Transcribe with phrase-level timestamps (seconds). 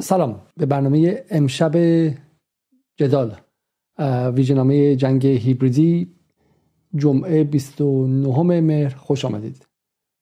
[0.00, 0.40] سلام.
[0.56, 1.72] به برنامه امشب
[2.96, 3.36] جدال
[4.34, 6.08] ویژنامه جنگ هیبریدی
[6.96, 8.94] جمعه 29 مهر.
[8.94, 9.66] خوش آمدید.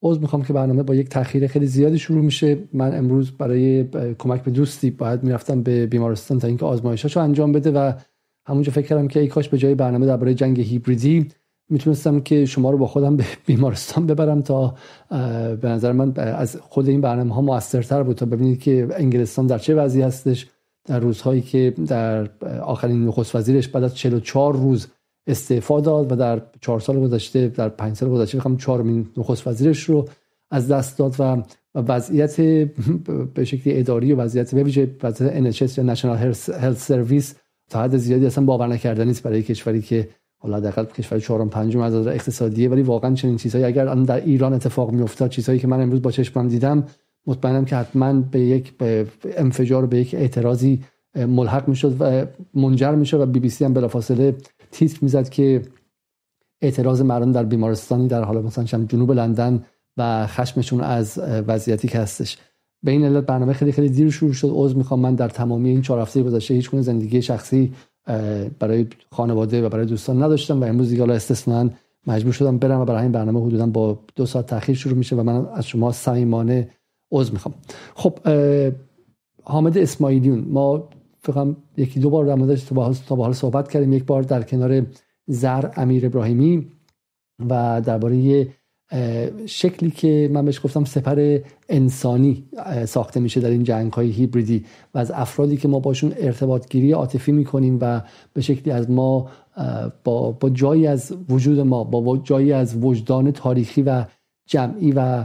[0.02, 2.58] عوض می‌خوام که برنامه با یک تاخیر خیلی زیادی شروع میشه.
[2.72, 3.84] من امروز برای
[4.18, 7.92] کمک به دوستی باید می‌رفتم به بیمارستان تا اینکه آزمایشاشو انجام بده و
[8.46, 11.28] همونجا فکر کردم که ای کاش به جای برنامه درباره جنگ هیبریدی
[11.70, 14.74] می‌تونستم که شما رو با خودم به بیمارستان ببرم تا
[15.60, 19.58] به نظر من از خود این برنامه ها موثرتر بود تا ببینید که انگلستان در
[19.58, 20.46] چه وضعی هستش.
[20.84, 22.28] در روزهایی که در
[22.62, 24.88] آخرین نخست وزیرش بعد از 44 روز
[25.26, 29.82] استعفا داد و در چهار سال گذشته در پنج سال گذشته بخوام چهارمین نخست وزیرش
[29.82, 30.08] رو
[30.50, 31.42] از دست داد و
[31.74, 32.40] وضعیت
[33.34, 37.34] به شکلی اداری و وضعیت به ویژه وضعیت NHS یا National Health Service
[37.70, 40.08] تا حد زیادی اصلا باور نکردنی است برای کشوری که
[40.42, 44.52] حالا دقیقاً کشور چهارم پنجم از نظر اقتصادیه ولی واقعا چنین چیزهایی اگر در ایران
[44.52, 46.84] اتفاق میافتاد چیزهایی که من امروز با چشمم دیدم
[47.26, 50.82] مطمئنم که حتما به یک به انفجار به یک اعتراضی
[51.14, 54.36] ملحق می‌شد و منجر می‌شد و بی بی سی هم بلافاصله
[54.70, 55.62] تیتر می‌زد که
[56.62, 59.64] اعتراض مردم در بیمارستانی در حال مثلا جنوب لندن
[59.96, 62.38] و خشمشون از وضعیتی که هستش.
[62.82, 64.50] به این علت برنامه خیلی خیلی دیر شروع شد.
[64.52, 67.72] عذر می‌خوام من در تمامی این چهار هفته گذشته هیچ زندگی شخصی
[68.58, 71.70] برای خانواده و برای دوستان نداشتم و امروز دیگه حالا استثنا
[72.06, 75.22] مجبور شدم برم و برای این برنامه حدودا با دو ساعت تاخیر شروع میشه و
[75.22, 76.70] من از شما صمیمانه
[77.12, 77.54] عذر می‌خوام.
[77.94, 78.18] خب
[79.44, 83.92] حامد اسماعیلیون ما فقط یکی دو بار در موردش تا به حال صحبت کردیم.
[83.92, 84.86] یک بار در کنار
[85.26, 86.66] زر امیر ابراهیمی
[87.50, 88.48] و درباره
[89.46, 91.38] شکلی که من بهش گفتم سپر
[91.68, 92.44] انسانی
[92.86, 96.92] ساخته میشه در این جنگ های هیبریدی و از افرادی که ما باشون ارتباط گیری
[96.92, 99.28] عاطفی می‌کنیم و به شکلی از ما
[100.04, 104.04] با, با جایی از وجود ما با جایی از وجدان تاریخی و
[104.46, 105.24] جمعی و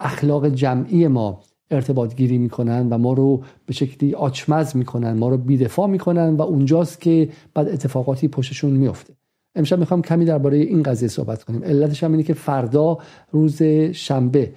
[0.00, 5.36] اخلاق جمعی ما ارتباط گیری می‌کنن و ما رو به شکلی آچمز می‌کنن ما رو
[5.36, 9.14] بیدفاع می‌کنن و اونجاست که بعد اتفاقاتی پشتشون میفته
[9.54, 11.64] امشب می‌خوام کمی درباره این قضیه صحبت کنیم.
[11.64, 12.98] علتش هم اینه که فردا
[13.32, 13.62] روز
[13.92, 14.52] شنبه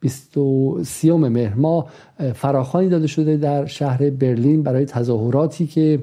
[0.00, 1.86] 23 مهر ما
[2.34, 6.02] فراخانی داده شده در شهر برلین برای تظاهراتی که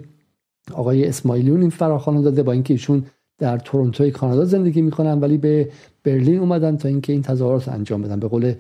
[0.74, 3.06] آقای اسماعیلیون این فراخوان داده با اینکه ایشون
[3.38, 5.70] در تورنتوی کانادا زندگی می‌کنن ولی به
[6.04, 8.20] برلین اومدن تا اینکه این تظاهرات انجام بدن.
[8.20, 8.54] به قول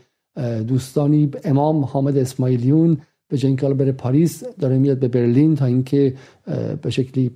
[0.67, 2.97] دوستانی امام حامد اسماعیلیون
[3.31, 6.13] به جای اینکه بره پاریس داره میاد به برلین تا اینکه
[6.81, 7.31] به شکلی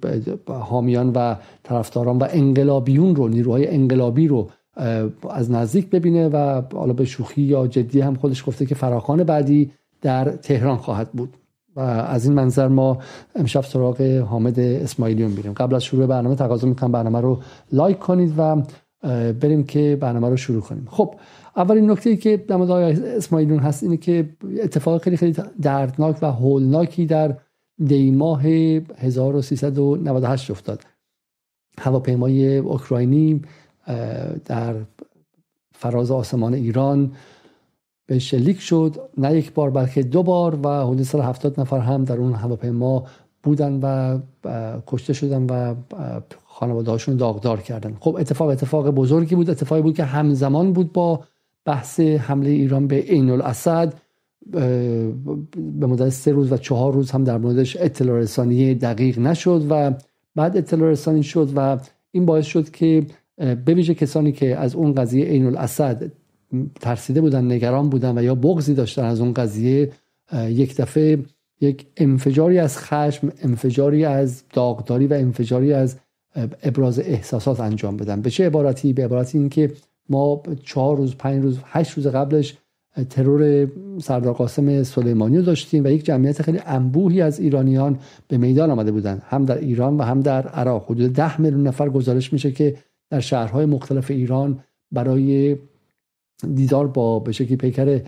[0.48, 4.50] حامیان و طرفداران و انقلابیون رو نیروهای انقلابی رو
[5.30, 9.72] از نزدیک ببینه و حالا به شوخی یا جدی هم خودش گفته که فراخان بعدی
[10.02, 11.38] در تهران خواهد بود.
[11.76, 12.98] و از این منظر ما
[13.36, 15.54] امشب سراغ حامد اسماعیلیون میریم.
[15.54, 17.40] قبل از شروع برنامه تقاضا می‌کنم برنامه رو
[17.74, 18.64] لایک کنید و
[19.34, 20.88] بریم که برنامه رو شروع کنیم.
[20.90, 21.16] خب
[21.56, 24.30] اولین نکته ای که در مورد اسماعیلون هست اینه که
[24.64, 27.38] اتفاق خیلی خیلی دردناک و هولناکی در
[27.86, 30.82] دی ماه 1398 افتاد.
[31.80, 33.42] هواپیمای اوکراینی
[34.46, 34.76] در
[35.74, 37.12] فراز آسمان ایران
[38.06, 38.96] به شلیک شد.
[39.18, 43.04] نه یک بار بلکه دو بار و حدود 170 نفر هم در اون هواپیما
[43.44, 44.20] بودن و
[44.88, 45.76] کشته شدن و
[46.46, 47.98] خانواده هاشون داغدار کردن.
[48.00, 49.50] خب اتفاق اتفاق بزرگی بود.
[49.50, 51.24] اتفاقی بود که همزمان بود با
[51.66, 53.94] بحث حمله ایران به عین الاسد
[54.52, 59.94] به مدت سه روز و چهار روز هم در موردش اطلاع رسانی دقیق نشد و
[60.36, 61.78] بعد اطلاع رسانی شد و
[62.12, 63.06] این باعث شد که
[63.66, 66.12] بویژه کسانی که از اون قضیه عین الاسد
[66.82, 69.92] ترسیده بودن نگران بودن و یا بغضی داشتن از اون قضیه
[70.34, 71.20] یک دفعه
[71.62, 75.98] یک انفجاری از خشم انفجاری از داغداری و انفجاری از
[76.64, 78.22] ابراز احساسات انجام بدن.
[78.22, 79.72] به چه عبارتی؟ به عبارتی اینکه
[80.10, 82.58] ما چهار روز پنج روز هشت روز قبلش
[83.10, 83.68] ترور
[84.02, 89.22] سردار قاسم سلیمانی داشتیم و یک جمعیت خیلی انبوهی از ایرانیان به میدان آمده بودند
[89.26, 90.86] هم در ایران و هم در عراق.
[90.92, 92.78] حدود ده میلیون نفر گزارش میشه که
[93.10, 94.60] در شهرهای مختلف ایران
[94.92, 95.58] برای
[96.56, 98.02] دیدار با به شکلی پیکر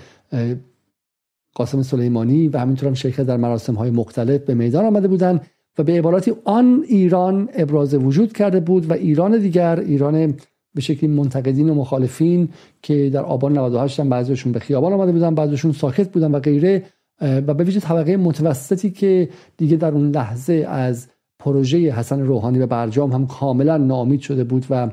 [1.55, 5.41] قاسم سلیمانی و همینطور هم شرکت در مراسم های مختلف به میدان آمده بودند
[5.77, 10.33] و به عبارتی آن ایران ابراز وجود کرده بود و ایران دیگر ایران
[10.77, 12.49] به شکلی منتقدین و مخالفین
[12.81, 16.83] که در آبان 98 هم بعضیشون به خیابان آمده بودن بعضیشون ساکت بودن و غیره
[17.21, 21.07] و به ویژه طبقه متوسطی که دیگه در اون لحظه از
[21.39, 24.91] پروژه حسن روحانی و برجام هم کاملا ناامید شده بود و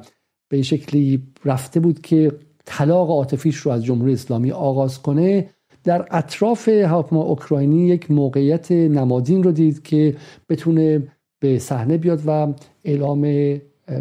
[0.49, 2.33] به شکلی رفته بود که
[2.65, 5.49] طلاق عاطفیش رو از جمهوری اسلامی آغاز کنه
[5.85, 10.17] در اطراف هواپیما اوکراینی یک موقعیت نمادین رو دید که
[10.49, 11.03] بتونه
[11.41, 12.55] به صحنه بیاد و
[12.85, 13.25] اعلام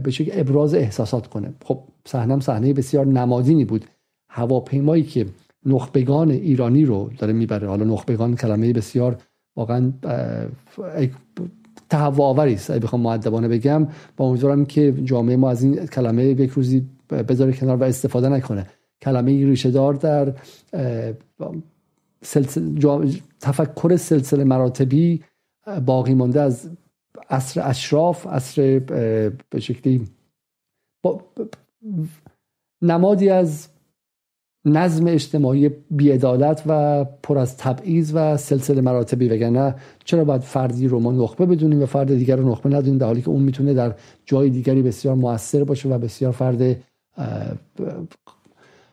[0.03, 1.53] به شکل ابراز احساسات کنه.
[1.65, 3.85] خب صحنه صحنه بسیار نمادینی بود.
[4.29, 5.25] هواپیمایی که
[5.65, 7.67] نخبگان ایرانی رو داره می‌بره.
[7.67, 9.17] حالا نخبگان کلمه بسیار
[9.55, 9.93] واقعا
[11.89, 12.71] تهوع آوری است.
[12.71, 13.87] بخوام معدبانه بگم
[14.17, 18.67] با امیدوارم که جامعه ما از این کلمه یک روزی بذاره کنار و استفاده نکنه.
[19.01, 20.33] کلمه ریشه دار در
[23.41, 25.23] تفکر سلسله مراتبی
[25.85, 26.69] باقی مانده از
[27.29, 28.79] عصر اشراف عصر
[29.49, 30.07] به شکلی
[32.81, 33.67] نمادی از
[34.65, 39.75] نظم اجتماعی بیعدالت و پر از تبعیض و سلسله مراتبی وگرنه
[40.05, 43.21] چرا باید فردی رو ما نخبه بدونیم و فرد دیگر رو نخبه ندونیم؟ در حالی
[43.21, 43.95] که اون می‌تونه در
[44.25, 46.83] جای دیگری بسیار موثر باشه و بسیار فرد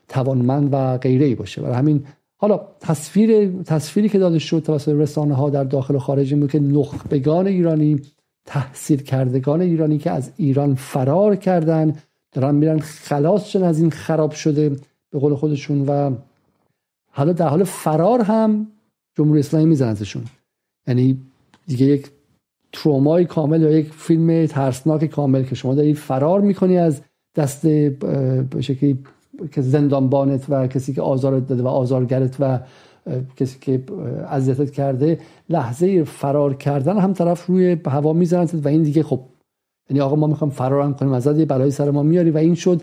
[0.07, 1.61] توانمند و غیره باشه.
[1.61, 2.05] برای همین
[2.41, 6.59] حالا تصویر تصویری که داده شد توسط رسانه ها در داخل و خارج بود که
[6.59, 8.01] نخبگان ایرانی
[8.45, 11.95] تحصیل کردگان ایرانی که از ایران فرار کردن
[12.31, 14.69] دارن میرن خلاص شدن از این خراب شده
[15.11, 16.15] به قول خودشون و
[17.11, 18.67] حالا در حال فرار هم
[19.17, 20.23] جمهوری اسلامی میزنندشون
[20.87, 21.21] یعنی
[21.67, 22.11] دیگه یک
[22.73, 27.01] ترومای کامل یا یک فیلم ترسناک کامل که شما داری فرار می‌کنی از
[27.35, 28.99] دست به شکلی
[29.51, 32.59] که زندانبانت و کسی که آزارت داده و آزارگرت و
[33.37, 33.83] کسی که
[34.29, 39.19] اذیتت کرده لحظه فرار کردن هم طرف روی هوا می‌زنند و این دیگه خب
[39.89, 42.81] یعنی آقا ما می‌خوام فرار هم کنیم ازت یه سر ما میاری و این شد.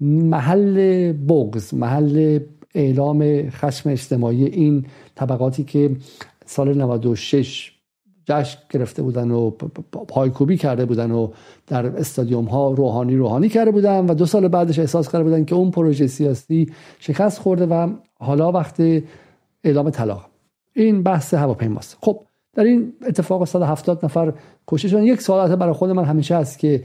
[0.00, 2.38] محل بغز محل
[2.74, 5.96] اعلام خشم اجتماعی این طبقاتی که
[6.46, 7.79] سال 96
[8.30, 9.50] جشن گرفته بودن و
[10.08, 11.30] پایکوبی کرده بودن و
[11.66, 15.54] در استادیوم ها روحانی روحانی کرده بودن و دو سال بعدش احساس کرده بودن که
[15.54, 18.82] اون پروژه سیاسی شکست خورده و حالا وقت
[19.64, 20.26] اعلام طلاق.
[20.74, 21.98] این بحث هواپیماست.
[22.00, 22.20] خب
[22.54, 24.32] در این اتفاق 170 نفر
[24.68, 25.02] کشته شدن.
[25.02, 26.84] یک سوالات برای خود من همیشه هست که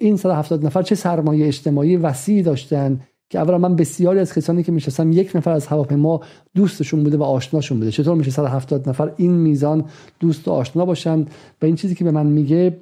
[0.00, 4.72] این 170 نفر چه سرمایه اجتماعی وسیعی داشتن که اولا من بسیاری از کسانی که
[4.72, 6.20] میشستم یک نفر از هواپیما
[6.54, 7.90] دوستشون بوده و آشناشون بوده.
[7.90, 9.84] چطور میشه 170 نفر این میزان
[10.20, 11.20] دوست و آشنا باشن
[11.62, 12.80] و این چیزی که به من میگه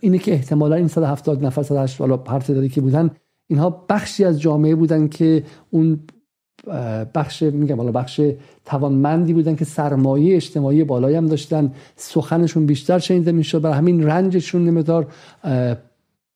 [0.00, 3.10] اینه که احتمالا این 170 نفر 180 والا هر تعدادی که بودن
[3.46, 6.00] اینها بخشی از جامعه بودن که اون
[7.14, 8.20] بخش میگم حالا بخش
[8.64, 14.64] توانمندی بودن که سرمایه اجتماعی بالایی هم داشتن سخنشون بیشتر شنیده می‌شد برای همین رنجشون
[14.64, 15.06] نمیدار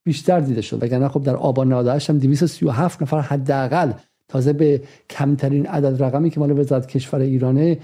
[0.06, 0.82] بیشتر دیده شد.
[0.82, 3.92] وگرنه خب در آبان 98 هم 237 نفر حداقل
[4.28, 7.78] تازه به کمترین عدد رقمی که مال وزارت کشور ایرانه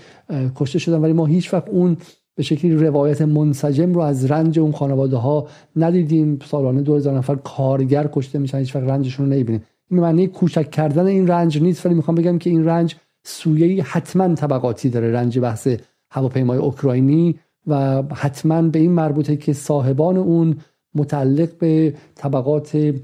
[0.54, 1.00] کشته شدن.
[1.00, 1.96] ولی ما هیچ وقت اون
[2.34, 5.46] به شکلی روایت منسجم رو از رنج اون خانواده ها
[5.76, 6.38] ندیدیم.
[6.44, 9.62] سالانه 2000 نفر کارگر کشته میشن هیچ وقت رنجشون رو نمی‌بینیم.
[9.90, 11.86] این معنی کوچک کردن این رنج نیست.
[11.86, 15.12] ولی می‌خوام بگم که این رنج سویه حتما طبقاتی داره.
[15.12, 15.68] رنج بحث
[16.10, 20.56] هواپیمای اوکراینی و حتما به این مربوطه که صاحبان اون
[20.94, 22.94] متعلق به طبقات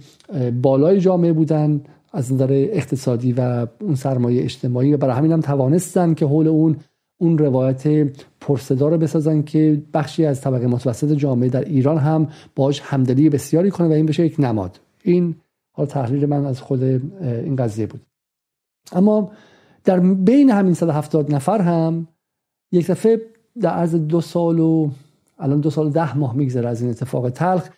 [0.62, 1.80] بالای جامعه بودن
[2.12, 6.76] از نظر اقتصادی و اون سرمایه اجتماعی و برای همین هم توانستن که حول اون
[7.20, 8.08] اون روایت
[8.40, 13.70] پرصدا رو بسازن که بخشی از طبقه متوسط جامعه در ایران هم باش همدلی بسیاری
[13.70, 14.80] کنه و این بشه یک نماد.
[15.02, 15.34] این
[15.72, 18.00] حالا تحلیل من از خود این قضیه بود.
[18.92, 19.30] اما
[19.84, 22.08] در بین همین 170 نفر هم
[22.72, 23.20] یک دفعه
[23.60, 24.90] در عرض دو سال و
[25.38, 27.68] الان دو سال ده ماه میگذره از این اتفاق تلخ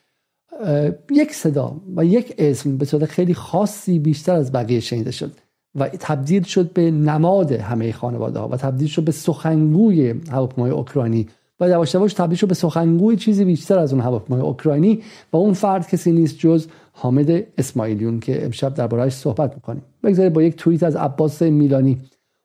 [1.11, 5.33] یک صدا و یک اسم به صورت خیلی خاصی بیشتر از بقیه شنیده شد
[5.75, 11.29] و تبدیل شد به نماد همه خانواده ها و تبدیل شد به سخنگوی هواپیمای اوکراینی
[11.61, 15.53] و یواش یواش تبدیل شد به سخنگوی چیزی بیشتر از اون هواپیمای اوکراینی و اون
[15.53, 19.83] فرد کسی نیست جز حامد اسماعیلیون که امشب دربارهش صحبت می‌کنیم.
[20.03, 22.01] بگذارید با یک توییت از عباس میلانی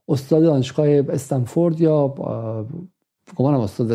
[0.07, 2.07] استاد دانشگاه استنفورد یا
[3.35, 3.87] گمانم استاد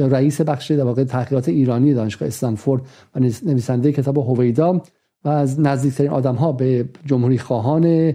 [0.00, 2.82] رئیس بخش در واقع تحقیقات ایرانی دانشگاه استنفورد
[3.14, 4.82] و نویسنده کتاب هویدا
[5.24, 8.14] و از نزدیکترین آدم ها به جمهوری خواهان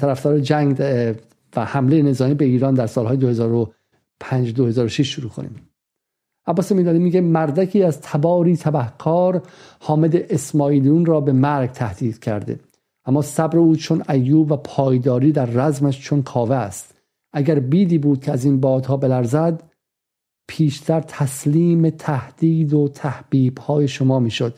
[0.00, 0.76] طرفدار جنگ
[1.56, 5.68] و حمله نظامی به ایران در سالهای 2005 2006 شروع کنیم.
[6.46, 9.42] عباس میلانی میگه مردکی از تباری تبهکار
[9.80, 12.60] حامد اسماعیلیون را به مرگ تهدید کرده.
[13.04, 16.94] اما صبر او چون ایوب و پایداری در رزمش چون کاوه است.
[17.32, 19.62] اگر بیدی بود که از این بادها بلرزد
[20.46, 24.54] پیشتر تسلیم تهدید و تحبیب های شما می‌شد.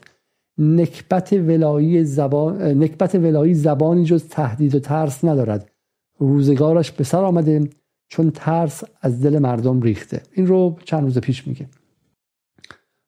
[0.58, 5.70] نکبت ولایی زبان نکبت ولایی زبانی جز تهدید و ترس ندارد.
[6.18, 7.68] روزگارش به سر آمده
[8.08, 10.22] چون ترس از دل مردم ریخته.
[10.32, 11.68] این رو چند روز پیش میگه.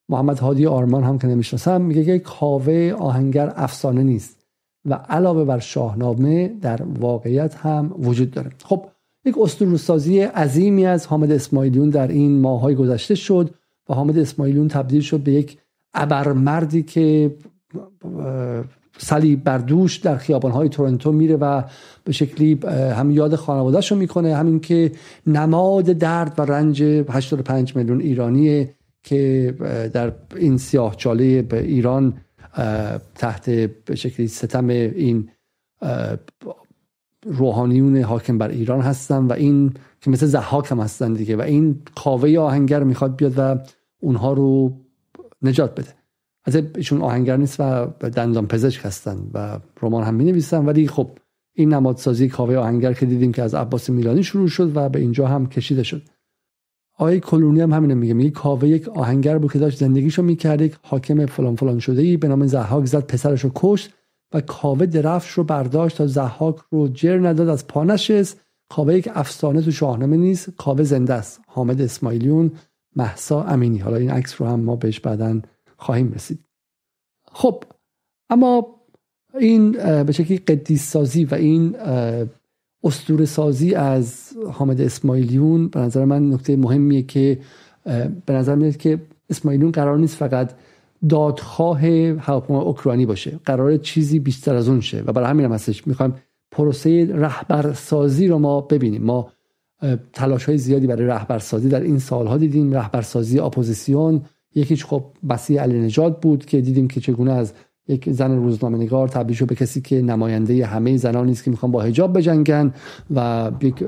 [0.08, 4.46] محمد هادی آرمان هم که نمی‌شناسم میگه که کاوه آهنگر افسانه نیست
[4.84, 8.50] و علاوه بر شاهنامه در واقعیت هم وجود داره.
[8.64, 8.86] خب
[9.28, 13.50] یک اسطوره‌سازی عظیمی از حامد اسماعیلیون در این ماهای گذشته شد
[13.88, 15.58] و حامد اسماعیلیون تبدیل شد به یک
[15.94, 17.34] ابرمردی که
[18.98, 21.62] صلیب بردوش در خیابانهای تورنتو میره و
[22.04, 22.60] به شکلی
[22.96, 24.92] هم یاد خانوادهش رو می‌کنه همین که
[25.26, 28.68] نماد درد و رنج 85 میلیون ایرانی
[29.02, 29.54] که
[29.92, 32.14] در این سیاه چاله به ایران
[33.14, 35.28] تحت به شکلی ستم این
[37.26, 41.82] روحانیون حاکم بر ایران هستن و این که مثل زحاک هم هستن دیگه و این
[41.94, 43.58] کاوه آهنگر می‌خواد بیاد و
[44.00, 44.72] اونها رو
[45.42, 45.94] نجات بده.
[46.44, 51.10] از ایشون آهنگر نیست و دندان پزشک هستن و رمان هم می ولی خب
[51.52, 55.26] این نمادسازی کاوه آهنگر که دیدیم که از عباس میلانی شروع شد و به اینجا
[55.26, 56.02] هم کشیده شد.
[56.98, 60.76] آقای کلونی هم همینه میگه میگه کاوه یک آهنگر بود که داشت زندگیشو می‌کرد یک
[60.82, 63.94] حاکم فلان فلان شده ای به نام زحاک زد پسرش رو کشت
[64.32, 68.40] و کاوه درفش رو برداشت تا زحاک رو جر نداد از پا نشست.
[68.68, 70.50] کاوه یک افسانه تو شاهنامه نیست.
[70.56, 71.40] کاوه زنده است.
[71.46, 72.52] حامد اسماعیلیون
[72.96, 73.78] محسا امینی.
[73.78, 75.40] حالا این عکس رو هم ما بهش بعدا
[75.76, 76.38] خواهیم رسید.
[77.32, 77.64] خب
[78.30, 78.66] اما
[79.38, 81.76] این به شکلی قدیس سازی و این
[82.84, 87.38] اسطوره سازی از حامد اسماعیلیون به نظر من نکته مهمیه که
[88.26, 90.52] به نظر میاد که اسماعیلیون قرار نیست فقط
[91.08, 91.86] دادخواه
[92.18, 93.40] هواپیما اوکراینی باشه.
[93.44, 95.02] قراره چیزی بیشتر از اون شه.
[95.06, 95.86] و برای همین هم هستش.
[95.86, 96.14] می‌خوایم
[96.50, 99.02] پروسه رهبرسازی رو ما ببینیم.
[99.02, 99.28] ما
[100.12, 102.72] تلاش های زیادی برای رهبرسازی در این سالها دیدیم.
[102.72, 104.22] رهبرسازی اپوزیسیون.
[104.54, 107.52] یکیش خب مسیح علی نژاد بود که دیدیم که چگونه از
[107.88, 111.82] یک زن روزنامه نگار تبدیل به کسی که نماینده همه زنانی است که می‌خوان با
[111.82, 112.74] حجاب بجنگن
[113.14, 113.84] و یک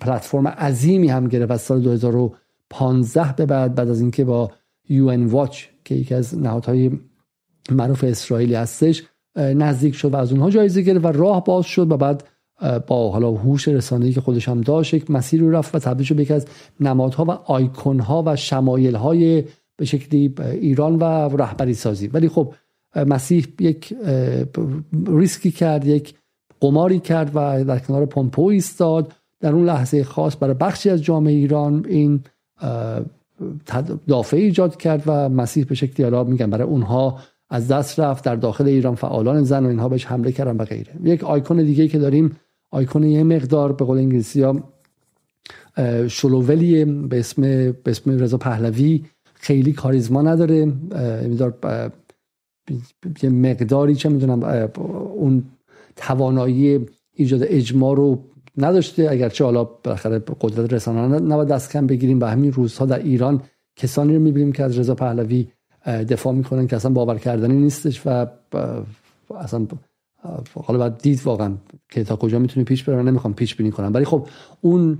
[0.00, 4.50] پلتفرم عظیمی هم گرفت از سال 2015 به بعد بعد از اینکه با
[4.90, 6.90] UN واچ که یکی از نهادهای
[7.70, 9.02] معروف اسرائیلی هستش
[9.36, 12.24] نزدیک شد و از اونها جایزه گرفت و راه باز شد و بعد
[12.86, 16.14] با حالا هوش رسانه‌ای که خودش هم داشت یک مسیر رو رفت و تبدیل شد
[16.14, 16.46] به یکی از
[16.80, 19.44] نمادها و آیکونها و شمایلهای
[19.76, 21.04] به شکلی ایران و
[21.36, 22.54] رهبری سازی ولی خب
[22.96, 23.94] مسیح یک
[25.06, 26.14] ریسکی کرد یک
[26.60, 29.12] قماری کرد و در کنار پومپو ایستاد.
[29.40, 32.20] در اون لحظه خاص برای بخشی از جامعه ایران این
[34.08, 36.50] دافعه ایجاد کرد و مسیح به شکلی حالا میگن.
[36.50, 37.18] برای اونها
[37.50, 40.92] از دست رفت در داخل ایران فعالان زن و اینها بهش حمله کردن و غیره.
[41.04, 42.36] یک آیکون دیگه که داریم
[42.70, 44.72] آیکون یه مقدار به قول انگلیسی ها
[46.08, 49.04] شلوولی به اسم به اسم رضا پهلوی.
[49.34, 50.72] خیلی کاریزما نداره.
[53.22, 54.70] یه مقداری چه می‌دونم
[55.14, 55.44] اون
[55.96, 58.24] توانایی ایجاد اجماع رو
[58.56, 59.08] نداشته.
[59.10, 63.42] اگرچه حالا بالاخره قدرت رسانه نباید دست کم بگیریم و همین روزها در ایران
[63.76, 65.48] کسانی رو می‌بینیم که از رضا پهلوی
[65.86, 68.26] دفاع می‌کنن که اصلا باور کردنی نیستش و
[69.38, 69.66] اصلا
[70.54, 71.54] حالا باید دید واقعا
[71.90, 73.02] که تا کجا می‌تونه پیش بره.
[73.02, 73.94] نمی‌خوام پیش بینی کنم.
[73.94, 74.28] ولی خب
[74.60, 74.98] اون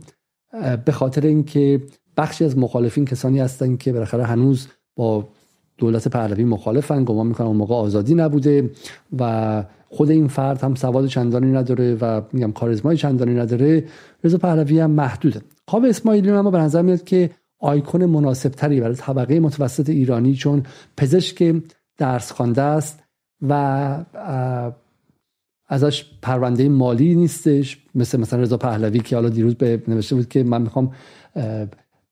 [0.84, 1.82] به خاطر اینکه
[2.16, 5.28] بخشی از مخالفین کسانی هستن که بالاخره هنوز با
[5.78, 8.70] دولت پهلوی مخالفن گمان می‌کنم اون موقع آزادی نبوده
[9.18, 13.84] و خود این فرد هم سواد چندانی نداره و میگم کاریزمای چندانی نداره
[14.24, 15.40] رضا پهلوی هم محدوده.
[15.68, 20.62] خواب اسماعیلی اما به نظر میاد که آیکون مناسب تری برای طبقه متوسط ایرانی چون
[20.96, 21.54] پزشک
[21.98, 23.02] درس خوانده است
[23.48, 24.04] و
[25.68, 27.78] ازش پرونده مالی نیستش.
[27.94, 30.92] مثل مثلا رضا پهلوی که حالا دیروز به نوشته بود که من می‌خوام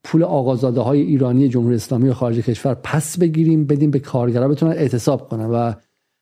[0.04, 4.72] پول آقازاده های ایرانی جمهوری اسلامی و خارج کشور پس بگیریم بدیم به کارگرا بتونن
[4.72, 5.72] اعتصاب کنن و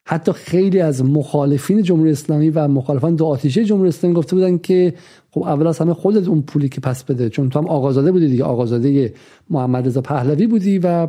[0.04, 4.94] حتی خیلی از مخالفین جمهوری اسلامی و مخالفان دو آتیشه جمهوری اسلامی گفته بودن که
[5.30, 8.28] خب اول از همه خودت اون پولی که پس بده چون تو هم آقازاده بودی
[8.28, 8.44] دیگه.
[8.44, 9.14] آقازاده
[9.50, 11.08] محمد رضا پهلوی بودی و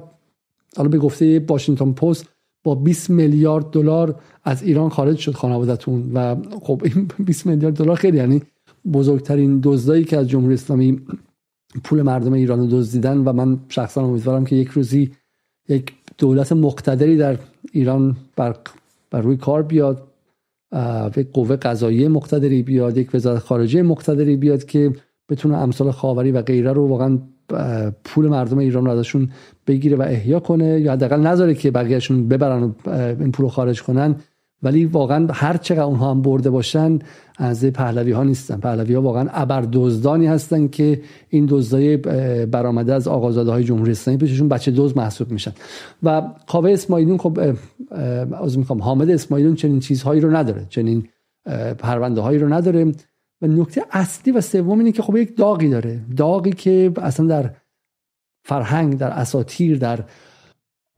[0.78, 2.26] حالا به گفته واشنگتن پست
[2.64, 7.96] با 20 میلیارد دلار از ایران خارج شد خانوادهتون و خب این 20 میلیارد دلار
[7.96, 8.42] خیلی یعنی
[8.94, 11.02] بزرگترین دزدایی که از جمهوری اسلامی
[11.84, 15.12] پول مردم ایران رو دزدیدن و من شخصا امیدوارم که یک روزی
[15.70, 17.38] یک دولت مقتدری در
[17.72, 18.56] ایران بر,
[19.14, 20.08] بر روی کار بیاد
[21.18, 24.94] یک قوه قضایی مقتدری بیاد یک وزارت خارجه مقتدری بیاد که
[25.30, 27.20] بتونه امثال خاوری و غیره رو واقعا
[28.04, 29.30] پول مردم ایران رو ازشون
[29.68, 32.90] بگیره و احیا کنه یا حداقل نذاره که بقیهشون ببرن و
[33.20, 34.16] این پول رو خارج کنن.
[34.64, 37.00] ولی واقعا هر چقدر اونها هم برده باشن
[37.38, 38.60] از پهلوی ها نیستن.
[38.60, 41.98] پهلوی ها واقعا ابر دزدانی هستن که این دزدای
[42.46, 45.52] برآمده از آقازاده های جمهوری اسلامی پیششون بچه دوز محسوب میشن.
[46.04, 47.40] و کاوه اسماعیلیون خب
[48.44, 51.08] از می‌خوام حامد اسماعیلیون چنین چیزهایی رو نداره چنین
[51.78, 52.92] پرونده هایی رو نداره.
[53.42, 56.00] و نکته اصلی و سوم اینه که خب یک داغی داره.
[56.18, 57.52] داغی که اصلا در
[58.46, 60.04] فرهنگ در اساطیر در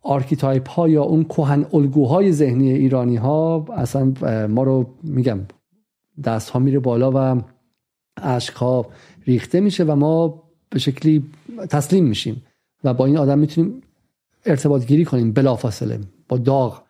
[0.05, 4.13] archetype ها یا اون کهن الگوهای ذهنی ایرانی ها اصلا
[4.47, 5.39] ما رو میگم
[6.23, 7.41] دست ها میره بالا و
[8.17, 8.85] اشک ها
[9.27, 11.23] ریخته میشه و ما به شکلی
[11.69, 12.43] تسلیم میشیم
[12.83, 13.81] و با این آدم می‌تونیم
[14.45, 16.81] ارتباط گیری کنیم بلافاصله با داغ.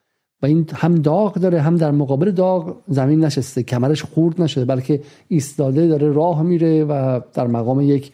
[0.42, 5.02] و این هم داغ داره هم در مقابل داغ زمین نشسته کمرش خورد نشده بلکه
[5.28, 8.14] ایستاده داره راه میره و در مقام یک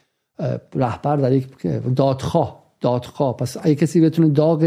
[0.76, 1.48] رهبر در یک
[1.96, 2.61] دادخواه.
[2.82, 4.60] دادخواه پس اگه کسی بتونه داغ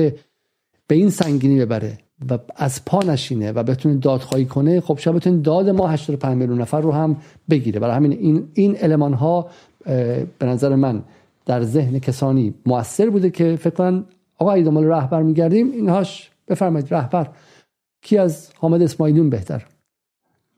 [0.87, 1.99] به این سنگینی ببره
[2.31, 6.61] و از پا نشینه و بتونه دادخواهی کنه خب شاید بتونه داد ما 85 میلیون
[6.61, 7.17] نفر رو هم
[7.51, 7.81] بگیره.
[7.81, 9.51] برای همین این این المان ها
[10.39, 11.03] به نظر من
[11.47, 14.05] در ذهن کسانی موثر بوده که فکر کنن
[14.39, 17.29] آقا ای دنبال رهبر میگردیم اینهاش بفرمایید رهبر.
[18.03, 19.67] کی از حامد اسماعیلیون بهتر؟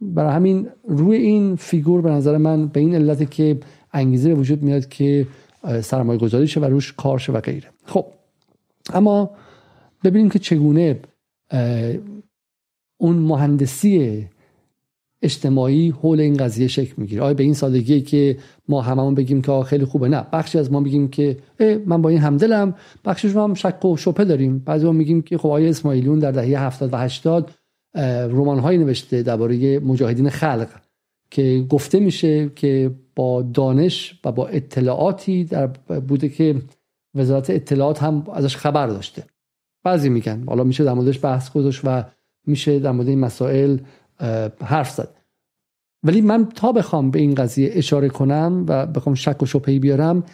[0.01, 3.59] برای همین روی این فیگور به نظر من به این علت که
[3.93, 5.27] انگیزه به وجود میاد که
[5.83, 7.69] سرمایه گذاری شه و روش کار شه و غیره.
[7.85, 8.07] خب
[8.95, 9.31] اما
[10.05, 11.01] ببینیم که چگونه
[12.97, 14.27] اون مهندسی
[15.23, 17.23] اجتماعی حول این قضیه شکل می‌گیره.
[17.23, 20.27] آیا به این سادگی که ما هممون بگیم که خیلی خوبه؟ نه.
[20.33, 21.37] بخشی از ما بگیم که
[21.87, 22.75] من با این همدلم.
[23.05, 24.59] بخشش رو هم شک و شبهه داریم.
[24.59, 27.51] بعضی ما میگیم که خب آیا اسماعیلیون در دهه 70 و 80
[28.31, 30.69] رمان نوشته درباره مجاهدین خلق.
[31.37, 35.67] که گفته میشه که با دانش و با اطلاعاتی در
[36.09, 36.63] بوده که
[37.15, 39.25] وزارت اطلاعات هم ازش خبر داشته.
[39.85, 42.05] بعضی میگن حالا میشه در موردش بحث گذاشت و
[42.47, 43.79] میشه در مورد این مسائل
[44.61, 45.09] حرف زد.
[46.03, 50.25] ولی من تا بخوام به این قضیه اشاره کنم و بخوام شک و شبهی بیارم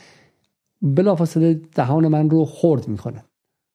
[0.83, 3.25] بلافاصله دهان من رو خرد می‌کنه.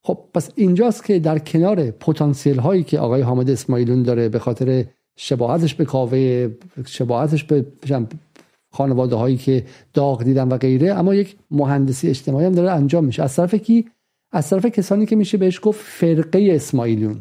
[0.03, 4.85] خب پس اینجاست که در کنار پتانسیل هایی که آقای حامد اسماعیلون داره به خاطر
[5.19, 6.49] شباهتش به کاوه
[6.85, 7.65] شباهتش به
[8.71, 13.23] خانواده هایی که داغ دیدن و غیره اما یک مهندسی اجتماعی هم داره انجام میشه
[13.23, 13.85] از طرف کی
[14.31, 17.19] از طرف کسانی که میشه بهش گفت فرقه اسماعیلون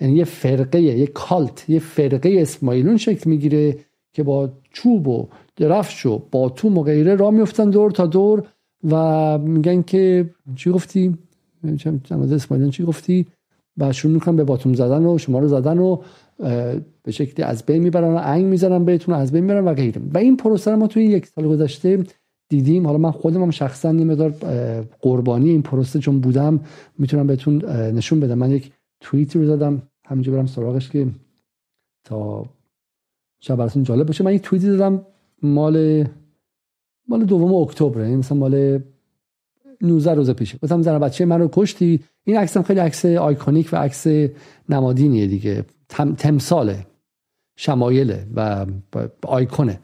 [0.00, 3.78] یعنی یه فرقه یه کالت یه فرقه اسماعیلون شکل می‌گیره
[4.12, 8.42] که با چوب و درفش و باتوم و غیره را میفتن دور تا دور
[8.90, 11.18] و میگن که چی گفتی
[12.04, 13.26] جنازه اسماعیلون چی گفتی
[13.78, 15.98] و شروع می‌کنن به باتوم زدن و شما رو زدن و
[17.04, 20.02] به شکلی از بین می‌برن انگ می‌زنن بهتون از بین می‌برن و غیره.
[20.14, 22.04] و این پروسه ما توی یک سال گذشته
[22.48, 22.86] دیدیم.
[22.86, 24.14] حالا من خودم هم شخصا یه
[25.00, 26.60] قربانی این پروسه چون بودم
[26.98, 28.38] می‌تونم بهتون نشون بدم.
[28.38, 29.82] من یک توییتی رو زدم.
[30.06, 31.06] همینجا برم سراغش که
[32.04, 32.46] تا
[33.40, 34.24] شب براتون جالب باشه.
[34.24, 35.06] من یک توییتی دادم
[35.42, 36.04] مال
[37.08, 38.78] مال دوم اکتبر یعنی مثلا مال
[39.80, 42.00] 19 روز پیشه گفتم زن بچه من رو کشتی.
[42.24, 44.06] این عکسم خیلی عکس آیکونیک و عکس
[44.68, 45.64] نمادینیه دیگه.
[45.88, 46.86] تم، تمثاله.
[47.56, 48.66] شمایله و
[49.22, 49.80] آیکونه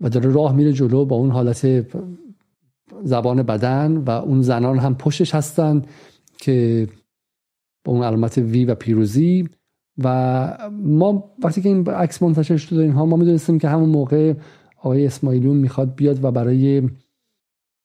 [0.00, 1.86] و داره راه میره جلو با اون حالت
[3.04, 5.82] زبان بدن و اون زنان هم پشتش هستن
[6.38, 6.88] که
[7.84, 9.48] با اون علامت وی و پیروزی.
[10.04, 14.34] و ما وقتی که این عکس منتشر شد اینها ما می‌دونستیم که همون موقع
[14.76, 16.88] آقای اسماعیلون می‌خواد بیاد و برای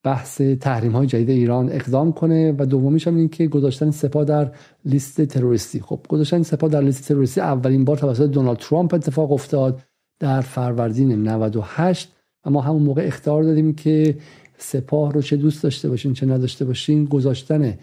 [0.03, 4.51] بحث تحریم های جدید ایران اقدام کنه و دومیش هم این که گذاشتن سپاه در
[4.85, 5.79] لیست تروریستی.
[5.79, 9.81] خب گذاشتن سپاه در لیست تروریستی اولین بار توسط دونالد ترامپ اتفاق افتاد
[10.19, 12.11] در فروردین 98
[12.45, 14.17] و ما همون موقع اختار دادیم که
[14.57, 17.77] سپاه رو چه دوست داشته باشین چه نداشته باشین گذاشتن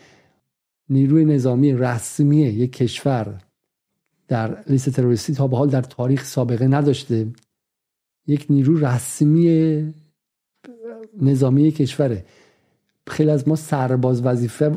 [0.88, 3.40] نیروی نظامی رسمی یک کشور
[4.28, 7.26] در لیست تروریستی تا به حال در تاریخ سابقه نداشته.
[8.26, 9.94] یک نیرو رسمی
[11.22, 12.24] نظامی کشوره.
[13.06, 14.72] خیلی از ما سرباز وظیفه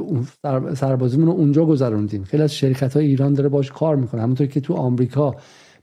[0.76, 2.24] سربازیمون رو اونجا گذروندیم.
[2.24, 4.22] خیلی از شرکت های ایران داره باش کار می‌کنه.
[4.22, 5.36] همونطور که تو آمریکا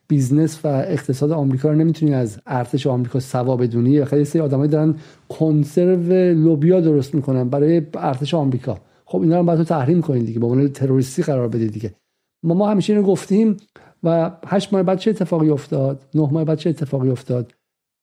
[0.08, 4.04] business و اقتصاد آمریکا رو نمی‌تونی از ارتش آمریکا سوا بدونی.
[4.04, 4.94] خیلی سری آدمایی دارن
[5.28, 8.78] کنسرو لوبیا درست می‌کنن برای ارتش آمریکا.
[9.04, 10.40] خب اینا رو باید تو تحریم کنید دیگه.
[10.40, 11.94] به عنوان تروریستی قرار بدید دیگه.
[12.42, 13.56] ما ما همیشه اینو گفتیم
[14.02, 17.52] و هشت ماه بعد چه اتفاقی افتاد؟ نه ماه بعد چه اتفاقی افتاد؟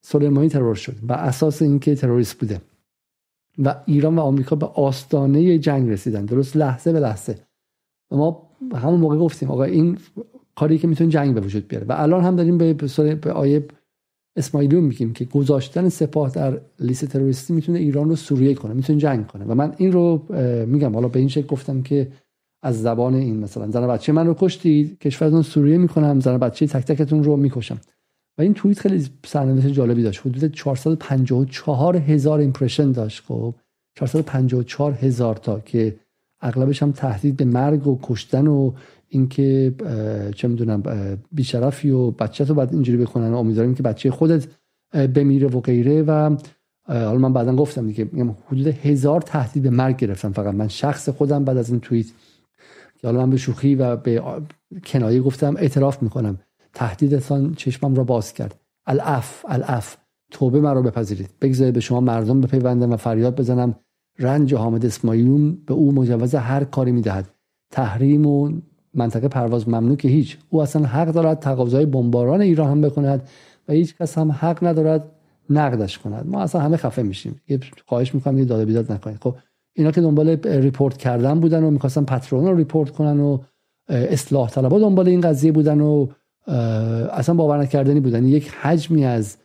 [0.01, 2.61] سلیمانی ترور شد و اساس اینکه تروریست بوده.
[3.59, 6.25] و ایران و آمریکا به آستانه جنگ رسیدن.
[6.25, 7.35] درست لحظه به لحظه.
[8.11, 9.97] و ما همون موقع گفتیم آقا این
[10.55, 11.85] کاری که می‌تونه جنگ به وجود بیاره.
[11.85, 12.73] و الان هم داریم به
[13.15, 13.65] به آیه
[14.35, 19.27] اسماعیلیون میگیم که گذاشتن سپاه در لیست تروریستی می‌تونه ایران رو سوریه کنه می‌تونه جنگ
[19.27, 19.45] کنه.
[19.45, 20.25] و من این رو
[20.67, 20.93] میگم.
[20.93, 22.11] حالا به این شکل گفتم که
[22.63, 24.11] از زبان این مثلا زن بچه.
[24.11, 27.77] من رو کشتید کشورتون سوریه می‌کنم زن بچه تک تکتون رو می‌کشم.
[28.37, 30.19] و این توییت خیلی سرنوشت جالبی داشت.
[30.19, 33.55] حدود 454 هزار ایمپرشن داشت خب.
[33.95, 35.95] 454 هزار تا که
[36.41, 38.71] اغلبش هم تهدید به مرگ و کشتن و
[39.09, 39.73] اینکه
[40.35, 40.83] چه می‌دونم
[41.31, 44.47] بیشرفی و بچه تو باید اینجوری بکنن و امیدواریم که بچه خودت
[44.93, 46.37] بمیره و غیره و
[46.87, 48.09] حالا من بعدا گفتم دیگه
[48.47, 50.53] حدود هزار تهدید به مرگ گرفتم فقط.
[50.53, 52.07] من شخص خودم بعد از این توییت
[53.01, 54.23] که حالا من به شوخی و به
[54.85, 56.39] کنایه گفتم اعتراف می‌کنم.
[56.73, 58.59] تهدیدتان چشمم را باز کرد.
[58.85, 59.97] الاف الاف
[60.31, 61.29] توبه مرا بپذیرید.
[61.41, 63.75] بگذارید به شما مردم بپیوندم و فریاد بزنم.
[64.19, 67.29] رنج حامد اسماعیلون به او مجوز هر کاری می‌دهد.
[67.71, 68.51] تحریم و
[68.93, 70.37] منطقه پرواز ممنوع که هیچ.
[70.49, 73.29] او اصلا حق دارد تقاضای بمباران ایران هم بکند
[73.67, 75.11] و هیچ کس هم حق ندارد
[75.49, 76.27] نقدش کند.
[76.27, 77.41] ما اصلا همه خفه میشیم.
[77.47, 79.17] یه خواهش می‌کنم یه داد و بیداد نکنید.
[79.21, 79.35] خب
[79.75, 83.37] اینا که دنبال report کردن بودن و می‌خواستن Patreon رو report کنن و
[83.89, 86.07] اصلاح طلبا دنبال این قضیه بودن و
[86.47, 88.25] اصلا باور نکردنی بودن.
[88.25, 89.37] یک حجمی از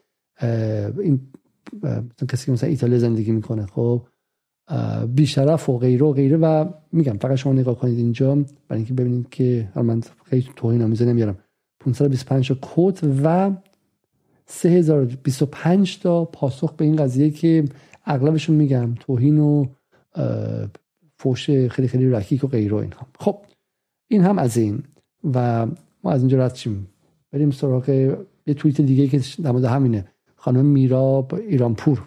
[0.99, 1.21] این
[2.29, 4.07] کسی که مثلا ایتالیا زندگی می‌کنه خب
[5.15, 9.29] بیشرف و غیره و غیره و میگم فقط شما نگاه کنید اینجا برای اینکه ببینید
[9.31, 11.39] که من خیلی توهین آمیزه نمیارم.
[11.81, 13.51] 525 تا کد و
[14.47, 17.65] 3025 تا پاسخ به این قضیه که
[18.05, 19.67] اغلبشون میگم توهین و
[21.19, 23.07] فوش خیلی خیلی رکیک و غیره اینها.
[23.19, 23.39] خب
[24.09, 24.83] این هم از این
[25.35, 25.67] و
[26.05, 26.89] ما از اینجا رد شیم.
[27.33, 27.89] بریم سراغ
[28.47, 30.05] یه توییت دیگه که در مورد همینه.
[30.37, 32.03] خانم میراب ایرانپور.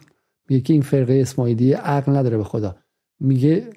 [0.50, 2.76] میگه که این فرقه اسماعیلی عقل نداره به خدا.
[3.20, 3.70] میگه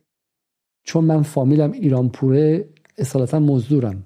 [0.82, 4.04] چون من فامیلم ایرانپوره اصالتا مزدورم.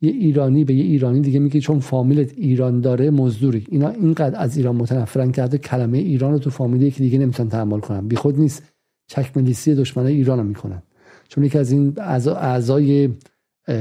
[0.00, 3.66] یه ایرانی به یه ایرانی دیگه میگه چون فامیلت ایران داره مزدوری.
[3.70, 7.80] اینا اینقدر از ایران متنفرن کرده کلمه ایران رو تو فامیلی که دیگه نمی‌تونن تحمل
[7.80, 8.08] کنن.
[8.08, 8.72] بی خود نیست.
[9.06, 10.82] چکملیسی دشمنای ایران رو می‌کنن.
[11.28, 13.08] چون یکی از این اعضای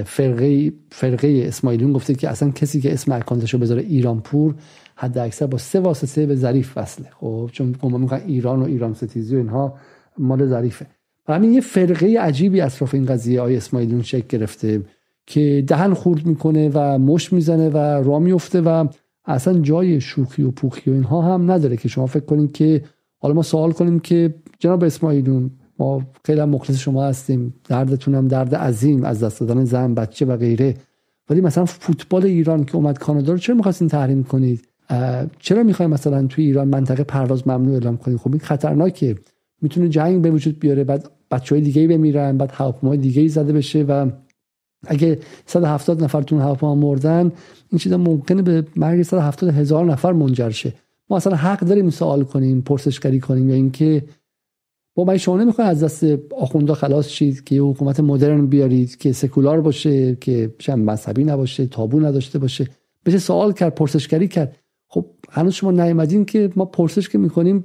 [0.05, 4.55] فرقه فرقه اسماعیلیون گفته که اصلا کسی که اسم اکانتشو بذاره ایرانپور
[4.95, 7.07] حد اکثر با سه واسطه به ظریف وصله.
[7.19, 9.75] خب چون گمان می‌کنن ایران و ایران ستیزی و اینها
[10.17, 10.87] مال ظریفه.
[11.27, 14.81] همین یه فرقه عجیبی اطراف این قضیه آی اسماعیلیون شکل گرفته
[15.27, 18.87] که دهن خورد می‌کنه و مش می‌زنه و را میفته و
[19.25, 22.83] اصلا جای شوخی و پوخی و اینها هم نداره که شما فکر کنید که
[23.17, 27.53] حالا ما سوال کنیم که جناب اسماعیلون ما خیلی مخلص شما هستیم.
[27.63, 30.75] دردتون هم درد عظیم از دست دادن زن بچه و غیره.
[31.29, 34.67] ولی مثلا فوتبال ایران که اومد کانادا رو چرا می‌خواستین تحریم کنید؟
[35.39, 39.15] چرا می‌خوایم مثلا توی ایران منطقه پرواز ممنوع اعلام کنید؟ خب این خطرناکه.
[39.61, 43.53] می‌تونه جنگ به وجود بیاره بعد بچه های دیگه بمیرن بعد هواپیمای دیگه ای زده
[43.53, 44.09] بشه و
[44.87, 47.31] اگه 170 نفر تو هواپیما مردن
[47.69, 50.73] این چیزا ممکنه به مرگ 170 هزار نفر منجر شه.
[51.09, 54.03] ما اصلا حق داریم سوال کنیم پرسشگری کنیم یا اینکه
[54.95, 56.03] با من شما نمی‌خواین از دست
[56.37, 61.99] آخوندا خلاص شید که یه حکومت مدرن بیارید که سکولار باشه که مذهبی نباشه تابو
[61.99, 62.67] نداشته باشه.
[63.05, 64.55] بشه سوال کرد پرسشگری کرد.
[64.87, 67.63] خب هنوز شما نیومدین که ما پرسش که می‌کنیم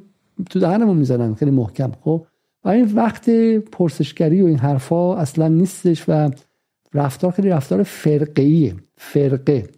[0.50, 1.34] تو دهنمون می‌زنن.
[1.34, 1.92] خیلی محکم.
[2.00, 2.26] خب
[2.64, 6.30] و این وقت پرسشگری و این حرفا اصلا نیستش و
[6.94, 9.68] رفتار خیلی رفتار فرقه فرقه.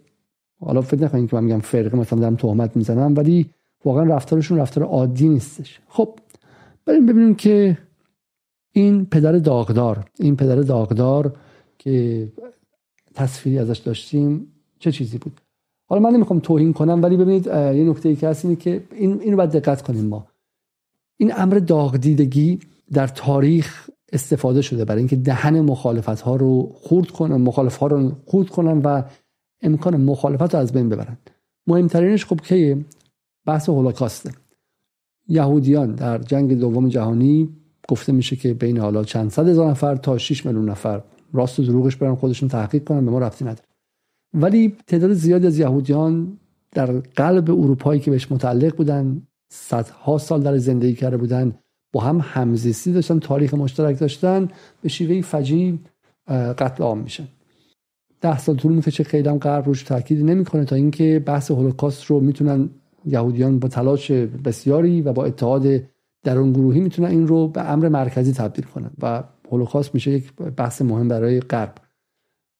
[0.59, 3.49] حالا فکر نکنید که من میگم فرقه مثلا دارم تهمت می‌زنم ولی
[3.85, 5.79] واقعا رفتارشون رفتار عادی نیستش.
[5.87, 6.19] خب
[6.89, 7.77] بریم ببینیم که
[8.73, 11.35] این پدر داغدار این پدر داغدار
[11.77, 12.27] که
[13.15, 15.41] تصویری ازش داشتیم چه چیزی بود؟
[15.89, 19.21] حالا من نمی‌خوام توهین کنم ولی ببینید یه نکته ای که هست اینه که این
[19.21, 20.27] اینو باید دقت کنیم ما.
[21.17, 22.59] این امر داغدیدگی
[22.93, 28.11] در تاریخ استفاده شده برای اینکه دهن مخالفت ها رو خورد کنن مخالف ها رو
[28.25, 29.01] خورد کنن و
[29.61, 31.17] امکان مخالفت رو از بین ببرن.
[31.67, 32.85] مهمترینش خب که
[33.45, 34.31] بحث هولوکاسته.
[35.29, 37.49] یهودیان در جنگ دوم جهانی
[37.87, 41.01] گفته میشه که بین حالا چند صد هزار نفر تا 6 میلیون نفر
[41.33, 43.67] راست و دروغش برن خودشون تحقیق کنن به ما رفتی نداره.
[44.33, 46.37] ولی تعداد زیادی از یهودیان
[46.71, 51.53] در قلب اروپایی که بهش متعلق بودن صدها سال در زندگی کرده بودن
[51.93, 54.47] با هم همزیستی داشتن تاریخ مشترک داشتن
[54.81, 55.79] به شیوه فجی
[56.27, 57.27] قتل عام میشن.
[58.21, 62.19] ده سال طول می‌کشه خیلی هم غرب روش تاکید نمی‌کنه تا اینکه بحث هولوکاست رو
[62.19, 62.69] می‌تونن
[63.05, 65.67] یهودیان با تلاش بسیاری و با اتحاد
[66.23, 70.81] درون گروهی می‌تونن این رو به امر مرکزی تبدیل کنن و هولوکاست میشه یک بحث
[70.81, 71.75] مهم برای غرب.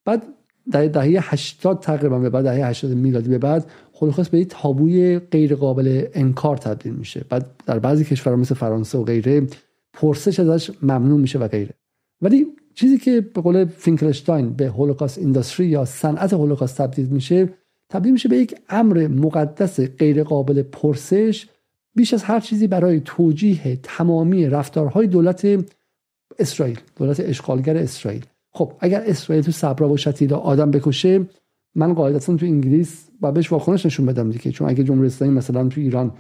[0.05, 0.23] بعد
[0.71, 3.65] در دهه 80 تقریبا به بعد دهه 80 میلادی به بعد
[4.01, 7.25] هولوکاست به یک تابوی غیر قابل انکار تبدیل میشه.
[7.29, 9.47] بعد در بعضی کشورها مثل فرانسه و غیره
[9.93, 11.73] پرسش ازش ممنوع میشه و غیره.
[12.21, 17.49] ولی چیزی که به قول فینکلشتاین به هولوکاست اینداستری یا صنعت هولوکاست تبدیل میشه
[17.89, 21.47] تبدیل میشه به یک امر مقدس غیر قابل پرسش
[21.95, 25.47] بیش از هر چیزی برای توجیه تمامی رفتارهای دولت
[26.39, 28.25] اسرائیل دولت اشغالگر اسرائیل.
[28.51, 31.25] خب اگر اسرائیل تو صبرا و شتیلا آدم بکشه
[31.75, 35.67] من قاعدتا تو انگلیس و بهش واکنش نشون بدم دیگه چون اگه جمهوری اسلامی مثلا
[35.67, 36.11] تو ایران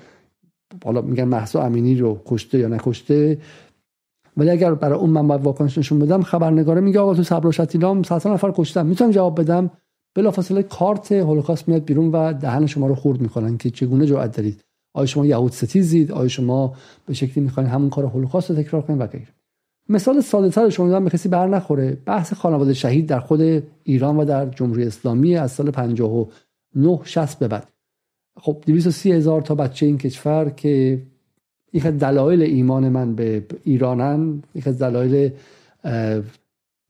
[0.83, 3.37] حالا میگن محسا امینی رو کشته یا نکشته
[4.37, 7.51] ولی اگر برای اون من باید واکنش نشون بدم خبرنگاره میگه آقا تو صبر و
[7.51, 9.71] شتیلا 100 نفر کشتم می‌تونم جواب بدم؟
[10.15, 14.61] بلافاصله کارت هولوکاست میاد بیرون و دهن شما رو خورد می‌کنن که چگونه جرأت دارید.
[14.93, 16.73] آیا شما یهود ستیزید؟ آیا شما
[17.05, 19.27] به شکلی می‌خواین همون کار هولوکاست رو تکرار کنید و غیره؟
[19.89, 21.97] مثال ساده تر شما به کسی بر نخوره.
[22.05, 27.47] بحث خانواده شهید در خود ایران و در جمهوری اسلامی از سال 59 60 به
[27.47, 27.67] بعد.
[28.39, 31.01] خب 230 هزار تا بچه این کشور که
[31.73, 35.31] یک دلایل ایمان من به ایرانن یک دلایل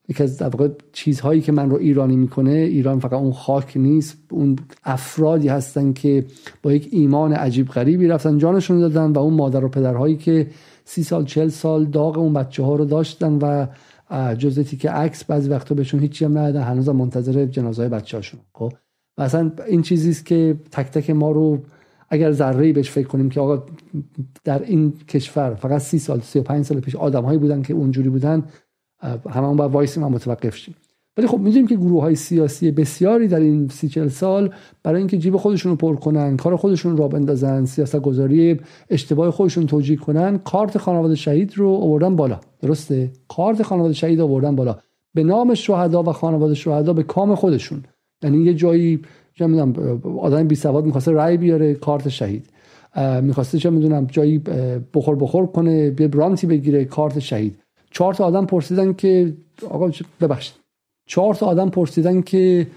[0.10, 4.56] یکی از در چیزهایی که من رو ایرانی می‌کنه ایران فقط اون خاک نیست اون
[4.84, 6.26] افرادی هستن که
[6.64, 10.48] با یک ایمان عجیب غریبی رفتن جانشون دادن و اون مادر و پدرهایی که
[10.86, 13.68] سی سال چل سال داغ اون بچه ها رو داشتن و
[14.36, 18.74] جزتی که عکس بعضی وقتا بهشون هیچی هم هنوز منتظر جنازه های بچه هاشون خب؟
[19.18, 21.60] و اصلا این چیزی است که تک تک ما رو
[22.10, 23.64] اگر ذره بهش فکر کنیم که آقا
[24.44, 28.10] در این کشور فقط سی سال سی و پنج سال پیش آدمهایی بودن که اونجوری
[28.10, 28.44] بودن
[29.30, 30.76] هممون باید وایسیم و متوقف شیم.
[31.18, 35.18] ولی خب می‌دونیم که گروه های سیاسی بسیاری در این سی چل سال برای اینکه
[35.18, 38.60] جیب خودشون رو پر کنن کار خودشون را بندازن سیاست گذاری
[38.90, 42.40] اشتباه خودشون توجیه کنن کارت خانواده شهید رو آوردن بالا.
[42.62, 44.78] درسته؟ کارت خانواده شهید آوردن بالا.
[45.14, 47.84] به نام شهدا و خانواده شهدا به کام خودشون.
[48.24, 49.02] یعنی یه جایی
[49.34, 52.50] چه می‌دونم آدم بی سواد می‌خواسته رای بیاره کارت شهید.
[53.22, 54.42] می‌خواسته چه می‌دونم جایی
[54.94, 57.60] بخور بخور کنه به برانتی بگیره کارت شهید.
[57.92, 59.34] چهار تا آدم پرسیدن که
[59.70, 60.56] آقا ببخشید.
[61.08, 62.68] چهار تا آدم پرسیدن که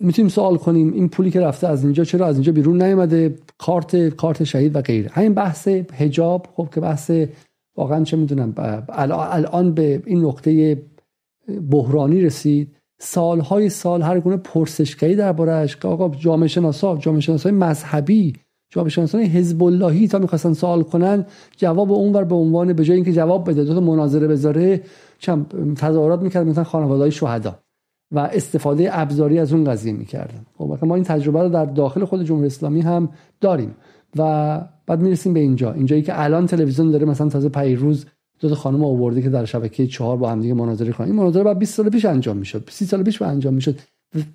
[0.00, 4.08] می‌تونیم سوال کنیم این پولی که رفته از اینجا چرا از اینجا بیرون نیومده؟ کارت
[4.08, 5.10] کارت شهید و غیره.
[5.12, 7.10] همین بحث حجاب خب که بحث
[7.76, 8.54] واقعا چه می‌دونم
[8.88, 10.82] الان به این نقطه
[11.70, 12.76] بحرانی رسید.
[13.02, 18.32] سالهای سال هر گونه پرسشگری دربارهش که آقا جامعه شناسا جامعه شناسای مذهبی
[18.70, 21.24] جامعه شناسای حزب اللهی تا می‌خواستن سوال کنن
[21.56, 24.82] جواب اونور به عنوان به جای اینکه جواب بده دو تا مناظره بذاره
[25.18, 27.58] چم تظاهرات می‌کرد مثلا خانواده های شهدا
[28.12, 30.46] و استفاده ابزاری از اون قضیه می‌کردن.
[30.58, 33.08] خب ما این تجربه رو در داخل خود جمهوری اسلامی هم
[33.40, 33.74] داریم
[34.16, 35.72] و بعد می‌رسیم به اینجا.
[35.72, 38.06] اینجایی که الان تلویزیون داره مثلا تازه پیروز
[38.40, 41.06] دو تا خانم آورده که در شبکه چهار با هم دیگه مناظره کنن.
[41.06, 43.74] این مناظره بعد 20 سال پیش انجام می‌شد 30 سال پیش انجام می‌شد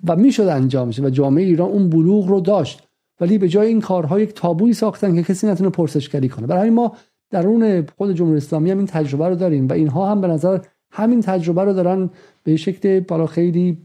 [0.07, 2.84] و می‌شد انجام میشه و جامعه ایران اون بلوغ رو داشت.
[3.21, 6.47] ولی به جای این کارها یک تابویی ساختن که کسی نتونه پرسشگری کنه.
[6.47, 6.95] برای ما
[7.31, 10.59] درون خود جمهوری اسلامی هم این تجربه رو داریم و اینها هم به نظر
[10.91, 12.09] همین تجربه رو دارن
[12.43, 13.77] به شکل بالا خیلی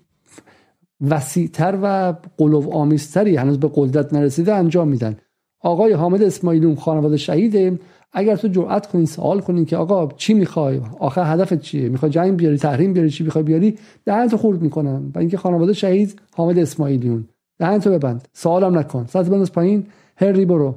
[1.09, 5.17] وسیعتر و قلوب آمیزتری هنوز به قدرت نرسیده انجام میدن.
[5.61, 7.79] آقای حامد اسماعیلون خانواده شهیده
[8.13, 12.37] اگر تو جرأت کنی سوال کنی که آقا چی می‌خوای؟ آخر هدفت چیه؟ می‌خوای جنگ
[12.37, 15.13] بیاری تحریم بیاری چی می‌خوای بیاری؟ دهنتو خورد می‌کنن.
[15.15, 17.29] و اینکه خانواده شهید حامد اسماعیلیون.
[17.61, 18.29] دهنتو ببند.
[18.33, 19.07] سوالم نکن.
[19.07, 19.87] ساعت بنداز پایین.
[20.17, 20.75] هری برو.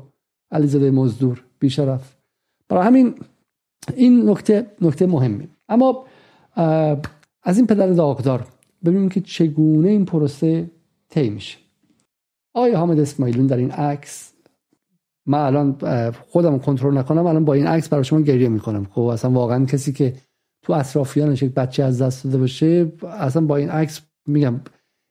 [0.52, 1.44] علیزاده مزدور.
[1.60, 2.16] بیشرف.
[2.70, 3.16] برای همین
[3.96, 5.48] این نکته نکته مهمی.
[5.70, 6.06] اما
[7.44, 8.48] از این پدر داغدار
[8.86, 10.70] ببینیم که چگونه این پروسه
[11.10, 11.58] طی میشه.
[12.54, 14.34] آیا حامد اسماعیلون در این عکس
[15.26, 15.78] من الان
[16.12, 18.88] خودم کنترل نکنم الان با این عکس برای شما گریه می‌کنم.
[18.92, 20.14] خب اصلا واقعا کسی که
[20.62, 24.60] تو اطرافیانش یک بچه از دست داده باشه اصلا با این عکس میگم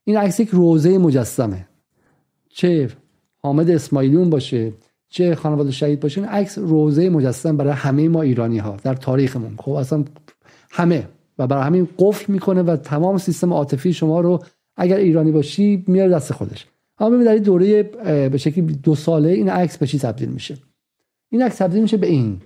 [0.05, 1.67] این عکس یک روزه مجسمه.
[2.49, 2.89] چه
[3.39, 4.73] حامد اسماعیلون باشه
[5.09, 9.57] چه خانواده شهید باشه این عکس روزه مجسم برای همه ما ایرانی ها در تاریخمون.
[9.59, 10.05] خب اصلا
[10.71, 14.45] همه و برای همین قفل می‌کنه و تمام سیستم عاطفی شما رو
[14.77, 16.67] اگر ایرانی باشی میاره دست خودش.
[16.99, 17.83] اما ببینید در دوره
[18.29, 20.57] به شکلی دو ساله این عکس به چی تبدیل میشه؟
[21.29, 22.41] این عکس تبدیل میشه به این.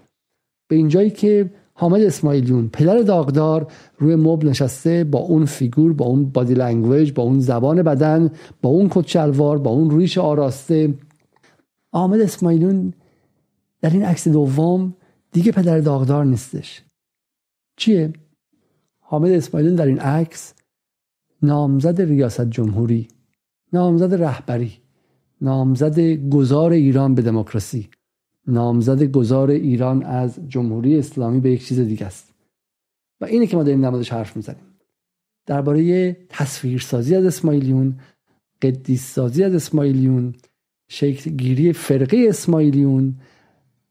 [0.69, 6.07] به این جایی که حامد اسماعیلیون پدر داغدار روی مبل نشسته با اون فیگور با
[6.07, 8.31] اون body language با اون زبان بدن
[8.63, 10.95] با اون کت با اون ریش آراسته.
[11.93, 12.93] حامد اسماعیلیون
[13.81, 14.95] در این عکس دوم
[15.33, 16.83] دیگه پدر داغدار نیستش.
[17.77, 18.13] چیه؟
[19.01, 20.55] حامد اسماعیلیون در این عکس
[21.43, 23.09] نامزد ریاست جمهوری
[23.73, 24.73] نامزد رهبری
[25.41, 27.89] نامزد گذار ایران به دموکراسی.
[28.47, 32.35] نامزد گذار ایران از جمهوری اسلامی به یک چیز دیگه است.
[33.21, 34.65] و اینه که ما داریم نمازش حرف می‌زنیم.
[35.47, 37.95] درباره تصویرسازی از اسماعیلیون
[38.63, 40.35] قدیس سازی از اسماعیلیون
[40.89, 43.15] شکل گیری فرقه اسماعیلیون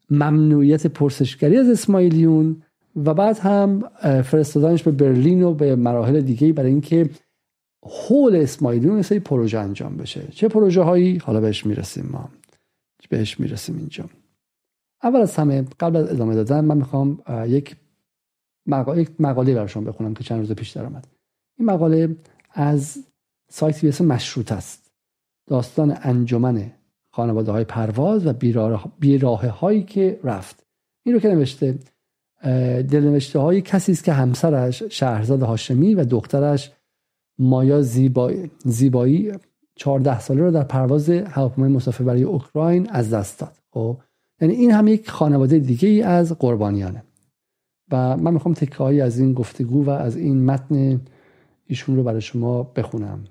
[0.10, 2.62] ممنوعیت پرسشگری از اسماعیلیون
[2.96, 3.80] و بعد هم
[4.22, 7.10] فرستادنش به برلین و به مراحل دیگه برای اینکه
[7.84, 10.28] حول اسماعیلیون سری پروژه انجام بشه.
[10.32, 12.30] چه پروژه هایی حالا بهش می‌رسیم ما.
[13.10, 14.10] بهش می‌رسیم اینجا.
[15.04, 17.76] اول از همه قبل از ادامه دادن من می‌خوام یک
[18.66, 21.08] مقاله یک مقاله براشون بخونم که چند روز پیش در آمد
[21.58, 22.16] این مقاله
[22.52, 22.98] از
[23.50, 24.92] سایتی به مشروط است.
[25.48, 26.72] داستان انجمن
[27.12, 28.34] خانواده های پرواز و
[29.00, 30.66] بیراه هایی که رفت.
[31.04, 31.80] این رو که نوشته
[32.90, 36.72] دلنوشته های کسی است که همسرش شهرزاد هاشمی و دخترش
[37.40, 39.32] مایا زیبایی, زیبایی
[39.76, 43.58] 14 ساله رو در پرواز هواپیمای مسافربری اوکراین از دست داد.
[43.72, 43.98] خب
[44.42, 47.04] یعنی این هم یک خانواده دیگه ای از قربانیانه.
[47.92, 51.02] و من می‌خوام تکه از این گفتگو و از این متن
[51.68, 53.24] ایشون رو برای شما بخونم.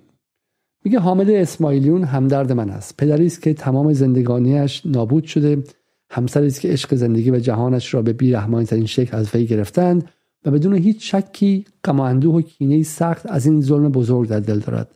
[0.84, 2.96] میگه حامد اسماعیلیون همدرد من است.
[2.96, 5.62] پدری است که تمام زندگانیش نابود شده.
[6.10, 10.10] همسری است که عشق زندگی و جهانش را به بیرحمانی ترین شکل از وی گرفتند
[10.44, 14.40] و بدون هیچ شکی غم و اندوه و کینه سخت از این ظلم بزرگ در
[14.40, 14.88] دل دارد.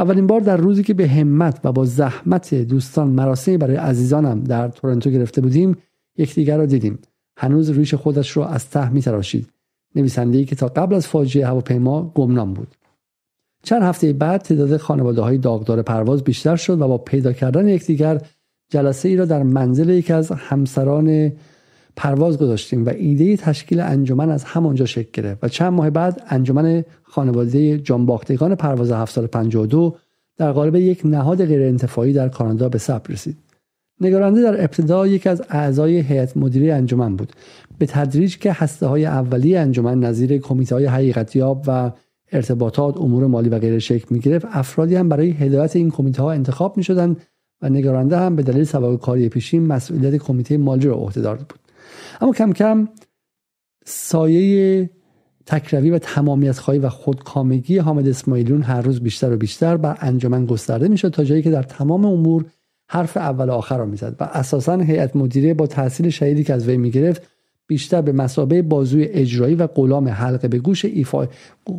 [0.00, 4.68] اولین بار در روزی که به همت و با زحمت دوستان مراسمی برای عزیزانم در
[4.68, 5.76] تورنتو گرفته بودیم
[6.16, 6.98] یکدیگر را دیدیم.
[7.36, 9.48] هنوز ریش خودش را از ته میتراشید.
[9.94, 12.76] نویسنده که تا قبل از فاجعه هواپیما گمنام بود.
[13.62, 18.20] چند هفته بعد تعداد خانواده های داغدار پرواز بیشتر شد و با پیدا کردن یکدیگر
[18.68, 21.32] جلسه ای را در منزل یکی از همسران
[22.00, 26.84] پرواز گذاشتیم و ایده تشکیل انجمن از همانجا شکل گرفت و چند ماه بعد انجمن
[27.02, 29.96] خانواده جانباختگان پرواز 752
[30.36, 33.36] در قالب یک نهاد غیر انتفاعی در کانادا به ثبت رسید.
[34.00, 37.32] نگارنده در ابتدا یکی از اعضای هیئت مدیره انجمن بود.
[37.78, 41.90] به تدریج که هسته های اولیه انجمن نظیر کمیته های حقیقتیاب و
[42.32, 46.32] ارتباطات امور مالی و غیره شکل می گرفت افرادی هم برای هدایت این کمیته ها
[46.32, 47.16] انتخاب می شدن
[47.62, 51.69] و نگارنده هم به دلیل سابقه کاری پیشین مسئولیت کمیته مالی را عهده‌دار بود.
[52.20, 52.88] اما کم کم
[53.84, 54.90] سایه
[55.46, 60.46] تکروی و تمامیت خواهی و خودکامگی حامد اسماعیلیون هر روز بیشتر و بیشتر بر انجمن
[60.46, 62.44] گسترده می‌شد تا جایی که در تمام امور
[62.88, 66.68] حرف اول و آخر را می‌زد و اساسا هیئت مدیره با تحصیل شهیدی که از
[66.68, 67.22] وی می‌گرفت
[67.66, 71.28] بیشتر به مثابه بازوی اجرایی و غلام حلقه به گوش ایفای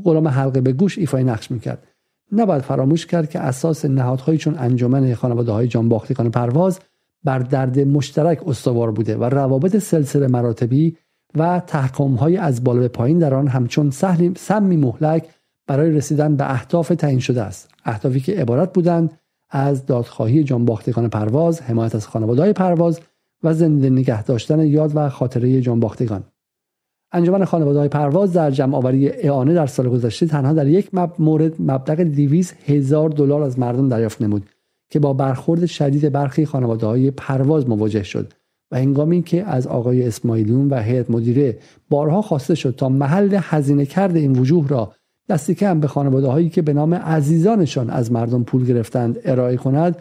[0.06, 1.88] غلام حلقه به گوش ایفای نقش می‌کرد.
[2.32, 6.80] نباید فراموش کرد که اساس نهادهایی چون انجمن خانواده های جان باختگان پرواز
[7.24, 10.98] بر درد مشترک استوار بوده و روابط سلسله مراتبی
[11.36, 13.90] و تحکم های از بالا به پایین در آن همچون
[14.36, 15.30] سمی مهلک
[15.68, 17.70] برای رسیدن به اهداف تعیین شده است.
[17.86, 19.12] اهدافی که عبارت بودند
[19.50, 23.00] از دادخواهی جانباختگان پرواز حمایت از خانواده پرواز
[23.44, 26.24] و زنده نگه داشتن یاد و خاطره جانباختگان.
[27.12, 32.02] انجمن خانواده پرواز در جمع آوری اعانه در سال گذشته تنها در یک مورد مبلغ
[32.02, 34.46] 200 هزار دلار از مردم دریافت نمود.
[34.92, 38.34] که با برخورد شدید برخی خانواده های پرواز مواجه شد
[38.72, 41.58] و هنگامی که از آقای اسماعیلون و هیئت مدیره
[41.90, 44.94] بارها خواسته شد تا محل هزینه کرد این وجوه را
[45.30, 49.98] دستی کم به خانواده هایی که به نام عزیزانشان از مردم پول گرفتند ارائه کند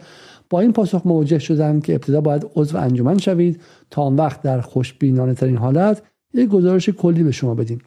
[0.49, 4.61] با این پاسخ مواجه شدند که ابتدا باید عضو انجمن شوید تا آن وقت در
[4.61, 6.01] خوشبینانه ترین حالت
[6.33, 7.79] یک گزارش کلی به شما بدیم.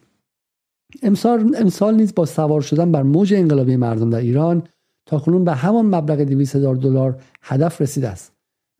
[1.03, 4.63] امسال, امسال نیز با سوار شدن بر موج انقلابی مردم در ایران
[5.05, 8.31] تا کنون به همان مبلغ 200 هزار دلار هدف رسیده است.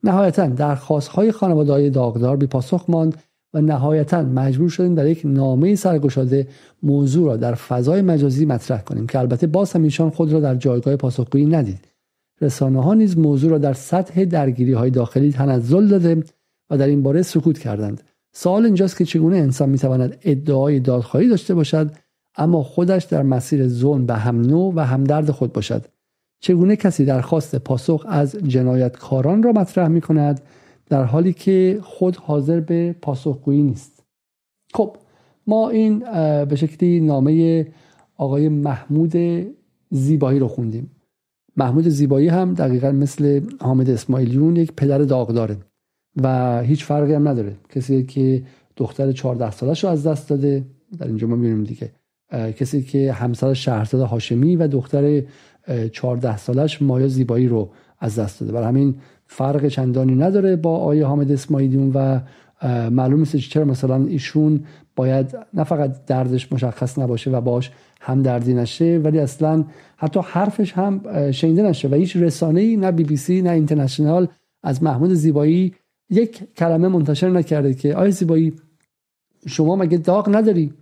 [0.04, 3.22] نهایتا درخواست های خانواده های داغدار بی پاسخ ماند
[3.54, 6.48] و نهایتا مجبور شدیم در یک نامه سرگشاده
[6.82, 10.54] موضوع را در فضای مجازی مطرح کنیم که البته باز هم ایشان خود را در
[10.54, 11.88] جایگاه پاسخگویی ندید.
[12.40, 16.22] رسانه ها نیز موضوع را در سطح درگیری های داخلی تنزل داده
[16.70, 18.02] و در این باره سکوت کردند.
[18.32, 21.90] سوال اینجاست که چگونه انسان می‌تواند ادعای دادخواهی داشته باشد
[22.36, 25.84] اما خودش در مسیر ظلم به هم نوع و همدرد خود باشد.
[26.40, 30.40] چگونه کسی درخواست پاسخ از جنایتکاران را مطرح می کند
[30.86, 34.02] در حالی که خود حاضر به پاسخگویی نیست؟
[34.74, 34.96] خب
[35.46, 35.98] ما این
[36.44, 37.66] به شکلی نامه
[38.16, 39.16] آقای محمود
[39.90, 40.90] زیبایی رو خوندیم.
[41.56, 45.56] محمود زیبایی هم دقیقا مثل حامد اسماعیلیون یک پدر داغداره
[46.22, 47.56] و هیچ فرقی هم نداره.
[47.68, 48.42] کسی که
[48.76, 50.64] دختر 14 سالش رو از دست داده
[50.98, 51.92] در اینجا ما می‌بینیم دیگه.
[52.32, 55.22] کسی که همسر شهرزاد هاشمی و دختر
[55.92, 58.52] 14 سالش مایا زیبایی رو از دست داده.
[58.52, 58.94] برای همین
[59.26, 62.20] فرق چندانی نداره با آیه حامد اسماعیلیون و
[62.90, 64.64] معلوم نیست چرا مثلا ایشون
[64.96, 69.64] باید نه فقط دردش مشخص نباشه و باش هم دردی نشه ولی اصلا
[69.96, 71.00] حتی حرفش هم
[71.30, 74.28] شنیده نشه و هیچ رسانه ای نه بی بی سی نه اینترنشنال
[74.62, 75.74] از محمود زیبایی
[76.10, 78.52] یک کلمه منتشر نکرده که آیا زیبایی
[79.46, 80.72] شما مگه داغ نداری؟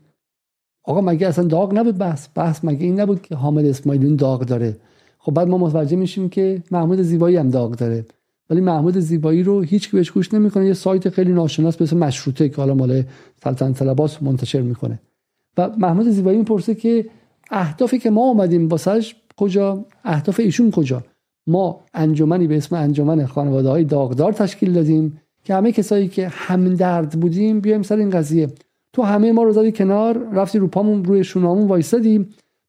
[0.85, 4.77] آقا مگه اصلا داغ نبود بحث؟ بحث مگه این نبود که حامد اسماعیلیون داغ داره؟
[5.19, 8.05] خب بعد ما متوجه میشیم که محمود زیبایی هم داغ داره.
[8.51, 10.67] ولی محمود زیبایی رو هیچ بهش گوش نمی‌کنه.
[10.67, 13.03] یه سایت خیلی ناشناس به اسم مشروطه که حالا مال
[13.45, 15.01] سلطنت طلباس منتشر می‌کنه.
[15.59, 17.07] و محمود زیبایی می‌پرسه که
[17.51, 21.03] اهدافی که ما اومدیم واسش کجا؟ اهداف ایشون کجا؟
[21.47, 27.21] ما انجمنی به اسم انجمن خانواده های داغدار تشکیل دادیم که همه کسایی که همدرد
[27.21, 28.49] بودیم بیایم سر این قضیه.
[28.95, 32.27] تو همه ما رو زدی کنار رفتی رو پامون روی شونامون وایسادی.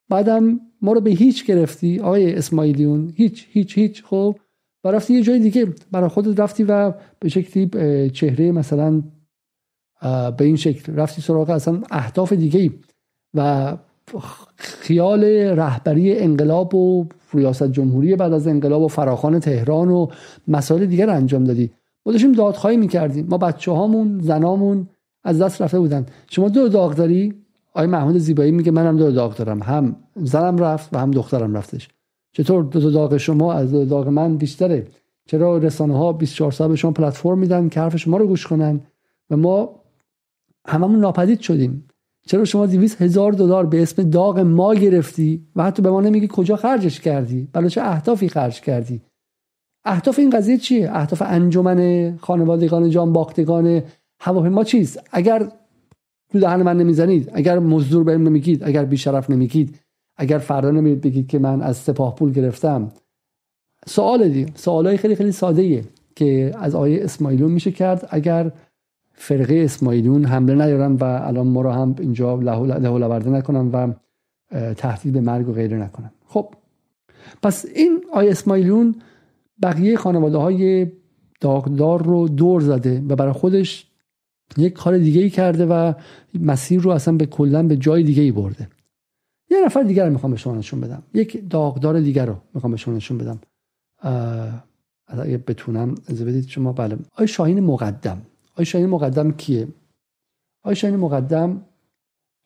[0.10, 2.00] بعدم ما رو به هیچ گرفتی.
[2.00, 4.04] آقای اسماعیلیون هیچ هیچ هیچ.
[4.04, 4.36] خب
[4.84, 9.04] و رفتی یه جای دیگه برای خودت رفتی و به شکلی چهره مثلا
[10.38, 12.72] به این شکل رفتی سراغ اصلا اهداف دیگه
[13.34, 13.78] و
[14.58, 20.08] خیال رهبری انقلاب و ریاست جمهوری بعد از انقلاب و فراخان تهران و
[20.48, 21.72] مسائل دیگر انجام دادی.
[22.06, 23.28] ما داشتیم دادخواهی می‌کردیم.
[23.30, 24.88] ما بچه هامون زنامون
[25.26, 26.06] از دست رفته بودن.
[26.30, 27.34] شما دو داغ داری؟
[27.74, 29.64] آقای محمود زیبایی میگه منم دو داغ دارم.
[29.64, 31.90] هم زنم رفت و هم دخترم رفتش.
[32.32, 34.88] چطور دو داغ شما از دو داغ من بیشتره؟
[35.28, 38.82] چرا رسانه ها 24 ساعت به شما پلتفرم میدن که حرف شما رو گوش کنن
[39.30, 39.82] و ما
[40.68, 41.88] هممون ناپدید شدیم؟
[42.28, 46.28] چرا شما 200 هزار دلار به اسم داغ ما گرفتی و حتی به ما نمیگی
[46.32, 49.02] کجا خرجش کردی؟ برای چه اهدافی خرج کردی؟
[49.86, 53.82] اهداف این قضیه چیه؟ اهداف انجمن خانوادگان جان باختگان
[54.20, 55.52] هواپیما چیست اگر
[56.32, 59.80] تو دهن من نمی‌زنید اگر مزدور بهم نمیگید اگر بیشرف نمیگید
[60.18, 62.92] اگر فردا نمیگید بگید که من از سپاه پول گرفتم.
[63.88, 65.84] سوال دی سوالای خیلی خیلی ساده
[66.16, 68.08] که از آیه اسماعیلون میشه کرد.
[68.12, 68.52] اگر
[69.14, 73.94] فرقه اسماعیلون حمله نیارن و الان ما رو هم اینجا لهو نکنن و
[74.74, 76.12] تهدید به مرگ و غیره نکنن.
[76.28, 76.54] خب.
[77.44, 78.96] پس این آیه اسماعیلون
[79.64, 80.92] بقیه خانواده های
[81.42, 83.92] داغدار رو دور زده و برای خودش
[84.58, 85.94] یک کار دیگه ای کرده و
[86.40, 88.70] مسیر رو اصلا به کلا به جای دیگه ای برده.
[89.52, 91.04] یه نفر دیگر رو می‌خوام به شما نشون بدم.
[91.14, 93.40] یک داغدار دیگر رو می‌خوام به شما نشون بدم.
[95.08, 96.98] اگه بتونم از بدید شما بله.
[97.16, 98.22] آی شاهین مقدم.
[98.56, 99.68] آی شاهین مقدم کیه؟
[100.64, 101.62] آی شاهین مقدم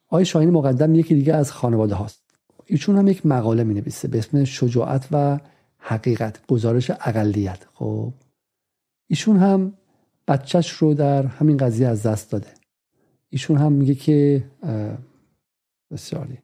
[0.10, 2.24] آی شاهین مقدم یکی دیگه از خانواده هاست.
[2.66, 5.40] ایشون هم یک مقاله می نویسه به اسم شجاعت و
[5.78, 7.66] حقیقت گزارش اقلیت.
[7.74, 8.14] خب
[9.08, 9.74] ایشون هم
[10.30, 12.48] بچهش رو در همین قضیه از دست داده.
[13.30, 14.44] ایشون هم میگه که
[15.92, 16.38] بسیاری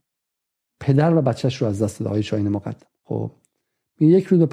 [0.79, 2.87] پدر و بچهش رو از دست داده آقای شاهین مقدم.
[3.03, 3.31] خب
[3.99, 4.45] یک به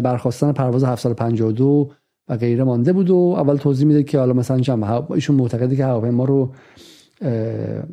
[0.00, 1.90] برخواستن پرواز 752
[2.28, 5.84] و غیره مانده بود و اول توضیح میده که حالا مثلا چم ایشون معتقده که
[5.84, 6.52] هواپیما رو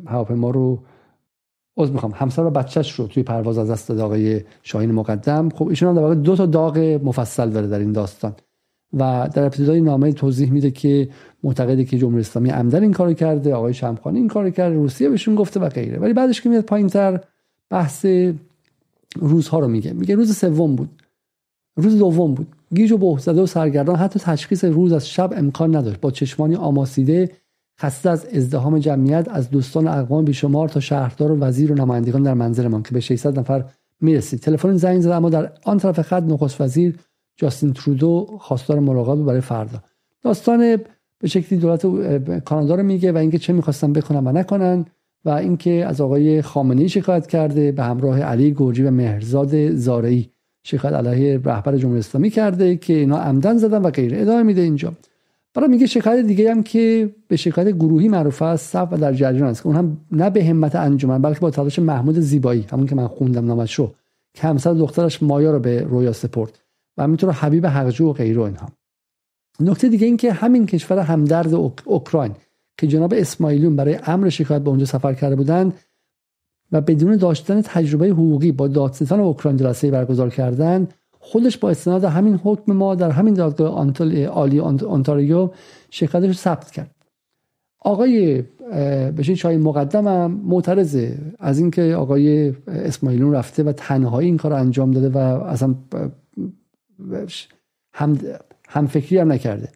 [0.06, 0.82] هواپیما رو
[1.78, 2.12] از می‌خوام.
[2.14, 5.48] همسر و بچهش رو توی پرواز از دست داده آقای شاهین مقدم.
[5.48, 8.34] خب ایشون هم در واقع دو تا داغ مفصل داره در این داستان.
[8.92, 11.08] و در ابتدای نامه توضیح میده که
[11.42, 15.34] معتقده که جمهوری اسلامی عمدن این کارو کرده آقای شمخانی این کارو کرده روسیه بهشون
[15.34, 15.98] گفته و غیره.
[15.98, 17.20] ولی بعدش که میاد پایینتر
[17.70, 18.06] بحث
[19.16, 19.92] روزها رو میگه.
[19.92, 21.02] میگه روز سوم بود.
[21.76, 22.46] روز دوم بود.
[22.74, 26.00] گیج و بهزده و سرگردان حتی تشخیص روز از شب امکان نداشت.
[26.00, 27.30] با چشمانی آماسیده
[27.80, 32.34] خسته از ازدهام جمعیت از دوستان اقوام بیشمار تا شهردار و وزیر و نمایندگان در
[32.34, 33.64] منزلمان که به 600 نفر
[34.00, 34.40] می‌رسید.
[34.40, 36.98] تلفن زنگ زد اما در آن طرف خط نخست وزیر
[37.38, 39.82] جاستین ترودو خواستار ملاقات برای فردا.
[40.22, 40.76] داستان
[41.18, 41.86] به شکلی دولت
[42.44, 44.84] کانادا رو میگه و اینکه چه می‌خواستن بکنن و نکنن
[45.24, 50.30] و اینکه از آقای خامنه‌ای شکایت کرده به همراه علی گرجی و مهرزاد زارعی
[50.64, 54.92] شکایت علیه رهبر جمهوری اسلامی کرده که اینا عمدن زدن و غیره ادامه میده اینجا.
[55.54, 59.48] برای میگه شکایت دیگه هم که به شکایت گروهی معروف است صف و در جریان
[59.48, 59.62] است.
[59.62, 63.06] که اون هم نه به همت انجمن بلکه با تلاش محمود زیبایی همون که من
[63.06, 63.94] خوندم نامش رو
[64.34, 66.58] که همسر دخترش مایا رو به رویا سپرد.
[66.98, 68.68] و همینطور حبیب حقجو و غیره اینها.
[69.60, 72.34] نکته دیگه این که همین کشور همدرد اوکراین
[72.78, 75.72] که جناب اسماعیلون برای امر شکایت به اونجا سفر کرده بودند
[76.72, 80.88] و بدون داشتن تجربه حقوقی با دادستان اوکراین جلسه برگزار کردن
[81.18, 83.92] خودش با استناد همین حکم ما در همین دادگاه
[84.26, 85.50] عالی آنتاریو
[85.90, 86.94] شکایتش ثبت کرد.
[87.80, 88.42] آقای
[89.18, 94.90] بشه چای مقدم هم معترضه از اینکه آقای اسماعیلون رفته و تنهایی این کار انجام
[94.90, 95.74] داده و اصلا
[97.92, 98.18] هم,
[98.68, 99.72] هم فکری هم نکرده.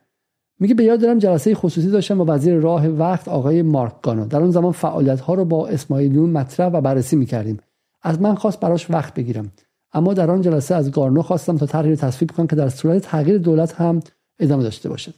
[0.60, 4.26] میگه به یاد دارم جلسه خصوصی داشتم با وزیر راه وقت آقای مارک گانو.
[4.26, 7.58] در اون زمان فعالیت ها رو با اسماعیلون مطرح و بررسی می‌کردیم.
[8.02, 9.52] از من خواست براش وقت بگیرم.
[9.92, 13.38] اما در آن جلسه از گارنو خواستم تا طرحی تصویب کنم که در صورت تغییر
[13.38, 14.00] دولت هم
[14.38, 15.14] ادامه داشته باشد.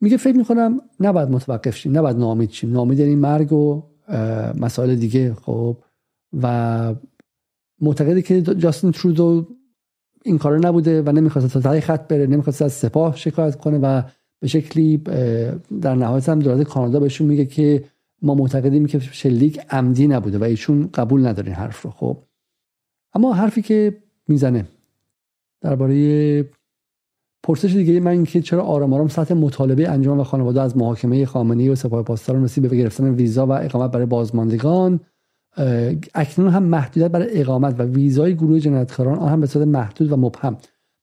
[0.00, 2.72] میگه فکر می‌کنم نباید متوقف شیم نباید نامید شیم.
[2.72, 3.82] نامید یعنی مرگ و
[4.60, 5.76] مسائل دیگه خب.
[6.42, 6.94] و
[7.80, 9.46] معتقده که جاستین ترودو
[10.24, 14.02] این کار نبوده و نمی‌خواست تا خط بره نمی‌خواست از سپاه شکایت کنه و
[14.40, 14.96] به شکلی
[15.82, 17.84] در نهایت هم دولت کانادا بهشون میگه که
[18.22, 22.18] ما معتقدیم که شلیک عمدی نبوده و ایشون قبول نداره این حرف رو خب.
[23.14, 23.96] اما حرفی که
[24.28, 24.66] می‌زنه
[25.60, 26.44] درباره
[27.42, 31.68] پرسش دیگه من اینکه چرا آرام آرام سطح مطالبه انجام و خانواده از محاکمه خامنه‌ای
[31.68, 35.00] و سپاه پاسداران رسید به گرفتن ویزا و اقامت برای بازماندگان
[36.14, 40.16] اکنون هم محدودیت برای اقامت و ویزای گروه جنایتکاران آن هم به صورت محدود و
[40.16, 40.56] مبهم.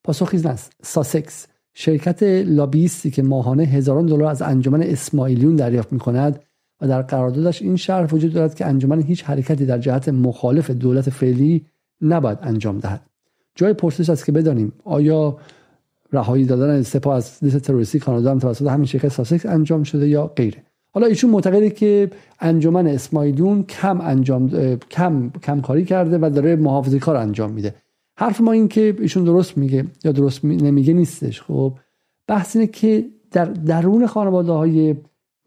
[0.03, 1.47] پاسخی است ساسکس.
[1.73, 6.39] شرکت لابیستی که ماهانه هزاران دلار از انجمن اسماعیلیون دریافت می کند
[6.81, 11.09] و در قراردادش این شرط وجود دارد که انجمن هیچ حرکتی در جهت مخالف دولت
[11.09, 11.65] فعلی
[12.01, 13.01] نباید انجام دهد.
[13.55, 15.37] جای پرسش است که بدانیم آیا
[16.13, 20.27] رهایی دادن سپاه از لیست تروریستی کانادا هم توسط همین شرکت ساسکس انجام شده یا
[20.27, 20.63] غیره.
[20.93, 24.49] حالا ایشون معتقده که انجمن اسماعیلیون کم انجام
[24.91, 27.75] کم کم کاری کرده و داره محافظه کار انجام میده.
[28.17, 31.41] حرف ما این که ایشون درست میگه یا درست نمیگه نیستش.
[31.41, 31.73] خب
[32.27, 34.95] بحث اینه که در درون خانواده های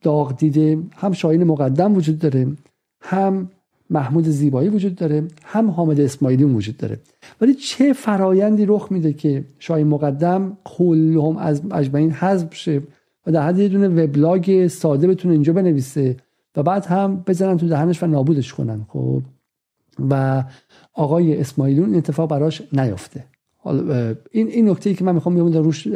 [0.03, 2.47] داغ دیده هم شاهین مقدم وجود داره
[3.01, 3.51] هم
[3.91, 7.01] محمود زیبایی وجود داره هم حامد اسماعیلی وجود داره.
[7.41, 12.83] ولی چه فرایندی رخ میده که شاهین مقدم کلهم از اجمعین حذف شه؟
[13.27, 16.17] و در حد یه دونه وبلاگ ساده بتونه اینجا بنویسه
[16.57, 19.23] و بعد هم بزنن تو دهنش و نابودش کنن خب؟
[20.11, 20.45] و
[20.93, 23.25] آقای اسماعیلون این اتفاق براش نیافته.
[23.57, 25.87] حالا این این نکته ای که من می‌خوام یه روش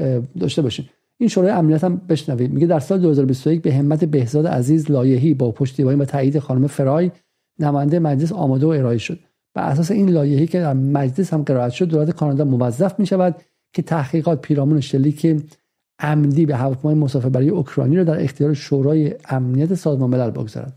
[0.40, 0.88] داشته باشیم.
[1.18, 2.52] این شورای امنیت هم بشنوید.
[2.52, 7.10] میگه در سال 2021 به همت بهزاد عزیز لایحه‌ای با پشتیبانی و تایید خانم فرای
[7.58, 9.18] نماینده مجلس آماده و ارائه شد.
[9.54, 13.36] بر اساس این لایحه‌ای که در مجلس هم قرائت شد دولت کانادا موظف می شود
[13.72, 15.26] که تحقیقات پیرامون شلیک
[15.98, 20.72] عمدی به هواپیمای مسافربری اوکراینی را در اختیار شورای امنیت سازمان ملل بگذارد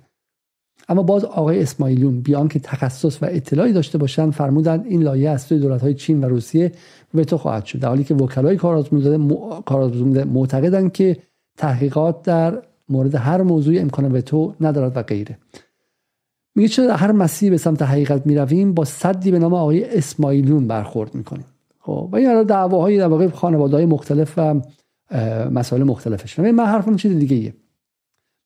[0.89, 5.41] اما باز آقای اسماعیلون بیان که تخصص و اطلاعی داشته باشند فرمودند این لایه از
[5.41, 6.71] سوی دولت‌های چین و روسیه
[7.13, 7.79] وتو خواهد شد.
[7.79, 11.17] در حالی که وکلای کارآزموده معتقدند که
[11.57, 15.37] تحقیقات در مورد هر موضوعی امکان وتو ندارد و غیره.
[16.55, 20.67] میگه چرا در هر مسیری به سمت حقیقت می‌رویم با صدی به نام آقای اسماعیلون
[20.67, 21.45] برخورد می‌کنیم.
[21.79, 24.61] خب و این دعواهای در واقع خانواده های مختلف و
[25.51, 26.39] مسائل مختلفش.
[26.39, 27.53] من حرفم چیز دیگه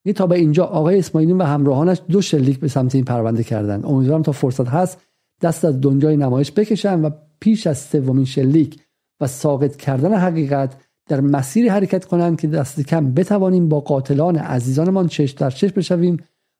[0.04, 3.84] ایه تا به اینجا آقای اسماعیلون و همراهانش دو شلیک به سمت این پرونده کردن.
[3.84, 4.98] امیدوارم تا فرصت هست
[5.42, 7.10] دست از دنجای نمایش بکشن و
[7.40, 8.80] پیش از سومین شلیک
[9.20, 10.76] و ساقط کردن حقیقت
[11.08, 16.16] در مسیری حرکت کنند که دست کم بتوانیم با قاتلان عزیزانمان چشم در چشم بشویم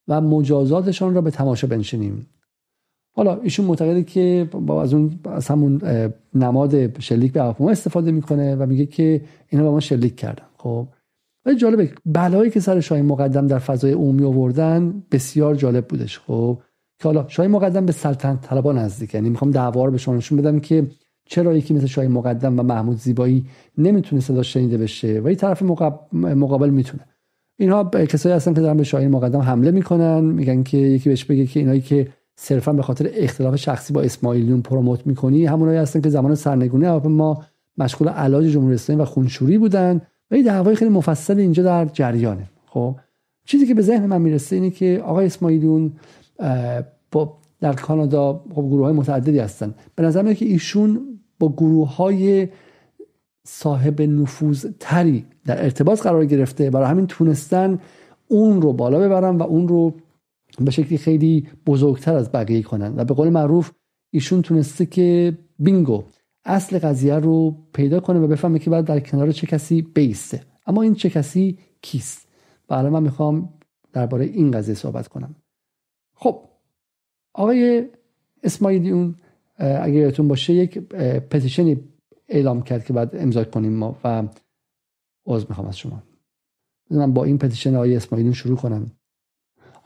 [0.09, 2.27] و مجازاتشان را به تماشا بنشینیم.
[3.17, 5.81] حالا ایشون معتقده که با از اون از همون
[6.35, 10.45] نماد شلیک به هواپیما استفاده می‌کنه و میگه که اینا با ما شلیک کردن.
[10.59, 10.89] خب.
[11.47, 16.19] ولی جالبه بلایی که سر شاهین مقدم در فضای عمومی آوردن بسیار جالب بودش.
[16.19, 16.59] خب.
[16.99, 19.15] که حالا شاهین مقدم به سلطنت طلبا نزدیک.
[19.15, 20.87] یعنی می‌خوام دعوا رو به شما بدم که
[21.29, 23.47] چرا یکی مثل شاهین مقدم و محمود زیبایی
[23.79, 25.63] نمی‌تونه صدا شنیده بشه و این طرف
[26.13, 27.05] مقابل می‌تونه.
[27.59, 31.47] اینها کسایی هستن که دارن به شاهین مقدم حمله می‌کنن میگن که یکی بهش بگه
[31.47, 35.47] که اینایی که صرفا به خاطر اختلاف شخصی با اسماعیلیون پروموت می‌کنی.
[35.47, 37.45] همونایی هستن که زمان سرنگونی ما
[37.79, 42.51] مشغول علاج جمهوری اسلامی و خونشوری بودن و این دعوای خیلی مفصل اینجا در جریانه.
[42.67, 42.97] خب
[43.45, 45.93] چیزی که به ذهن من می‌رسه اینه که آقای اسماعیلیون
[47.61, 49.75] در کانادا خب گروه های متعددی هستن.
[49.95, 51.01] به نظر میاد که ایشون
[51.39, 52.49] با گروه های
[53.45, 56.71] صاحب نفوذ تری در ارتباط قرار گرفته.
[56.71, 57.79] برای همین تونستن
[58.29, 59.95] اون رو بالا ببرن و اون رو
[60.61, 62.95] به شکلی خیلی بزرگتر از بقیه کنن.
[62.97, 63.73] و به قول معروف
[64.11, 66.05] ایشون تونسته که بینگو
[66.45, 70.43] اصل قضیه رو پیدا کنه و بفهمه که باید در کنار چه کسی بیسته.
[70.67, 72.29] اما این چه کسی کیست؟
[72.69, 73.55] و الان من می‌خوام
[73.93, 75.37] درباره این قضیه صحبت کنم.
[76.15, 76.49] خب
[77.35, 77.89] آقای
[78.43, 79.15] اسماعیلیون
[79.59, 80.79] اگر یادتون باشه یک
[81.29, 81.81] پتیشنی
[82.29, 84.29] اعلام کرد که باید امضا کنیم ما و
[85.27, 86.03] عذر می‌خوام از شما.
[86.91, 88.91] من با این پتیشن آقای اسماعیلیون شروع کنم.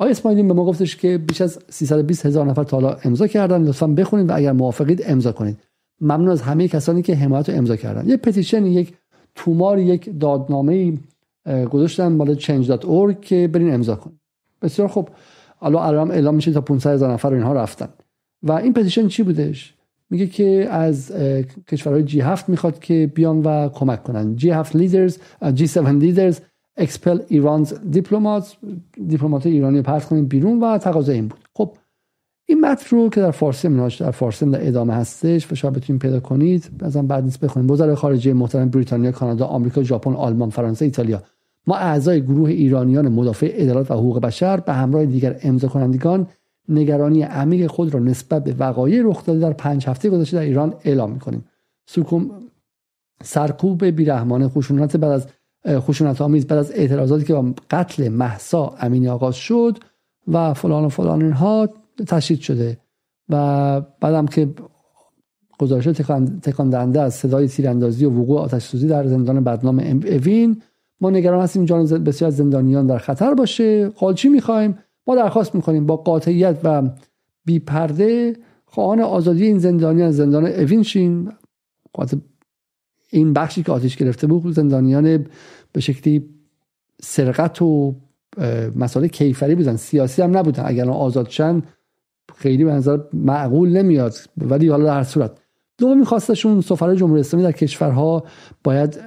[0.01, 3.62] آقای اسماعیلیون به ما گفتش که بیش از 320 هزار نفر تا حالا امضا کردن.
[3.62, 5.59] لطفا بخونید و اگر موافقید امضا کنید.
[6.01, 8.09] ممنون از همه کسانی که حمایت رو امضا کردن.
[8.09, 8.92] یک پتیشن یک
[9.34, 10.92] تومار یک دادنامه
[11.70, 14.18] گذاشتن بالا change.org که برین امضا کنید.
[14.62, 15.09] بسیار خوب.
[15.62, 17.88] الان الان اعلام میشه تا 500 هزار نفر اینها رفتن.
[18.42, 19.74] و این پتیشن چی بودش؟
[20.11, 21.12] میگه که از
[21.68, 24.36] کشورهای جی 7 می‌خواد که بیان و کمک کنن.
[24.36, 25.18] G7 leaders
[25.55, 26.41] G7 leaders
[26.76, 28.57] expel Iran's diplomat
[29.09, 31.41] دیپلمات ایرانی پرت کنیم بیرون و تقاضا این بود.
[31.55, 31.77] خب
[32.49, 36.03] این متن رو که در فارسی متنش در فارسی در ادامه هستش و شاید بتونید
[36.03, 36.71] پیدا کنید.
[36.79, 41.23] بازم بد نیست بخونید وزرای خارجه محترم بریتانیا کانادا آمریکا ژاپن آلمان فرانسه ایتالیا.
[41.66, 46.27] ما اعضای گروه ایرانیان مدافع عدالت و حقوق بشر به همراه دیگر امضا کنندگان
[46.68, 50.75] نگرانی عمیق خود را نسبت به وقایع رخ داده در پنج هفته گذشته در ایران
[50.85, 51.45] اعلام می‌کنیم.
[53.23, 55.27] سرکوب بیرحمانه خشونت بعد از
[55.68, 59.78] خشونت آمیز بعد از اعتراضاتی که با قتل محسا امینی آغاز شد
[60.28, 61.68] و فلان و فلان اینها
[62.06, 62.78] تشدید شده.
[63.28, 64.48] و بعدم که
[65.58, 65.84] گزارش
[66.42, 70.62] تکان از صدای تیراندازی و وقوع آتش سوزی در زندان بدنام اوین
[71.00, 73.88] ما نگران هستیم جان بسیار زندانیان در خطر باشه.
[73.88, 76.82] قالچی می‌خوایم؟ ما درخواست می‌کنیم با قاطعیت و
[77.44, 81.32] بی پرده خواهان آزادی این زندانیان زندان اوین شین
[83.11, 85.26] این بخشی که آتش گرفته بود زندانیان
[85.72, 86.28] به شکلی
[87.02, 87.94] سرقت و
[88.76, 89.76] مسائل کیفری بودن.
[89.76, 90.62] سیاسی هم نبودن.
[90.66, 91.62] اگر آزاد شن
[92.36, 94.14] خیلی به نظر معقول نمیاد.
[94.36, 95.38] ولی حالا در هر صورت.
[95.78, 98.24] دومی خواستشون سفرای جمهوری اسلامی در کشورها
[98.64, 99.00] باید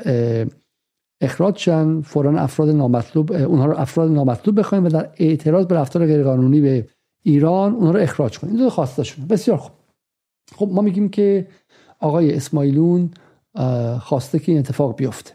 [1.22, 2.02] اخراج شن.
[2.02, 6.88] فورا افراد نامطلوب اونها رو افراد نامطلوب بخوایم و در اعتراض به رفتار غیرقانونی به
[7.24, 8.56] ایران اونها رو اخراج کنیم.
[8.56, 9.28] این دو خواستشون.
[9.28, 9.72] بسیار خوب.
[10.56, 11.48] خب ما میگیم که
[12.00, 13.12] آقای اسماعیلون
[14.00, 15.34] خواسته که این اتفاق بیفته.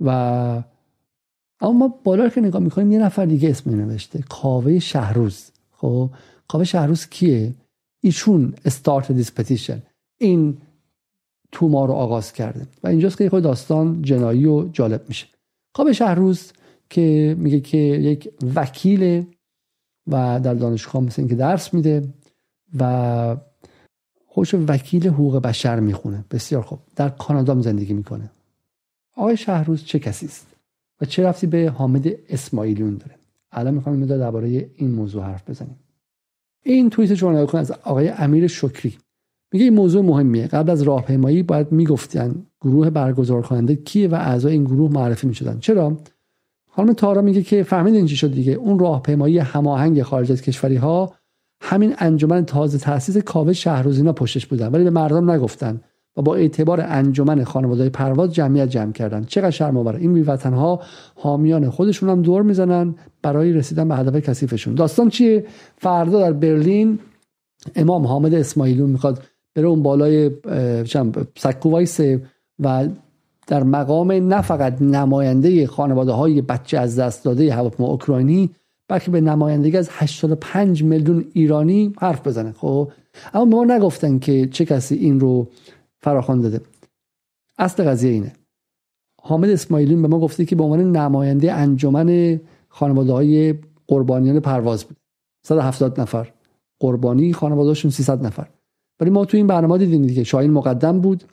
[0.00, 0.10] و
[1.60, 5.50] اما ما بالا که نگاه می‌کنیم یه نفر دیگه اسم نوشته کاوه شهروز.
[5.72, 6.10] خب
[6.48, 7.54] کاوه شهروز کیه؟
[8.00, 9.82] ایشون استارت دیس پتیشن
[10.18, 10.58] این
[11.62, 12.66] ما رو آغاز کرده.
[12.82, 15.26] و اینجاست که خود داستان جنایی و جالب میشه.
[15.72, 16.52] کاوه شهروز
[16.90, 19.26] که میگه که یک وکیل
[20.06, 22.08] و در دانشگاه مثل اینکه درس میده
[22.78, 23.36] و
[24.30, 26.24] خوش وکیل حقوق بشر می‌خونه.
[26.30, 26.78] بسیار خوب.
[26.96, 28.30] در کانادا زندگی می‌کنه.
[29.16, 30.46] آقای شهروز چه کسی است
[31.00, 33.14] و چه رفتی به حامد اسماعیلیون داره؟
[33.52, 35.76] الان می‌خوام این درباره این موضوع حرف بزنیم.
[36.62, 38.96] این توییت شما از آقای امیر شکری.
[39.52, 40.46] میگه این موضوع مهمیه.
[40.46, 45.58] قبل از راهپیمایی باید می‌گفتن گروه برگزار کننده کیه و اعضای این گروه معرفی می‌شدن.
[45.58, 45.96] چرا؟
[46.70, 48.52] خانم تارا میگه که فهمیدین چی شد دیگه.
[48.52, 51.14] اون راهپیمایی هماهنگ خارج از کشوری ها
[51.60, 55.80] همین انجمن تازه تاسیس کاوه شهروزینا پشتش بودن ولی به مردم نگفتن.
[56.16, 59.24] و با اعتبار انجمن خانواده پرواز جمعیت جمع کردن.
[59.24, 60.80] چقدر شرم آوره این بیوطن ها
[61.14, 64.74] حامیان خودشون هم دور می‌زنن برای رسیدن به هدف کثیفشون.
[64.74, 65.46] داستان چیه؟
[65.76, 66.98] فردا در برلین
[67.76, 69.22] امام حامد اسماعیلون می‌خواد
[69.54, 70.30] بره اون بالای
[71.36, 72.22] سکو وایسه
[72.58, 72.88] و
[73.46, 78.50] در مقام نه فقط نماینده خانواده های بچه از دست داده هواپیما اوکراینی
[78.88, 82.52] بلکه به نمایندگی از 85 میلیون ایرانی حرف بزنه.
[82.52, 82.92] خب؟
[83.34, 85.48] اما به ما نگفتن که چه کسی این رو
[86.00, 86.60] فراخوان داده.
[87.58, 88.32] اصل قضیه اینه.
[89.22, 93.54] حامد اسماعیلون به ما گفته که به عنوان نماینده انجمن خانواده های
[93.86, 94.96] قربانیان پرواز بود
[95.46, 96.32] 170 نفر.
[96.80, 98.48] قربانی خانوادهشون 300 نفر.
[99.00, 100.24] ولی ما تو این برنامه دیدیم دیگه.
[100.24, 101.24] شاهین مقدم بود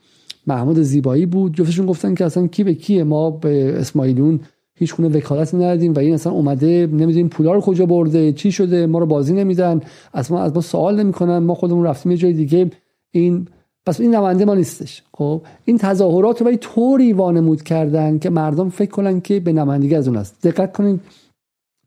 [0.48, 1.54] محمود زیبایی بود.
[1.54, 4.40] جفتشون گفتن که اصلا کی به کیه؟ ما به اسماعیلون
[4.76, 8.86] هیچ گونه وکالت ندادیم و این اصلا اومده نمی‌دونیم پولا رو کجا برده چی شده
[8.86, 9.82] ما رو بازی نمیدن
[10.14, 12.72] از ما از ما سوال نمی‌کنن ما خودمون رفتیم یه جای دیگه.
[13.12, 13.48] این
[13.86, 15.04] پس این نماینده ما نیستش.
[15.14, 20.08] خب؟ این تظاهرات رو طوری وانمود کردن که مردم فکر کنن که به نمایندگی از
[20.08, 20.48] اون است.
[20.48, 21.00] دقت کنید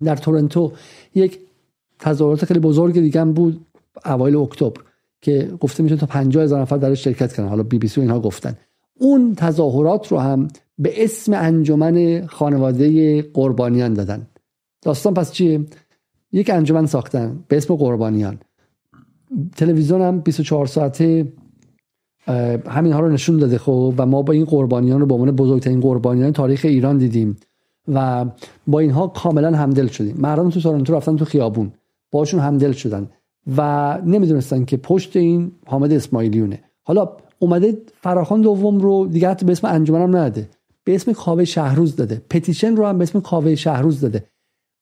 [0.05, 0.72] در تورنتو
[1.14, 1.39] یک
[1.99, 3.66] تظاهرات خیلی بزرگ دیگه هم بود
[4.07, 4.80] اوایل اکتبر
[5.20, 7.49] که گفته میشه تا 50 هزار نفر در شرکت کردن.
[7.49, 8.57] حالا بی بی سی اینها گفتن.
[8.99, 10.49] اون تظاهرات رو هم
[10.79, 14.26] به اسم انجمن خانواده قربانیان دادن.
[14.83, 15.64] داستان پس چیه؟
[16.33, 18.39] یک انجمن ساختن به اسم قربانیان.
[19.57, 21.33] تلویزیون هم 24 ساعته
[22.66, 25.81] همین ها رو نشون داده خب و ما با این قربانیان رو به عنوان بزرگترین
[25.81, 27.37] قربانیان تاریخ ایران دیدیم
[27.89, 28.24] و
[28.66, 30.16] با اینها کاملا همدل شدیم.
[30.18, 31.72] مردم تو تورنتو رفتن تو خیابون
[32.12, 33.11] باشون همدل شدن
[33.57, 36.61] و نمی‌دونستن که پشت این حامد اسماعیلیونه.
[36.83, 37.09] حالا
[37.39, 40.49] اومده فراخان دوم رو دیگه حتی به اسم انجمنم نده
[40.89, 42.22] به اسم کاوه شهروز داده.
[42.30, 44.24] پتیشن رو هم به اسم کاوه شهروز داده.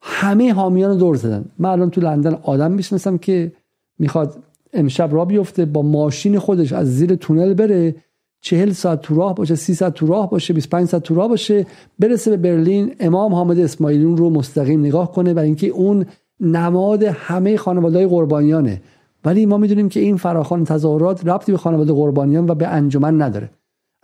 [0.03, 1.45] همه حامیان رو دور زدن.
[1.59, 3.53] من الان تو لندن آدم می‌شناسم که
[3.99, 4.39] می‌خواد
[4.73, 7.95] امشب را بیفته با ماشین خودش از زیر تونل بره
[8.41, 11.67] چهل ساعت تو راه باشه سی ساعت تو راه باشه 25 ساعت تو راه باشه
[11.99, 12.95] برسه به برلین.
[13.01, 16.07] امام حامد اسماعیلیون رو مستقیم نگاه کنه برای اینکه اون
[16.41, 18.83] نماد همه خانواده قربانیانه.
[19.25, 23.51] ولی ما می‌دونیم که این فراخان تظاهرات ربطی به خانواده قربانیان و به انجمن نداره.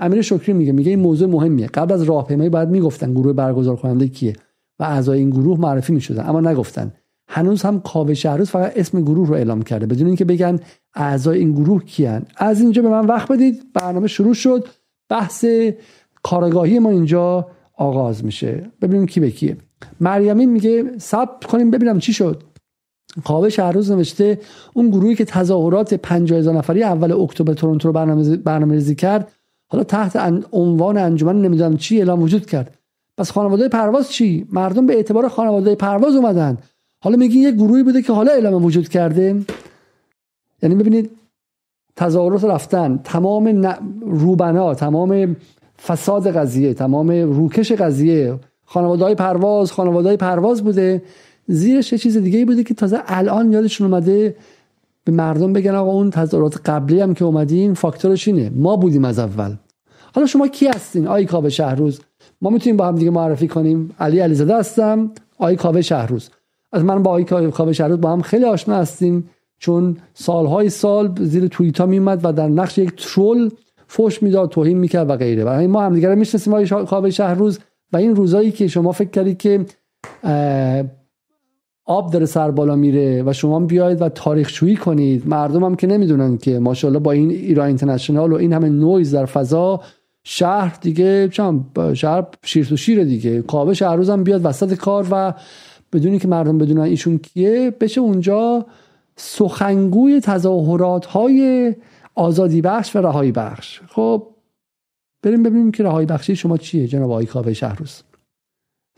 [0.02, 1.66] امیر شکری میگه میگه این موضوع مهمیه.
[1.66, 4.32] قبل از راهپیمایی باید می‌گفتن گروه برگزار کننده کیه
[4.78, 6.92] و اعضای این گروه معرفی می‌شدن اما نگفتن.
[7.28, 10.60] هنوز هم کاوه شهروز فقط اسم گروه رو اعلام کرده بدون اینکه بگن
[10.94, 12.26] اعضای این گروه کیان.
[12.36, 13.62] از اینجا به من وقت بدید.
[13.74, 14.68] برنامه شروع شد.
[15.08, 15.44] بحث
[16.22, 17.46] کارگاهی ما اینجا
[17.76, 18.70] آغاز میشه.
[18.82, 19.56] ببینیم کی به کیه.
[20.00, 22.42] مریمین میگه سب کنیم ببینم چی شد.
[23.24, 24.38] کاوه شهروز نوشته
[24.74, 29.32] اون گروهی که تظاهرات 50000 نفری اول اکتبر تورنتو رو برنامه برنامه‌ریزی کرد
[29.72, 32.78] حالا تحت عنوان انجمن نمی‌دونم چی اعلام وجود کرد.
[33.18, 36.58] پس خانواده پرواز چی؟ مردم به اعتبار خانواده پرواز اومدن.
[37.04, 39.40] حالا میگی یه گروهی بوده که حالا اعلام وجود کرده.
[40.62, 41.10] یعنی ببینید
[41.96, 43.66] تظاهرات رفتن تمام
[44.00, 45.36] روبنا تمام
[45.86, 51.02] فساد قضیه تمام روکش قضیه خانواده های پرواز خانواده های پرواز بوده.
[51.46, 54.36] زیرش یه چیز دیگه بوده که تازه الان یادشون اومده
[55.04, 58.50] به مردم بگن آقا اون تظاهرات قبلی هم که اومدین فاکتورش اینه.
[58.54, 59.54] ما بودیم از اول.
[60.14, 62.00] حالا شما کی هستین؟ آی کاوه شهروز.
[62.42, 63.90] ما می‌تونیم با هم دیگه معرفی کنیم.
[64.00, 66.30] علی علیزاده هستم آی کاوه شهروز.
[66.72, 71.46] از من با آی کاوه شهروز با هم خیلی آشنا هستیم چون سالهای سال زیر
[71.46, 73.50] توییتا میمد و در نقش یک ترول
[73.86, 75.44] فوش می‌داد توهین می‌کرد و غیره.
[75.44, 77.58] و ما هم دیگه می‌شناسیم آی کاوه شهروز
[77.92, 79.66] و این روزایی که شما فکر کردید که
[81.92, 85.28] آب داره سر بالا میره و شما بیاید و تاریخ شویی کنید.
[85.28, 89.26] مردم هم که نمی‌دونن که ماشاءالله با این ایران اینترنشنال و این همه نویز در
[89.26, 89.80] فضا
[90.24, 91.64] شهر دیگه چم
[91.94, 93.42] شهر شیر تو شیر دیگه.
[93.42, 95.34] کاوه شهر روزم بیاد وسط کار و
[95.92, 98.66] بدونی که مردم بدونن ایشون کیه بشه اونجا
[99.16, 101.74] سخنگوی تظاهرات های
[102.14, 103.80] آزادی بخش و رهایی بخش.
[103.88, 104.26] خب
[105.22, 108.02] بریم ببینیم که رهایی بخشی شما چیه جناب آقای کاوه شهروز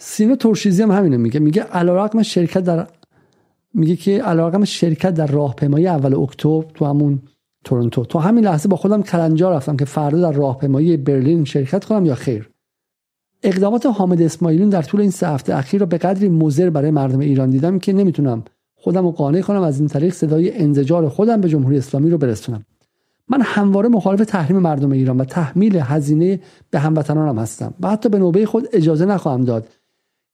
[0.06, 1.40] سینا ترشیزی هم همینه میگه.
[1.40, 2.86] میگه علیرغم شرکت در
[3.74, 7.22] میگه که علیرغم شرکت در راهپیمایی اول اکتبر تو همون
[7.64, 8.04] تورنتو.
[8.04, 12.14] تو همین لحظه با خودم کلنجار رفتم که فردا در راهپیمایی برلین شرکت کنم یا
[12.14, 12.50] خیر.
[13.42, 17.18] اقدامات حامد اسماعیلیون در طول این سه هفته اخیر را به قدری مضر برای مردم
[17.18, 18.44] ایران دیدم که نمی‌تونم
[18.74, 22.64] خودم رو قانع کنم از این طریق صدای انزجار خودم به جمهوری اسلامی رو برسونم.
[23.28, 26.40] من همواره مخالف تحریم مردم ایران و تحمیل هزینه
[26.70, 29.68] به هموطنانم هستم و حتی به نوبه خود اجازه نخواهم داد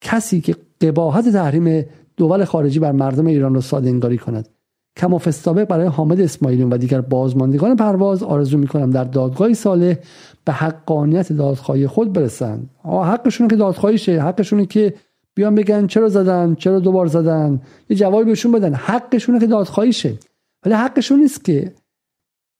[0.01, 1.85] کسی که قباحت تحریم
[2.17, 4.49] دول خارجی بر مردم ایران را ساده انگاری کند
[4.97, 9.99] کما برای حامد اسماعیلیون و دیگر بازماندگان پرواز آرزو می‌کنم در دادگاهی ساله
[10.45, 12.69] به حقانیت دادخواهی خود برسند.
[12.85, 14.21] حقشون که دادخواهی شه.
[14.21, 14.93] حقشونه که
[15.35, 17.61] بیان بگن چرا زدن چرا دوبار زدن.
[17.89, 18.73] یه جوابی بهشون بدن.
[18.73, 20.17] حقشونه که دادخواهی شه.
[20.65, 21.73] ولی حقشون نیست که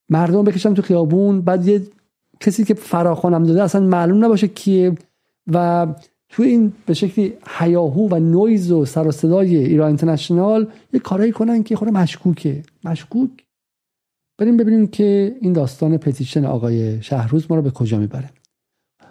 [0.09, 1.81] مردم بکشن تو خیابون بعد یه
[2.39, 4.95] کسی که فراخوانم داده اصلا معلوم نباشه کیه
[5.53, 5.87] و
[6.31, 11.31] تو این به شکلی حیاهو و نویز و سر و صدای ایران اینترنشنال یه کارایی
[11.31, 12.63] کنن که خود مشکوکه.
[12.83, 13.29] مشکوک؟
[14.37, 18.29] بریم ببینیم که این داستان پتیشن آقای شهروز ما رو به کجا می‌بره.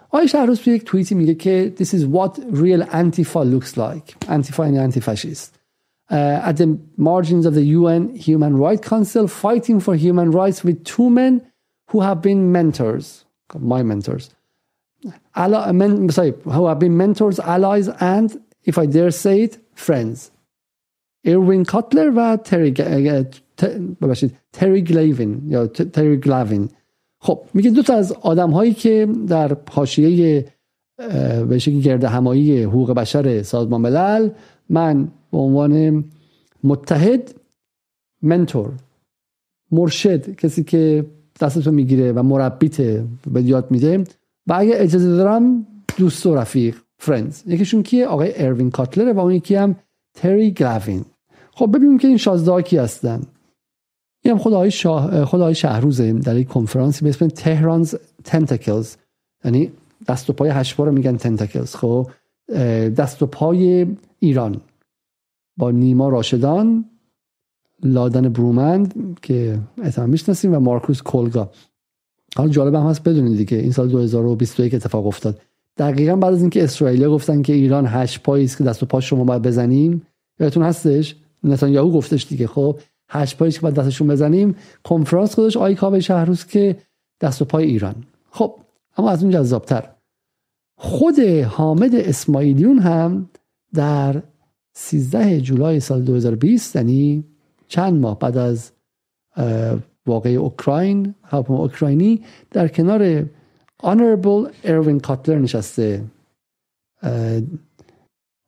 [0.09, 4.27] آقای شهروز تو یک توییتی میگه که this is what real antifa looks like.
[4.27, 5.61] Antifa یعنی antifascist.
[6.11, 10.83] Uh, at the margins of the UN Human Rights Council fighting for human rights with
[10.83, 11.41] two men
[11.89, 13.25] who have been mentors.
[13.73, 14.29] My mentors.
[15.73, 20.31] Men, sorry, who have been mentors, allies and if I dare say it friends.
[21.23, 22.73] ایروین کاتلر و تری
[24.53, 26.69] تری گلیوین یا تری گلاوین
[27.19, 30.45] خب میگه دو تا از آدم هایی که در حاشیه
[31.49, 34.29] به شکلی گرد همایی حقوق بشر سازمان ملل
[34.69, 36.03] من به عنوان
[36.63, 37.33] متحد
[38.21, 38.73] mentor
[39.71, 41.05] مرشد کسی که
[41.41, 42.81] دستتو می‌گیره و مربیت
[43.33, 44.03] بهت یاد میده
[44.47, 45.67] و اگه اجازه دارم
[45.97, 49.75] دوست و رفیق friends یکیشون کیه؟ آقای اروین کاتلر و اون یکی هم
[50.13, 51.05] تری گلاوین
[51.51, 53.21] خب ببینیم که این شازده کی هستن.
[54.23, 56.13] این هم خدای شاه خدای شهروزه.
[56.13, 58.95] در یک کنفرانسی به اسم تهرانز تنتکلز
[59.45, 59.71] یعنی
[60.07, 62.09] دست و پای هشبار رو میگن تنتکلز خب
[62.97, 63.87] دست و پای
[64.19, 64.61] ایران.
[65.57, 66.85] با نیما راشدان
[67.83, 71.49] لادن برومند که احتمال می‌شناسیم و مارکوس کولگا.
[72.35, 73.57] حالا جالب هم هست بدونید دیگه.
[73.57, 75.41] این سال 2021 اتفاق افتاد.
[75.77, 79.09] دقیقا بعد از اینکه اسرائیل گفتن که ایران هشت پایی است که دست و پاش
[79.09, 80.01] شما باید بزنیم
[80.39, 82.47] یادتون هستش؟ نتانیاهو گفتش دیگه.
[82.47, 82.79] خب
[83.09, 84.55] هشت پایی که باید دستشون بزنیم.
[84.83, 86.77] کنفرانس خودش آی کاوه شهروز که
[87.21, 87.95] دست و پای ایران.
[88.31, 88.55] خب
[88.97, 89.89] اما از اون جذابتر.
[90.77, 91.19] خود
[91.49, 93.29] حامد اسماعیلیون هم
[93.73, 94.21] در
[94.73, 97.23] 13 جولای سال 2020 یعنی
[97.67, 98.71] چند ماه بعد از
[100.05, 102.21] واقع اوکراین هواپیما اوکراینی
[102.51, 103.25] در کنار
[103.79, 106.03] آنربل اروین کاتلر نشسته.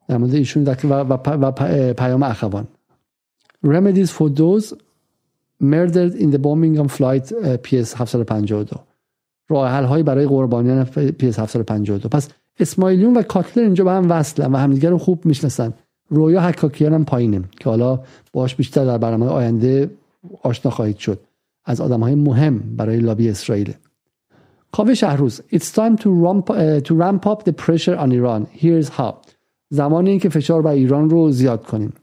[0.08, 1.52] در مورد ایشون و, و, و
[1.94, 2.68] پیام اخوان.
[3.66, 4.74] Remedies for those
[5.62, 7.32] murdered in the bombing on flight
[7.64, 8.80] PS 752
[9.50, 10.86] راه حل هایی برای قربانیان
[11.20, 12.30] PS 752 پس
[12.60, 15.74] اسماعیلیون و کاتلر اینجا به هم وصلن و همدیگه رو خوب می‌شناسن.
[16.10, 18.00] رویا حکاکیان هم پایینه که حالا
[18.34, 19.92] باش بیشتر در برنامه آینده
[20.42, 21.20] آشنا خواهید شد.
[21.66, 23.74] از آدم های مهم برای لابی اسرائیل
[24.72, 28.90] کاوه شهروز It's time to ramp, uh, to ramp up the pressure on Iran Here's
[28.90, 29.14] how
[29.70, 31.94] زمانی این که فشار بر ایران رو زیاد کنیم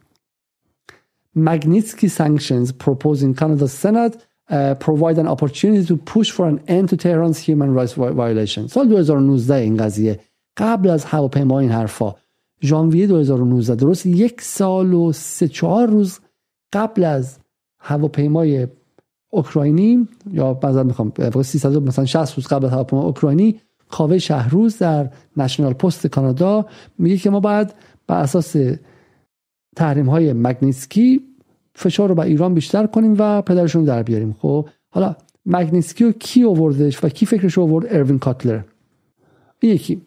[1.37, 4.17] Magnitsky sanctions proposed in Canada's Senate
[4.51, 8.89] uh, provide an opportunity to push for an end to Tehran's human rights violation سال
[8.89, 10.21] 2019 این قضیه
[10.57, 12.15] قبل از هواپیما این حرفا
[12.63, 16.21] ژانویه 2019 درست یک سال و سه چهار روز
[16.73, 17.39] قبل از
[17.79, 18.67] هواپیمای
[19.31, 21.13] اوکراینی یا بعضا می‌خوام
[21.43, 26.67] 300 مثلا 60 روز قبل از هواپیما اوکراینی کاوه شهروز در نشنال پست کانادا
[26.99, 27.75] میگه که ما بعد
[28.07, 28.57] بر اساس
[29.77, 31.21] تحریم های مگنیسکی
[31.75, 34.37] فشار رو به ایران بیشتر کنیم و پدرشون در بیاریم.
[34.39, 35.17] خب حالا
[35.47, 38.61] مگنیسکی رو کی آوردش و کی فکرش آورد؟ اروین کاتلر.
[39.63, 40.03] یکی.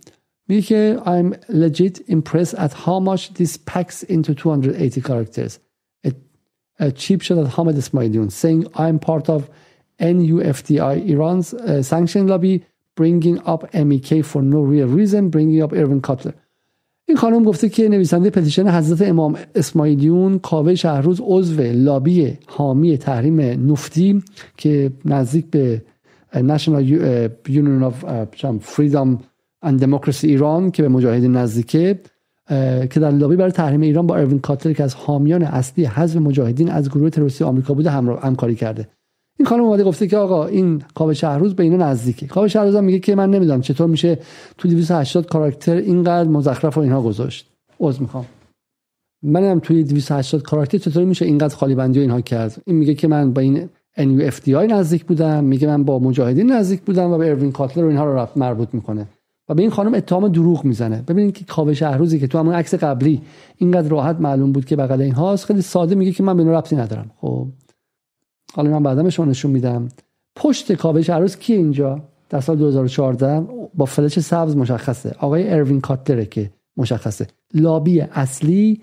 [0.47, 5.59] میگه که I'm legit impressed at how much this packs into 280 characters.
[6.95, 9.41] چیپ شد از حامد اسماعیلیون saying I am part of
[10.01, 12.63] NUFDI Iran's uh, sanction lobby
[12.95, 16.34] bringing up MEK for no real reason bringing up Irvin Cutler.
[17.05, 23.71] این خانم گفته که نویسنده پتیشن حضرت امام اسماعیلیون کاوه شهروز عضو لابی حامی تحریم
[23.71, 24.24] نفتی
[24.57, 25.82] که نزدیک به
[26.34, 29.19] uh, National uh, Union of uh, Freedom
[29.65, 31.99] and Democracy ایران که به مجاهدین نزدیکه
[32.89, 36.69] که در لابی برای تحریم ایران با اروین کاتلر که از حامیان اصلی حزب مجاهدین
[36.69, 38.89] از گروه تروریستی آمریکا بوده همکاری کرده.
[39.39, 42.27] این خانم اومده گفته که آقا این کاوه شهروز به اینا نزدیکه.
[42.27, 44.19] کاوه شهروز هم میگه که من نمی‌دونم چطور میشه
[44.57, 47.49] تو 280 کاراکتر اینقدر مزخرف و اینها گذاشت.
[47.79, 48.25] عذر می‌خوام.
[49.23, 52.61] منم توی 280 کاراکتر چطور میشه اینقدر خالی بندی و اینها کرد.
[52.65, 55.43] این میگه که من با این NUFDI نزدیک بودم.
[55.43, 59.07] میگه من با مجاهدین نزدیک بودم و به اروین کاتلر و اینها رو مربوط می‌کنه.
[59.49, 61.01] و به این خانم اتهام دروغ می‌زنه.
[61.01, 63.21] ببینید که کاوه شهروزی که تو همون عکس قبلی
[63.57, 66.75] اینقدر راحت معلوم بود که بغل این هاست خیلی ساده میگه که من به ربطی
[66.75, 67.11] ندارم.
[67.21, 67.47] خب.
[68.53, 69.87] حالا من بعدا شما نشون میدم.
[70.35, 73.39] پشت کاوه شهروز کی اینجا؟ در سال 2014
[73.73, 75.15] با فلش سبز مشخصه.
[75.19, 77.27] آقای اروین کاتلره که مشخصه.
[77.53, 78.81] لابی اصلی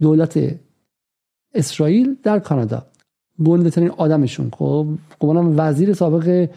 [0.00, 0.38] دولت
[1.54, 2.86] اسرائیل در کانادا.
[3.44, 4.50] گنده ترین آدمشون.
[4.58, 4.86] خب.
[5.18, 6.48] گمانم وزیر سابق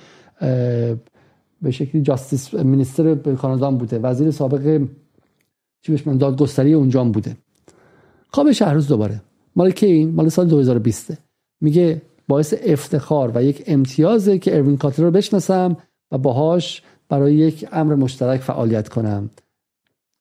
[1.62, 4.00] به شکلی جاستیس مینیستر کانادا بوده.
[4.00, 4.82] وزیر سابق
[5.82, 7.38] چی بهش من دادگستری اونجا بوده.
[8.28, 9.22] خواب شهروز دوباره.
[9.56, 11.14] مال کی این مال سال 2020
[11.62, 15.78] میگه باعث افتخار و یک امتیازه که اروین کاتلر رو بشناسم
[16.12, 19.30] و باهاش برای یک امر مشترک فعالیت کنم.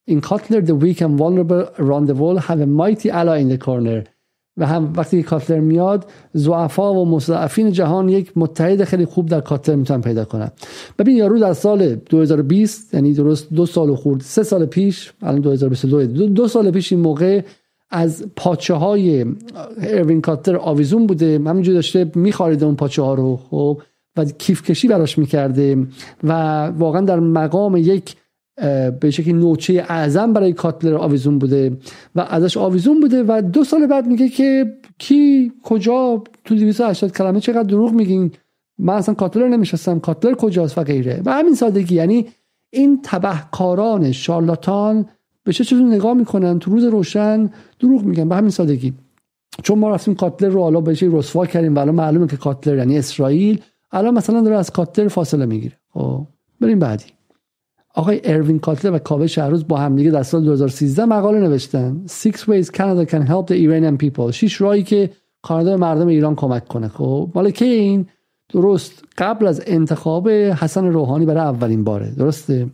[0.05, 3.65] این کاتلر the weak and vulnerable around the world have a mighty ally in the
[3.65, 4.10] corner.
[4.57, 9.75] و هم وقتی کاتلر میاد زعفا و مستضعفین جهان یک متحد خیلی خوب در کاتلر
[9.75, 10.51] می‌تونن پیدا کنن.
[10.99, 16.05] ببین یارو در سال 2020 یعنی درست دو سال خورد سه سال پیش الان 2022
[16.05, 17.41] دو, دو سال پیش این موقع
[17.89, 19.25] از پاچه های
[19.81, 21.41] اروین کاتلر آویزون بوده.
[21.45, 23.81] همینجور داشته میخاریده اون پاچه ها رو خب
[24.17, 25.87] و کیف کشی براش می‌کرده
[26.23, 26.31] و
[26.67, 28.15] واقعا در مقام یک
[28.99, 31.77] به شکلی نوچه اعظم برای کاتلر آویزون بوده
[32.15, 37.39] و ازش آویزون بوده و دو سال بعد میگه که کی کجا؟ تو 280 کلمه
[37.39, 38.31] چقدر دروغ میگین؟
[38.79, 41.21] من اصلا کاتلر نمیشستم کاتلر کجاست و غیره.
[41.25, 41.95] و همین سادگی.
[41.95, 42.27] یعنی
[42.69, 45.05] این تبهکاران شارلاتان
[45.43, 47.49] به چه چیزی نگاه می‌کنن؟ تو روز روشن
[47.79, 48.29] دروغ میگن.
[48.29, 48.93] به همین سادگی.
[49.63, 52.97] چون ما رفتیم کاتلر رو حالا بهش رسوا کردیم؟ و الان معلومه که کاتلر یعنی
[52.97, 53.61] اسرائیل.
[53.91, 55.77] الان مثلا داره از کاتلر فاصله می‌گیره.
[55.93, 56.27] خب
[56.61, 57.05] بریم بعدی.
[57.93, 62.01] آقای اروین کاتلر و کاوه شهروز با همدیگه در سال 2013 مقاله نوشتن.
[62.07, 64.31] Six ways Canada can help the Iranian people.
[64.31, 65.09] شش راهی که
[65.41, 66.87] کانادا به مردم ایران کمک کنه.
[66.87, 68.05] خب مال که این؟
[68.49, 69.03] درست.
[69.17, 72.11] قبل از انتخاب حسن روحانی برای اولین باره.
[72.11, 72.69] درسته؟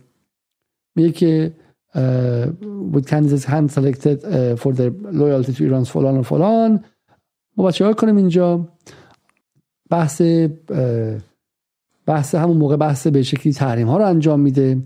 [0.96, 1.52] میگه که
[2.92, 4.18] with candidates hand selected
[4.60, 6.84] for their loyalty to Iran فلان و فلان.
[7.56, 8.68] ما بچه ها کنیم اینجا؟
[9.90, 10.22] بحث
[12.06, 14.82] بحث همون موقع بحث به شکلی تحریم ها رو انجام میده.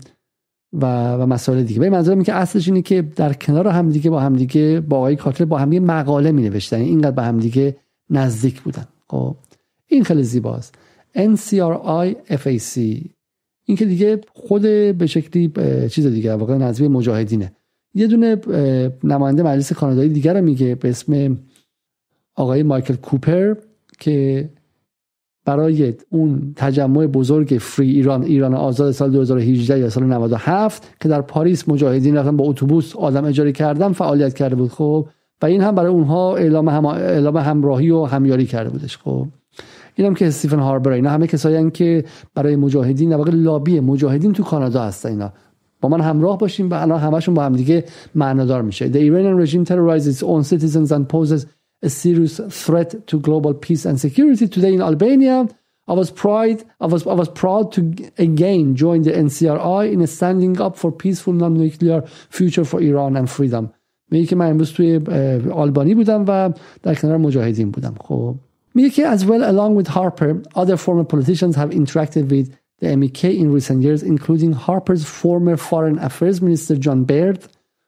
[0.73, 1.79] و, و مسائل دیگه.
[1.79, 5.57] به منظورم که اصلش اینه که در کنار همدیگه با همدیگه با آقای کاتر با
[5.57, 6.77] همدیگه مقاله می نوشتن.
[6.77, 7.75] یعنی اینقدر به همدیگه
[8.09, 8.85] نزدیک بودن.
[9.07, 9.35] خب
[9.87, 10.75] این خیلی زیباست.
[11.15, 12.77] NCRI FAC
[13.65, 14.61] این که دیگه خود
[14.97, 15.51] به شکلی
[15.89, 17.51] چیز دیگه واقعا نظمی مجاهدینه.
[17.93, 18.37] یه دونه
[19.03, 21.37] نماینده مجلس کانادایی دیگر رو میگه به اسم
[22.35, 23.55] آقای مایکل کوپر
[23.99, 24.49] که
[25.45, 31.21] برای اون تجمع بزرگ فری ایران ایران آزاد سال 2018 یا سال 97 که در
[31.21, 34.71] پاریس مجاهدین رفتن با اتوبوس آدم اجاره کردن فعالیت کرده بود.
[34.71, 35.07] خب
[35.41, 36.85] و این هم برای اونها اعلام, هم...
[36.85, 38.97] اعلام همراهی و همیاری کرده بودش.
[38.97, 39.27] خب
[39.95, 44.33] این هم که استیفن هاربر اینا همه کسایی که برای مجاهدین در واقع لابی مجاهدین
[44.33, 45.33] تو کانادا هستن اینا.
[45.81, 47.83] با من همراه باشیم و الان همشون با هم دیگه
[48.15, 48.91] معنادار میشه.
[48.91, 51.45] The Iranian regime terrorizes its own citizens and poses
[51.82, 54.48] a serious threat to global peace and security.
[54.48, 55.48] Today in Albania,
[55.86, 57.80] I was proud, I was, I was proud to
[58.18, 63.72] again join the NCRI in standing up for peaceful non-nuclear future for Iran and freedom.
[64.10, 65.00] میگه که من امروز توی
[65.52, 68.34] آلبانی بودم و در کنار مجاهدین بودم خب
[68.74, 73.24] میگه که as well along with Harper other former politicians have interacted with the MEK
[73.24, 77.38] in recent years including Harper's former foreign affairs minister John Baird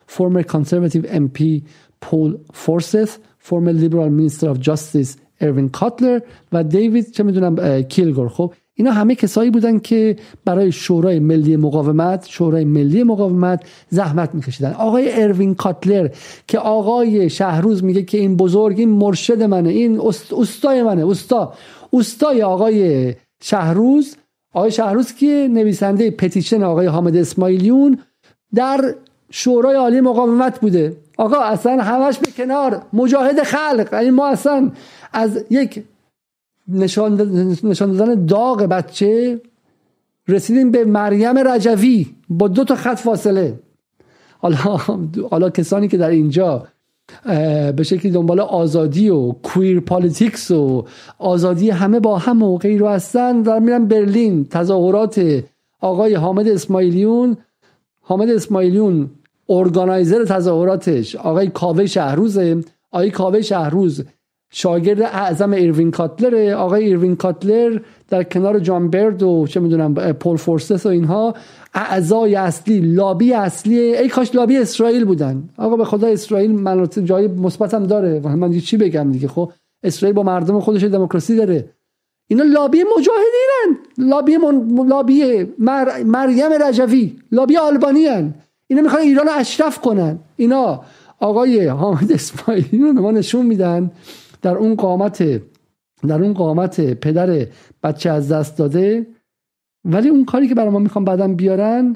[0.07, 1.64] former conservative MP
[2.01, 5.09] Paul Forsyth former liberal minister of justice
[5.41, 6.19] اروین کاتلر
[6.51, 10.15] و دیوید چه می‌دونم کیلگور خب اینا همه کسایی بودن که
[10.45, 14.73] برای شورای ملی مقاومت شورای ملی مقاومت زحمت میکشیدن.
[14.73, 16.09] آقای اروین کاتلر
[16.47, 20.01] که آقای شهروز میگه که این بزرگ این مرشد منه این
[20.37, 21.53] استای منه استا
[21.93, 24.15] استای آقای شهروز.
[24.53, 27.99] آقای شهروز که نویسنده پتیشن آقای حامد اسماعیلیون
[28.55, 28.95] در
[29.32, 30.97] شورای عالی مقاومت بوده.
[31.17, 32.82] آقا اصلا همش به کنار.
[32.93, 33.89] مجاهد خلق.
[33.93, 34.71] یعنی ما اصلا
[35.13, 35.84] از یک
[36.67, 37.15] نشان
[37.97, 39.41] دادن داغ بچه
[40.28, 43.59] رسیدیم به مریم رجوی با دو تا خط فاصله.
[44.38, 44.57] حالا
[45.32, 46.67] حالا کسانی که در اینجا
[47.76, 50.86] به شکلی دنبال آزادی و queer politics و
[51.19, 54.45] آزادی همه با هم و غیر رو هستن دارن میرن برلین.
[54.45, 55.43] تظاهرات
[55.82, 57.38] آقای حامد اسماعیلیون
[58.08, 59.10] حامد اسماعیلیون
[59.49, 62.64] organizer تظاهراتش آقای کاوه شهروزه.
[62.91, 64.03] آقای کاوه شهروز
[64.51, 67.80] شاگرد اعظم ایروین کاتلر آقای ایروین کاتلر
[68.10, 71.34] در کنار جان برد و چه می‌دونم پول فورسس و اینها
[71.74, 75.49] اعضای اصلی لابی اصلی ای کاش لابی اسرائیل بودن.
[75.58, 78.36] آقا به خدا اسرائیل مناطق جای مثبت هم داره.
[78.36, 79.51] من چی بگم دیگه خب؟
[79.84, 81.70] اسرائیل با مردم خودش دموکراسی داره.
[82.28, 84.88] اینا لابی مجاهدینن لابی من...
[84.88, 86.03] لابی مر...
[86.03, 87.15] مریم رجوی.
[87.32, 88.34] لابی آلبانی هن.
[88.67, 90.19] اینا می‌خوان ایران اشرف کنن.
[90.36, 90.84] اینا
[91.19, 93.91] آقای حامد اسماعیلی رو ما نشون میدن
[94.41, 95.41] در اون قامت
[96.07, 97.47] در اون قامت پدر
[97.84, 99.07] بچه از دست داده.
[99.86, 101.95] ولی اون کاری که برای ما می‌خوان بعدم بیارن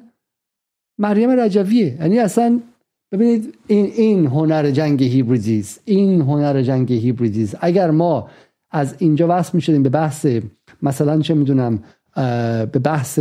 [1.00, 1.98] مریم رجویه.
[2.00, 2.60] یعنی اصلا
[3.12, 8.30] ببینید این این هنر جنگ هیبریدیز این هنر جنگ هیبریدیز اگر ما
[8.72, 10.28] از اینجا وصل می‌شدیم به بحث
[10.82, 11.80] مثلا چه می‌دونم
[12.72, 13.20] به بحث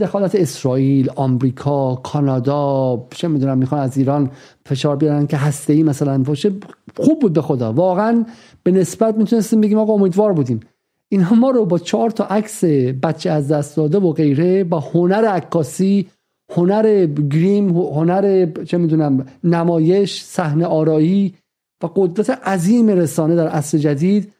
[0.00, 4.30] دخالت اسرائیل، آمریکا، کانادا چه می‌دونم می‌خوان از ایران
[4.66, 6.52] فشار بیارن که هسته ای مثلا باشه
[6.96, 7.72] خوب بود به خدا.
[7.72, 8.24] واقعا
[8.62, 10.60] به نسبت می‌تونستیم بگیم آقا امیدوار بودیم.
[11.08, 12.64] اینها ما رو با چهار تا عکس
[13.02, 16.06] بچه از دست داده و غیره با هنر عکاسی
[16.56, 21.34] هنر گریم هنر چه می‌دونم نمایش صحنه آرایی
[21.84, 24.32] و قدرت عظیم رسانه در عصر جدید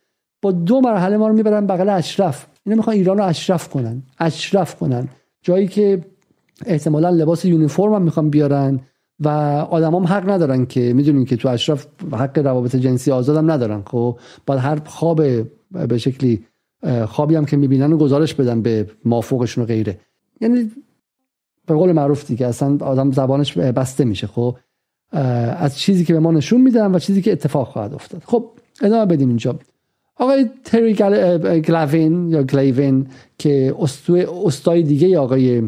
[0.42, 2.46] با دو مرحله ما رو می‌برن بغل اشرف.
[2.66, 4.02] اینا می‌خوان ایران رو اشرف کنن.
[4.18, 5.08] اشرف کنن.
[5.42, 6.04] جایی که
[6.66, 8.80] احتمالا لباس یونیفرم هم می‌خوان بیارن
[9.20, 9.28] و
[9.70, 13.82] آدم هم حق ندارن که می‌دونین که تو اشرف حق روابط جنسی آزاد هم ندارن.
[13.86, 15.22] خب باید هر خواب
[15.70, 16.44] به شکلی
[17.06, 19.98] خوابی هم که می‌بینن و گزارش بدن به مافوقشون و غیره.
[20.40, 20.70] یعنی
[21.66, 24.26] به قول معروف دیگه اصلا آدم زبانش بسته میشه.
[24.26, 24.56] خب
[25.14, 28.22] از چیزی که به ما نشون میدن و چیزی که اتفاق خواهد افتاد.
[28.26, 28.50] خب
[28.82, 29.58] ادامه بدیم اینجا.
[30.16, 30.94] آقای تری
[31.60, 33.06] گلاوین یا گلیوین
[33.38, 33.74] که
[34.44, 35.62] استای دیگه آقای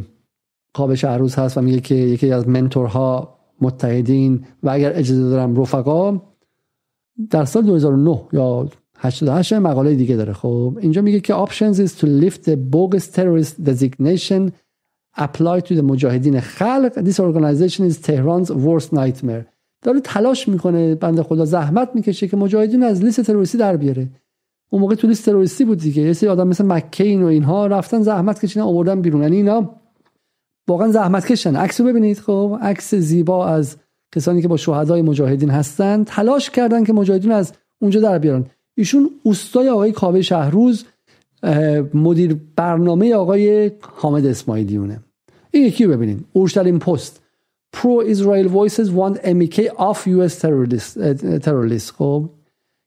[0.74, 6.20] قاب شهروز هست و میگه که یکی از منتورها متحدین و اگر اجازه دارم رفقا
[7.30, 8.68] در سال 2009 یا
[8.98, 10.32] 88 مقاله دیگه داره.
[10.32, 14.52] خب اینجا میگه که options is to lift the bogus terrorist designation
[15.18, 16.92] apply to the مجاهدین خلق.
[17.04, 19.44] This organization is Tehran's worst nightmare.
[19.82, 24.08] داره تلاش می‌کنه بنده خدا زحمت می‌کشه که مجاهدین از لیست تروریستی در بیاره.
[24.70, 26.02] اون موقع تو لیست تروریستی بود دیگه.
[26.02, 29.22] یه سری آدم مثل مکین و اینها رفتن زحمت کشیدن آوردن بیرون.
[29.22, 29.70] یعنی اینا
[30.68, 31.56] واقعا زحمت کشن.
[31.56, 32.18] عکسو ببینید.
[32.18, 33.76] خب عکس زیبا از
[34.14, 36.04] کسانی که با شهدای مجاهدین هستن.
[36.04, 38.44] تلاش کردن که مجاهدین از اونجا در بیارن.
[38.74, 40.84] ایشون اوستای آقای کاوه شهروز
[41.94, 45.00] مدیر برنامه آقای حامد اسماعیلیونه.
[45.56, 47.22] این یکی رو ببینیم اورشلیم پست.
[47.72, 50.34] pro Israel voices want MEK off US
[51.44, 52.30] terrorist خب.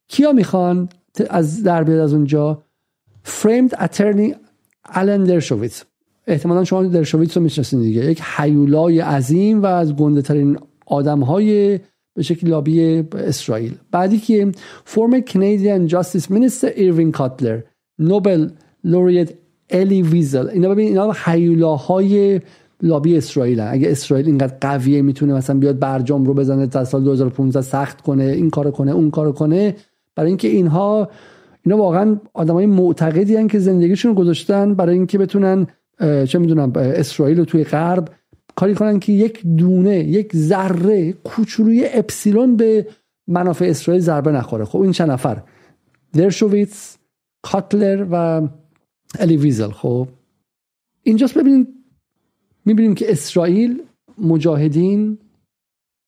[0.08, 0.90] کیا می‌خوان
[1.30, 2.64] از در بیاد از اونجا؟
[3.26, 4.36] Famed attorney
[4.96, 5.84] آلن درشویتس
[6.28, 8.06] احتمالا شما درشویتس رو می‌شناسید دیگه.
[8.06, 11.80] یک هیولای عظیم و از گنده ترین آدم های
[12.16, 13.76] به شکل لابی اسرائیل.
[13.92, 14.52] بعدی که
[14.86, 17.62] former Canadian justice minister ایروین کاتلر
[18.00, 18.50] Nobel
[18.84, 19.34] laureate
[19.70, 22.42] الی ویزل اینا ببین اینا هیولاهای
[22.82, 27.62] لابی اسرائیل اگه اسرائیل اینقدر قویه می‌تونه مثلا بیاد برجام رو بزنه تا سال 2015
[27.62, 29.76] سخت کنه این کارو کنه اون کارو کنه.
[30.16, 31.10] برای اینکه اینها
[31.66, 35.68] اینا واقعا آدمای معتقدی هن که زندگیشون گذاشتن برای اینکه بتونن
[36.00, 38.10] چه می‌دونم اسرائیل رو توی غرب
[38.56, 42.88] کاری کنن که یک دونه یک ذره کوچولوی اپسیلون به
[43.28, 44.66] منافع اسرائیل ضربه نخوره.
[44.66, 45.42] خب این چند نفر؟
[46.14, 46.98] درشوویتس
[47.42, 48.48] کاتلر و
[49.20, 50.07] الی ویزل خب.
[51.03, 51.68] اینجاست ببینید
[52.66, 53.82] می‌بینیم که اسرائیل
[54.18, 55.18] مجاهدین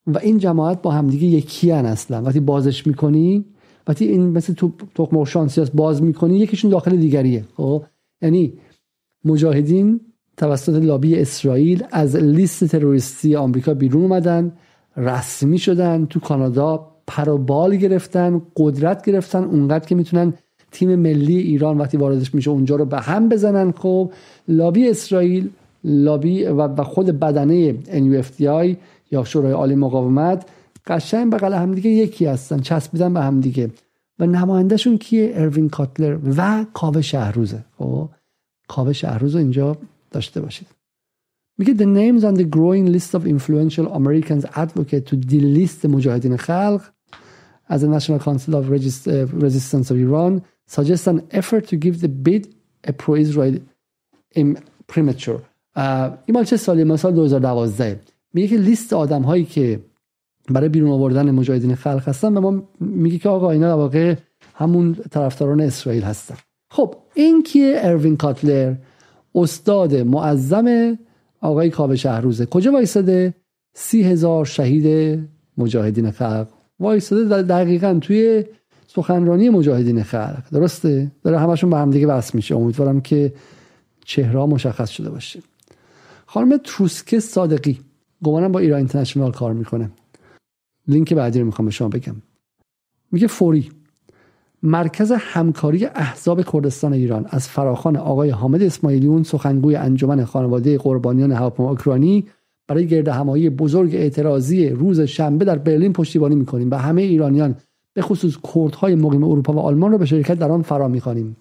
[0.07, 2.21] و این جماعت با همدیگه یکی هن اصلا.
[2.21, 3.45] وقتی بازش می‌کنی
[3.87, 7.45] وقتی این مثل تو تخم شانسی باز می‌کنی یکیشون داخل دیگریه.
[7.57, 7.83] خب.
[8.21, 8.53] یعنی
[9.25, 10.01] مجاهدین
[10.37, 14.57] توسط لابی اسرائیل از لیست تروریستی آمریکا بیرون اومدن
[14.97, 20.33] رسمی شدن تو کانادا پروبال گرفتن قدرت گرفتن اونقدر که می‌تونن
[20.71, 23.71] تیم ملی ایران وقتی واردش میشه اونجا رو به هم بزنن.
[23.71, 24.11] خب
[24.47, 25.49] لابی اسرائیل
[25.83, 28.75] لابی و خود بدنه NUFDI
[29.11, 30.49] یا شورای عالی مقاومت
[30.87, 33.69] قشنگ بغل همدیگه یکی هستن چسبیدن به همدیگه.
[34.19, 37.63] و نمایندهشون کیه؟ اروین کاتلر و کاوه شهروزه.
[37.77, 38.09] خب
[38.67, 39.77] کاوه شهروز رو اینجا
[40.11, 40.67] داشته باشید.
[41.57, 46.81] میگه the names on the growing list of influential Americans advocate to delist مجاهدین خلق
[47.69, 50.41] as the National Council of Resistance of Iran
[50.75, 52.43] suggests an effort to give the bid
[52.89, 53.55] a pro-Israel
[54.91, 55.41] premature.
[56.25, 57.99] این مال چه سالی؟ مال سال 2012
[58.33, 59.79] میگه که لیست آدم هایی که
[60.49, 64.15] برای بیرون آوردن مجاهدین خلق هستن به ما میگه که آقا اینا در واقع
[64.55, 66.35] همون طرفداران اسرائیل هستن.
[66.71, 68.75] خب این کیه؟ اروین کاتلر
[69.35, 70.97] استاد معظم
[71.41, 72.45] آقای کاوه شهروزه.
[72.45, 73.33] کجا وایستاده
[73.73, 75.19] سی هزار شهید
[75.57, 76.47] مجاهدین خلق.
[76.79, 78.45] وایستاده دقیقا توی
[78.95, 82.55] سخنرانی مجاهدین خلق درسته؟ داره همشون به هم دیگه وصل میشه.
[82.55, 83.33] امیدوارم که
[84.05, 85.39] چهره مشخص شده باشه.
[86.25, 87.79] خانم تروسکه صادقی.
[88.23, 89.91] گمانم با ایران اینترنشنال کار می‌کنه.
[90.87, 92.15] لینک بعدی رو می‌خوام به شما بگم.
[93.11, 93.69] میگه فوری.
[94.63, 97.25] مرکز همکاری احزاب کردستان ایران.
[97.29, 102.25] از فراخان آقای حامد اسماعیلیون سخنگوی انجمن خانواده قربانیان هواپیما اوکراینی
[102.67, 106.71] برای گرد همایی بزرگ اعتراضی روز شنبه در برلین پشتیبانی می‌کنیم.
[106.71, 107.55] و همه ایرانیان
[107.93, 111.37] به خصوص کردهای مقیم اروپا و آلمان را به شرکت در آن فرا می‌خوانیم.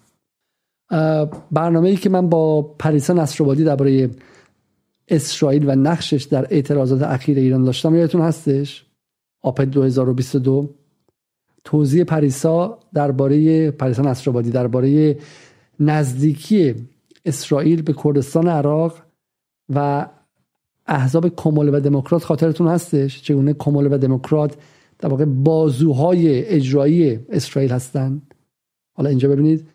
[1.51, 4.09] برنامه ای که من با پریسا نصرآبادی درباره
[5.07, 8.85] اسرائیل و نقشش در اعتراضات اخیر ایران داشتم یادتون هستش؟
[9.41, 10.69] آپت 2022
[11.63, 15.17] توضیح پریسا درباره پریسا نصرآبادی درباره
[15.79, 16.75] نزدیکی
[17.25, 18.97] اسرائیل به کردستان عراق
[19.75, 20.05] و
[20.87, 24.55] احزاب کمال و دموکرات خاطرتون هستش؟ چگونه کمال و دموکرات
[25.01, 28.33] در واقع بازوهای اجرایی اسرائیل هستند.
[28.93, 29.67] حالا اینجا ببینید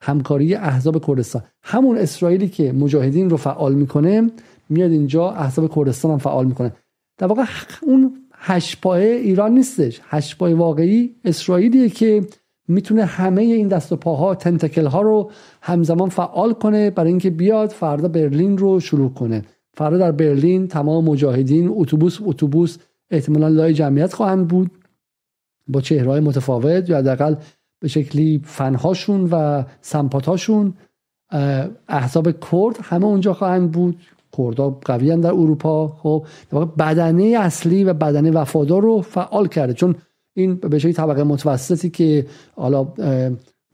[0.00, 1.42] همکاری احزاب کردستان.
[1.62, 4.30] همون اسرائیلی که مجاهدین رو فعال می‌کنه
[4.68, 6.72] میاد اینجا احزاب کردستان هم فعال می‌کنه.
[7.18, 7.44] در واقع
[7.82, 10.00] اون هشت ایران نیستش.
[10.04, 12.26] هشت واقعی اسرائیلیه که
[12.68, 15.30] می‌تونه همه این دست و پاها تنتکل ها رو
[15.62, 19.42] همزمان فعال کنه برای اینکه بیاد فردا برلین رو شروع کنه.
[19.74, 22.76] فردا در برلین تمام مجاهدین اتوبوس اتوبوس
[23.10, 24.70] احتمالا لای جمعیت خواهند بود
[25.68, 27.34] با چهرهای متفاوت یا حداقل
[27.80, 30.74] به شکلی فنهاشون و سمپاتاشون
[31.88, 34.00] احزاب کرد همه اونجا خواهند بود.
[34.38, 35.88] کردها قوی در اروپا.
[35.88, 36.26] خب
[36.78, 39.72] بدنه اصلی و بدنه وفادار رو فعال کرده.
[39.72, 39.94] چون
[40.36, 42.26] این به شکلی طبقه متوسطی که
[42.56, 42.84] حالا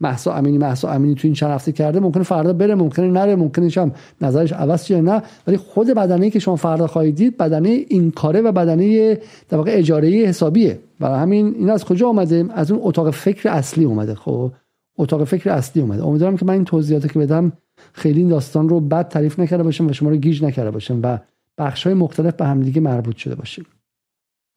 [0.03, 3.69] محسا امینی محسا امینی تو این چند هفته کرده ممکنه فردا بره ممکنه نره ممکنه
[3.75, 3.91] هم
[4.21, 5.23] نظرش عوض شه نه.
[5.47, 9.17] ولی خود بدنه که شما فردا خواهید دید بدنه این کاره و بدنه
[9.49, 10.79] در واقع اجاره حسابیه.
[10.99, 14.15] برای همین این از کجا آمده از اون اتاق فکر اصلی اومده.
[14.15, 14.51] خب
[14.97, 16.05] اتاق فکر اصلی اومده.
[16.05, 17.51] امیدوارم که من این توضیحاتی که بدم
[17.93, 21.17] خیلی این داستان رو بد تعریف نکرده باشم و شما رو گیج نکرده باشم و
[21.57, 23.65] بخش های مختلف به همدیگه مربوط شده باشیم.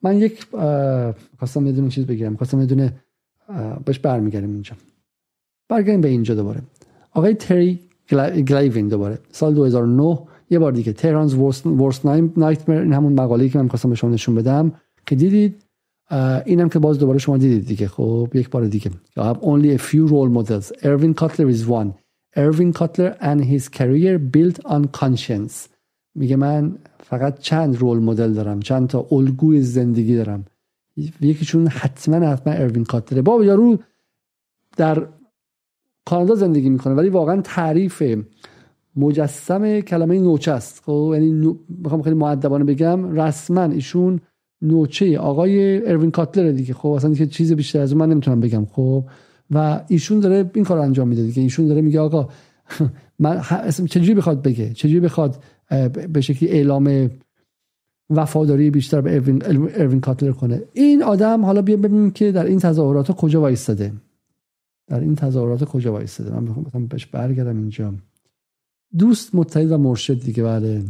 [0.02, 0.46] من یک
[1.38, 2.92] خواستم یه چیز بگیرم خواستم یه دونه
[3.84, 4.76] بهش برمیگردیم اینجا.
[5.68, 6.62] برگردیم به اینجا دوباره.
[7.12, 7.80] آقای تری
[8.48, 9.18] گلیوین دوباره.
[9.32, 10.18] سال 2009
[10.50, 10.92] یه بار دیگه.
[10.92, 12.06] تهرانز ورست
[12.36, 14.72] نایتمر این همون مقاله‌ای که من خواستم به شما نشون بدم
[15.06, 15.62] که دیدید
[16.44, 17.88] اینم که باز دوباره شما دیدید دیگه.
[17.88, 18.90] خب یک بار دیگه.
[18.90, 20.84] You have only a few role models.
[20.84, 21.90] Erwin Cutler is one.
[22.36, 25.68] Erwin Cutler and his career built on conscience.
[26.14, 30.44] میگه من فقط چند رول مدل دارم چند تا الگوی زندگی دارم.
[31.20, 33.78] یکیشون حتما حتما اروین کاتلره بابا یارو
[34.76, 35.06] در
[36.06, 38.02] کانادا زندگی می‌کنه ولی واقعا تعریف
[38.96, 40.82] مجسم کلمه نوچه است.
[40.84, 41.54] خب یعنی نو...
[41.82, 44.20] می‌خوام خیلی معدبانه بگم رسما ایشون
[44.62, 46.74] نوچه آقای اروین کاتلر دیگه.
[46.74, 48.64] خب اصلا که چیز بیشتر از من نمی‌تونم بگم.
[48.64, 49.04] خب
[49.50, 51.42] و ایشون داره این کار انجام میده دیگه.
[51.42, 52.28] ایشون داره میگه آقا
[53.18, 53.40] من
[53.70, 55.42] چجوری بخواد بگه؟ چجوری بخواد
[56.12, 57.10] به شکلی اعلام
[58.10, 59.42] وفاداری بیشتر به اروین,
[59.74, 63.92] اروین کاتلر کنه؟ این آدم حالا بیا ببینیم که در این تظاهرات کجا وایستاده.
[64.86, 67.94] در این تظاهرات کجا وایستاده؟ من می‌خوام بهش برگردم اینجا.
[68.98, 70.82] دوست متحد و مرشد دیگه بله.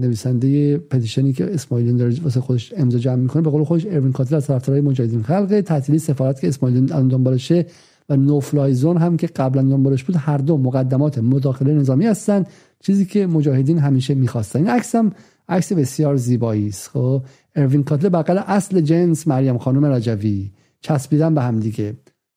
[0.00, 3.42] نویسنده پتیشنی که اسماعیلیون داره واسه خودش امضا جمع می‌کنه.
[3.42, 7.66] به قول خودش اروین کاتلر از طرفدارای مجاهدین خلق تعطیلی سفارت که اسماعیلیون الان دنبالشه
[8.08, 12.44] و نوفلای زون هم که قبلا دنبالش بود هر دو مقدمات مداخله نظامی هستن.
[12.80, 14.58] چیزی که مجاهدین همیشه می‌خواستن.
[14.58, 15.12] این عکس هم
[15.48, 16.88] عکس بسیار زیبایی است.
[16.88, 17.22] خب
[17.54, 20.50] اروین کاتلر بغل اصل جنس مریم خانم رجوی.
[20.80, 21.94] چسبیدن به هم دیگه.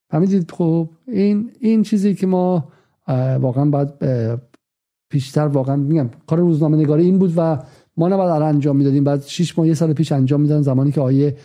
[0.09, 2.67] فهمیدید؟ خب این این چیزی که ما
[3.39, 3.89] واقعا باید
[5.09, 7.59] پیشتر واقعا میگم کار روزنامه نگاری این بود و
[7.97, 9.03] ما نباید انجام می‌دادیم.
[9.03, 11.37] بعد 6 ماه یه سال پیش انجام می‌دادن زمانی که آیه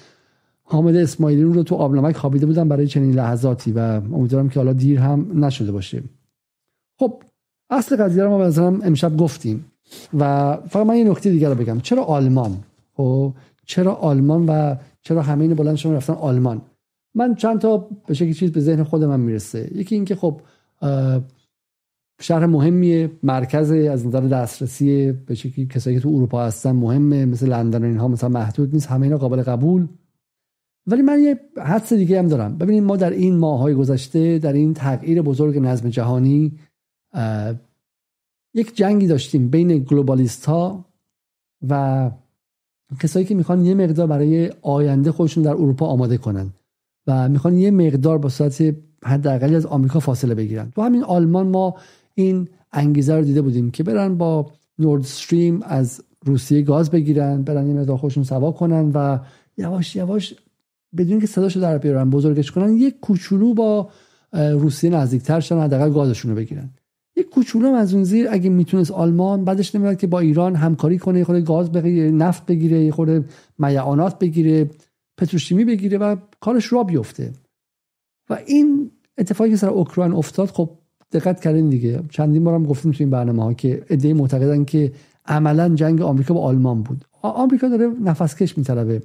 [0.62, 4.98] حامد اسماعیلی رو تو آبنمک خوابیده بودن برای چنین لحظاتی و امیدوارم که حالا دیر
[4.98, 6.02] هم نشده باشه.
[6.98, 7.22] خب
[7.70, 9.64] اصل قضیه رو ما به امشب گفتیم
[10.18, 11.80] و فقط من یه نکته دیگر رو بگم.
[11.80, 12.56] چرا آلمان؟
[12.96, 13.32] خب
[13.66, 16.62] چرا آلمان و چرا همه این بلند شما رفتن آلمان؟
[17.14, 19.70] من چند تا به شکلی چیز به ذهن خود من می‌رسه.
[19.74, 20.40] یکی اینکه خب
[22.20, 27.48] شهر مهمیه مرکز از نظر دسترسی به شکلی کسایی که تو اروپا هستن مهمه مثل
[27.48, 29.88] لندن و اینها مثلا محدود نیست همه اینا قابل قبول.
[30.86, 32.58] ولی من یه حدس دیگه هم دارم.
[32.58, 36.58] ببینید ما در این ماهای گذشته در این تغییر بزرگ نظم جهانی
[38.54, 40.84] یک جنگی داشتیم بین گلوبالیست ها
[41.68, 42.10] و
[43.00, 46.50] کسایی که می‌خوان یه مقدار برای آینده خودشون در اروپا آماده کنن.
[47.06, 48.74] و می‌خوان یه مقدار با صورت
[49.04, 50.70] حداقلی از آمریکا فاصله بگیرن.
[50.70, 51.74] تو همین آلمان ما
[52.14, 57.66] این انگیزه رو دیده بودیم که برن با نورد استریم از روسیه گاز بگیرن برن
[57.66, 59.18] یه مقدار خودشون سوا کنن و
[59.58, 60.34] یواش یواش
[60.96, 63.88] بدون که صداشو در بیارن بزرگش کنن یک کوچولو با
[64.32, 66.70] روسیه نزدیکتر شدن حداقل گازشون رو بگیرن.
[67.16, 71.18] یک کوچولو از اون زیر اگه می‌تونست آلمان بعدش نمیاد که با ایران همکاری کنه
[71.18, 73.24] یه خود گاز بگیره نفت بگیره یه خود
[73.58, 74.70] میعانات بگیره.
[75.16, 77.32] پتروشیمی بگیره و کارش را بیفته.
[78.30, 80.70] و این اتفاقی که سر اوکراین افتاد خب
[81.12, 82.02] دقت کردین دیگه.
[82.10, 84.92] چندین بارم گفتیم تو این برنامه ها که ایده معتقدن که
[85.26, 87.04] عملا جنگ آمریکا با آلمان بود.
[87.22, 89.02] آمریکا داره نفس کش میطلبه.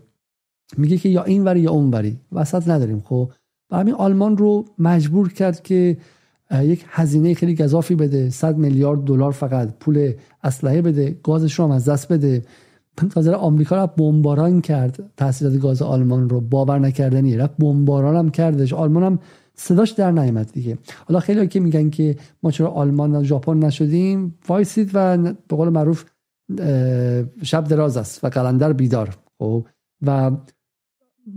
[0.78, 2.20] میگه که یا این وری یا اون وری.
[2.32, 3.00] وسط نداریم.
[3.06, 3.32] خب
[3.70, 5.98] برای آلمان رو مجبور کرد که
[6.52, 8.30] یک هزینه خیلی گذافی بده.
[8.30, 10.14] 100 میلیارد دلار فقط پول
[10.44, 12.44] اسلحه بده گازش رو هم از دست بده.
[13.08, 15.12] تازه آمریکا رو بمباران کرد.
[15.18, 18.74] تاثیرات گاز آلمان رو باور نکردنیه رفت بمباران هم کردش.
[18.74, 19.20] آلمان هم
[19.56, 20.78] صداش در نیامد دیگه.
[21.08, 25.70] حالا خیلی که میگن که ما چرا آلمان و ژاپن نشدیم وایسید و به قول
[25.70, 26.06] معروف
[27.44, 29.18] شب دراز است و قلندر بیدار.
[29.40, 29.66] خب؟
[30.06, 30.32] و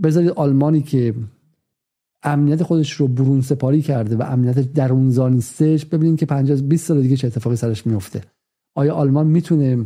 [0.03, 1.13] بذارید آلمانی که
[2.23, 7.01] امنیت خودش رو برون سپاری کرده و امنیت درونزا نیستش ببینید که 50 20 سال
[7.01, 8.21] دیگه چه اتفاقی سرش میفته
[8.75, 9.85] آیا آلمان می‌تونه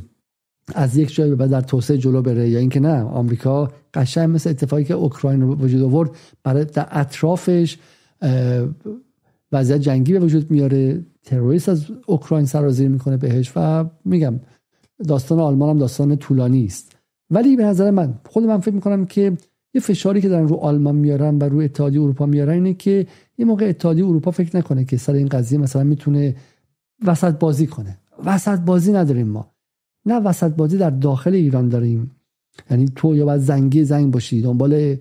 [0.76, 2.50] از یک جای به در توسعه جلو بره.
[2.50, 6.10] یا اینکه نه آمریکا قشنگ مثل اتفاقی که اوکراین وجود آورد
[6.44, 7.78] برای در اطرافش
[9.52, 11.06] وضعیت جنگی به وجود میاره.
[11.24, 14.40] تروریست از اوکراین سرازیر می‌کنه بهش و میگم
[15.08, 16.96] داستان آلمان هم داستان طولانی است.
[17.30, 19.38] ولی به نظر من خود من فکر می‌کنم که
[19.74, 23.08] یه فشاری که دارن رو آلمان میارن و رو اتحادیه اروپا میارن اینه که
[23.38, 26.36] یه موقع اتحادیه اروپا فکر نکنه که سر این قضیه مثلا می‌تونه
[27.06, 27.98] وسط بازی کنه.
[28.26, 29.52] وسط بازی نداریم ما.
[30.08, 32.12] نه وسط بازی در داخل ایران داریم.
[32.72, 34.96] یعنی تو یا باید زنگی زنگ باشی دنبال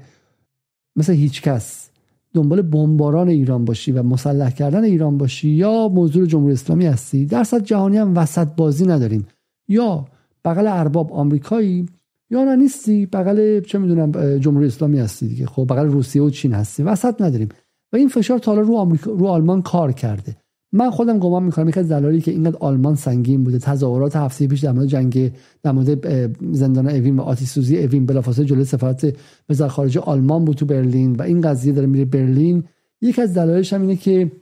[0.96, 1.88] مثل هیچ کس.
[2.34, 7.26] دنبال بمباران ایران باشی و مسلح کردن ایران باشی یا موضوع جمهوری اسلامی هستی.
[7.26, 9.26] در صد جهانی هم وسط بازی نداریم.
[9.68, 10.04] یا
[10.44, 11.86] بغل ارباب آمریکایی
[12.30, 15.46] یا نه نیستی بغل چه می‌دونم جمهوری اسلامی هستی دیگه.
[15.46, 16.82] خب بغل روسیه و چین هستی.
[16.82, 17.48] وسط نداریم.
[17.92, 20.36] و این فشار تا رو آمریکا رو آلمان کار کرده.
[20.76, 24.60] من خودم گمان می‌کنم یکی از دلایلی که اینقدر آلمان سنگین بوده تظاهرات هفته پیش
[24.60, 25.32] در مورد جنگ
[25.62, 29.16] در مورد زندان اوین و آتش سوزی اوین بلافاصله جلوی سفارت
[29.48, 32.64] وزارت خارجه آلمان بود تو برلین و این قضیه داره میره برلین.
[33.00, 34.32] یکی از دلایلش هم اینه که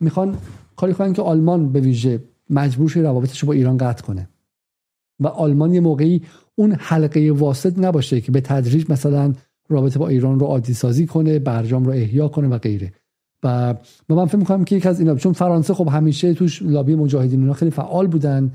[0.00, 0.36] می‌خوان
[0.76, 4.28] کاری کنن که آلمان به ویژه مجبور شه روابطش رو با ایران قطع کنه.
[5.20, 6.22] و آلمان یه موقعی
[6.54, 9.32] اون حلقه واسط نباشه که به تدریج مثلا
[9.68, 12.92] رابطه با ایران رو عادی سازی کنه برجام رو احیا کنه و غیره.
[13.44, 13.74] و
[14.08, 17.52] من فکر می‌کنم که یک از اینا چون فرانسه خب همیشه توش لابی مجاهدین اینا
[17.52, 18.52] خیلی فعال بودن.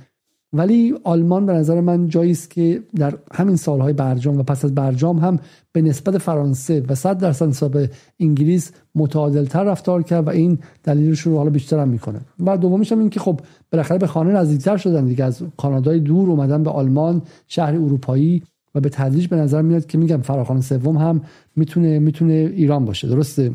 [0.54, 4.76] ولی آلمان به نظر من جایی است که در همین سالهای برجام و پس از
[4.76, 5.40] برجام هم
[5.72, 7.90] به نسبت فرانسه و صد درصد نسبت به
[8.20, 12.20] انگلیس متعادلتر رفتار کرد و این دلیلش رو حالا بیشتر هم می‌کنه.
[12.40, 13.40] و دومیش هم این که خب
[13.72, 15.24] بالاخره به خانه نزدیکتر شدن دیگه.
[15.24, 18.44] از کانادای دور اومدن به آلمان شهر اروپایی
[18.76, 21.22] و به تدریج به نظر میاد که میگم فراخان سوم هم
[21.56, 23.08] می‌تونه می‌تونه ایران باشه.
[23.08, 23.52] درسته؟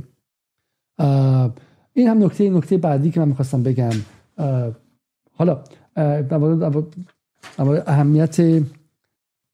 [1.92, 3.90] این هم نکته نکته بعدی که من می‌خواستم بگم.
[5.32, 5.62] حالا
[7.86, 8.62] اهمیت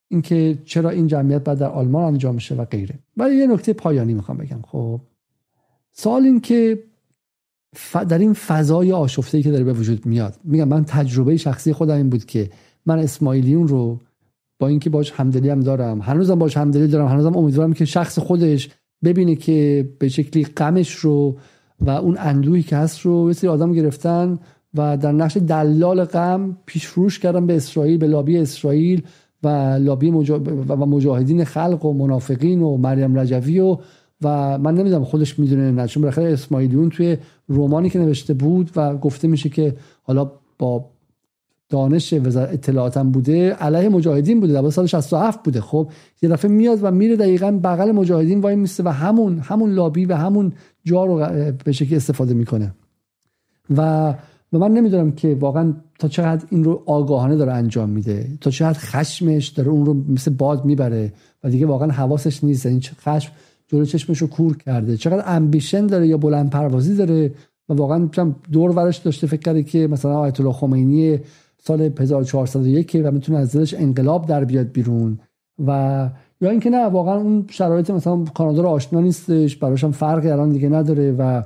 [0.09, 2.95] اینکه چرا این جمعیت بعد در آلمان انجام میشه و غیره.
[3.17, 4.63] ولی یه نکته پایانی می‌خوام بگم.
[4.63, 5.01] خب
[5.93, 6.79] سوال این که
[8.09, 12.11] در این فضای آشفته که داره به وجود میاد میگم من تجربه شخصی خودم این
[12.11, 12.51] بود که
[12.87, 14.01] من اسماعیلیون رو
[14.59, 18.69] با اینکه باش همدلی هم دارم هنوزم باش همدلی دارم هنوزم امیدوارم که شخص خودش
[19.05, 21.37] ببینه که به شکلی غمش رو
[21.81, 24.39] و اون اندوهی که هست رو یه سری آدم گرفتن
[24.75, 29.03] و در نقش دلال غم پیش فروش کردن به اسرائیل به لابی اسرائیل
[29.43, 29.49] و
[29.81, 33.77] لابی و مجاهدین خلق و منافقین و مریم رجوی و
[34.23, 35.87] و من نمی‌دونم خودش می‌دونه نه.
[35.87, 37.17] چون بالاخره اسماعیلیون توی
[37.49, 40.91] رومانی که نوشته بود و گفته میشه که حالا با
[41.71, 45.61] دانش وزارت اطلاعاتم بوده علیه مجاهدین بوده در سال 67 بوده.
[45.61, 45.91] خب
[46.23, 50.15] یه دفعه میاد و میره دقیقا بغل مجاهدین وای میسته و همون همون لابی و
[50.15, 50.53] همون
[50.85, 51.27] جا رو
[51.65, 52.75] به شکلی استفاده می‌کنه.
[53.77, 54.15] و
[54.53, 58.29] و من نمی‌دونم که واقعا تا چقدر این رو آگاهانه داره انجام میده.
[58.41, 61.13] تا چقدر خشمش داره اون رو مثل باد می‌بره
[61.45, 62.67] و دیگه واقعا حواسش نیست.
[62.67, 63.33] این خشم
[63.69, 64.97] جلو چشمش رو کور کرده.
[64.97, 67.33] چقدر امبیشن داره یا بلند پروازی داره.
[67.69, 68.09] و واقعا
[68.53, 71.19] دور ورش داشته فکر کرده که مثلا آیت الله خمینی
[71.63, 75.19] سال 1401 و می‌تونه از دلش انقلاب در بیاد بیرون.
[75.67, 76.11] و
[76.41, 80.51] یا اینکه نه واقعا اون شرایط مثلا کانادا رو آشنا نیستش براش هم فرقی الان
[80.51, 81.43] دیگه نداره و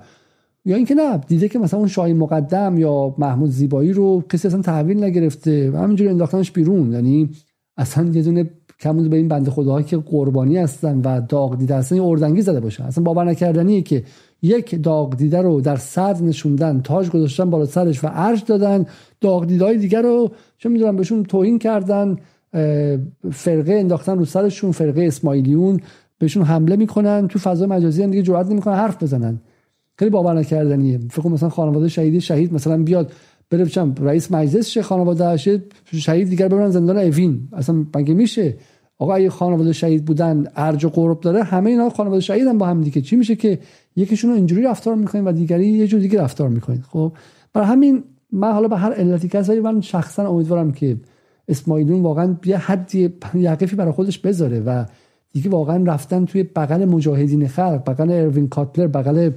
[0.65, 4.63] یا اینکه نه دیده که مثلا اون شاهی مقدم یا محمود زیبایی رو کسی اصلا
[4.63, 6.93] تحویل نگرفته و همینجوری انداختنش بیرون.
[6.93, 7.31] یعنی
[7.77, 8.51] اصلا یه دونه
[8.81, 12.85] کمون به این بنده خداهایی که قربانی هستن و داغ دیده هستن اردنگی زده باشه.
[12.85, 14.05] اصلا باور نکردنیه که
[14.45, 18.87] یک داغ دیده رو در صد نشوندن تاج گذاشتن بالا سرش و عرش دادن.
[19.21, 22.17] داغ های دیگر رو چه می‌دونم بهشون توهین کردن
[23.33, 25.81] فرقه انداختن رو سرشون فرقه اسماعیلیون
[26.19, 29.41] بهشون حمله می‌کنن تو فضای مجازی هم دیگه جرئت نمی‌کنن حرف بزنن.
[29.99, 31.01] خیلی باور نکردنیه.
[31.11, 33.13] فکر مثلا خانواده شهیدی شهید مثلا بیاد
[33.51, 33.67] بره
[34.01, 35.37] رئیس مجلس شه خانواده
[35.93, 37.49] شهید دیگر ببرن زندان اوین.
[37.53, 38.55] اصلا مگه میشه؟
[38.99, 42.67] آقا اگه خانواده شهید بودن ارج و قرب داره همه اینا خانواده شهید هم با
[42.67, 43.01] هم دیگه.
[43.01, 43.59] چی میشه که
[43.97, 47.13] یکیشون رو اینجوری رفتار می‌کنین و دیگری یه جور دیگه رفتار می‌کنین؟ خب
[47.53, 50.97] برای همین من حالا به هر علتی که ولی من شخصا امیدوارم که
[51.49, 54.85] اسماعیلون واقعا یه حدی یقفی برای خودش بذاره و
[55.33, 59.31] دیگه واقعا رفتن توی بغل مجاهدین خلق بغل اروین کاتلر بغل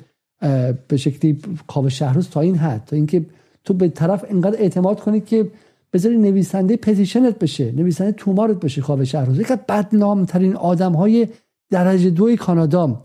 [0.88, 2.84] به شکلی کاوه شهروز تا این حد.
[2.86, 3.26] تا اینکه
[3.64, 5.52] تو به طرف انقدر اعتماد کنی که
[5.98, 11.28] بذاری نویسنده پتیشنت بشه نویسنده تومارت بشه کاوه شهروز یک بدنام ترین آدم های
[11.70, 13.04] درجه دوی کانادا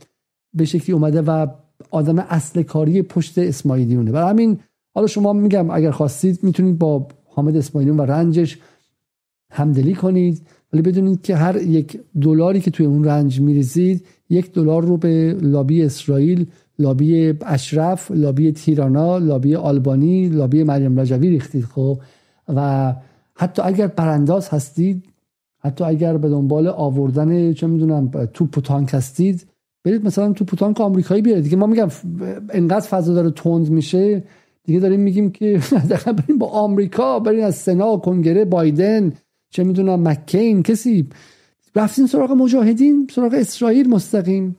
[0.55, 1.47] به شکلی اومده و
[1.91, 4.13] آدم اصل کاری پشت اسماعیلیونه.
[4.13, 4.59] برای همین
[4.95, 8.59] حالا شما میگم اگر خواستید می‌تونید با حامد اسماعیلیون و رنجش
[9.51, 10.43] همدلی کنید
[10.73, 15.37] ولی بدونید که هر یک دلاری که توی اون رنج میریزید یک دلار رو به
[15.41, 16.47] لابی اسرائیل
[16.79, 21.65] لابی اشرف لابی تیرانا لابی آلبانی لابی مریم رجوی ریختید.
[21.65, 21.99] خب
[22.49, 22.93] و
[23.35, 25.05] حتی اگر برانداز هستید
[25.65, 29.47] حتی اگر به دنبال آوردن چه می‌دونم توپ و تانک هستید
[29.85, 31.45] برید مثلا توپ و تانک آمریکایی بیارید.
[31.45, 31.89] دیگه ما میگم
[32.51, 34.25] انقدر فضا داره تند میشه
[34.65, 35.61] دیگه داریم میگیم که
[36.07, 39.13] بریم با آمریکا بریم از سنا کنگره بایدن
[39.51, 41.09] چه می‌دونم مکین کسی.
[41.77, 44.57] رفتین سراغ مجاهدین سراغ اسرائیل مستقیم.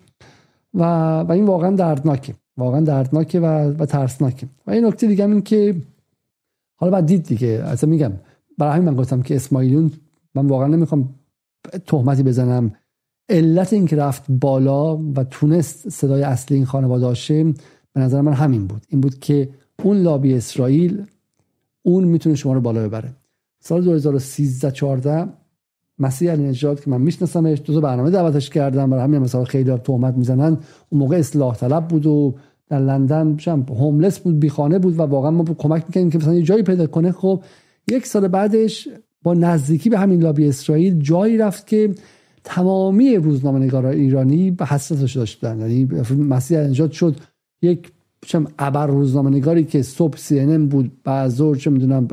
[0.74, 0.84] و,
[1.20, 3.46] و این واقعا دردناکه واقعا دردناکه و,
[3.80, 4.48] و ترسناکه.
[4.68, 5.76] و این نکته دیگه این که
[6.76, 7.48] حالا بعد دید دیگه.
[7.48, 8.12] اصلا میگم
[8.58, 9.92] برای همین من گفتم که اسماعیلون
[10.36, 11.16] من واقعا نمی‌خوام
[11.88, 12.72] تهمتی بزنم.
[13.30, 17.44] علت این که رفت بالا و تونست صدای اصلی این خانواده باشه
[17.94, 18.86] به نظر من همین بود.
[18.90, 19.50] این بود که
[19.84, 21.06] اون لابی اسرائیل
[21.84, 23.14] اون می‌تونه شما رو بالا ببره.
[23.60, 25.28] سال 2013 14
[26.00, 29.78] مسیح علی نجات که من میشناسمش دو تا برنامه دعوتش کردم برای همین مثلا خیلی
[29.78, 30.58] تهمت می‌زنن.
[30.90, 32.36] اون موقع اصلاح طلب بود و
[32.70, 33.38] در لندن
[33.70, 37.12] هوملس بود بیخانه بود و واقعا ما کمک می‌کنیم که مثلا یه جایی پیدا کنه.
[37.12, 37.44] خب
[37.92, 38.88] یک سال بعدش
[39.24, 41.96] با نزدیکی به همین لابی اسرائیل جایی رفت که
[42.44, 45.60] تمامی روزنامه ایرانی به حساسش داشتن.
[45.60, 45.88] یعنی
[46.18, 47.16] مسیح نجات شد.
[47.62, 47.92] یک
[48.26, 52.08] چم ابر روزنامه نگاری که صبح سی ان بود بعد ظهر چه می‌دونم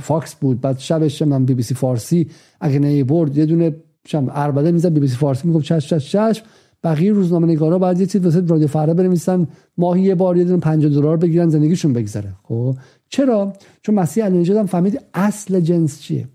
[0.00, 2.28] فاکس بود بعد شبش من بی بی سی فارسی
[2.60, 6.12] اگه نه برد یه دونه چم عربده می‌زد بی بی سی فارسی می‌گفت چش چش
[6.12, 6.42] چش
[6.84, 9.46] بقیه روزنامه نگارا بعد یه چیز واسه رادیو فردا بنویسن
[9.78, 12.32] ماهی یه بار یه دونه 50 دلار بگیرن زندگیشون بگذره.
[12.42, 12.76] خب؟
[13.08, 13.52] چرا؟
[13.82, 16.28] چون مسیح علی نژاد هم فهمید اصل جنس چیه؟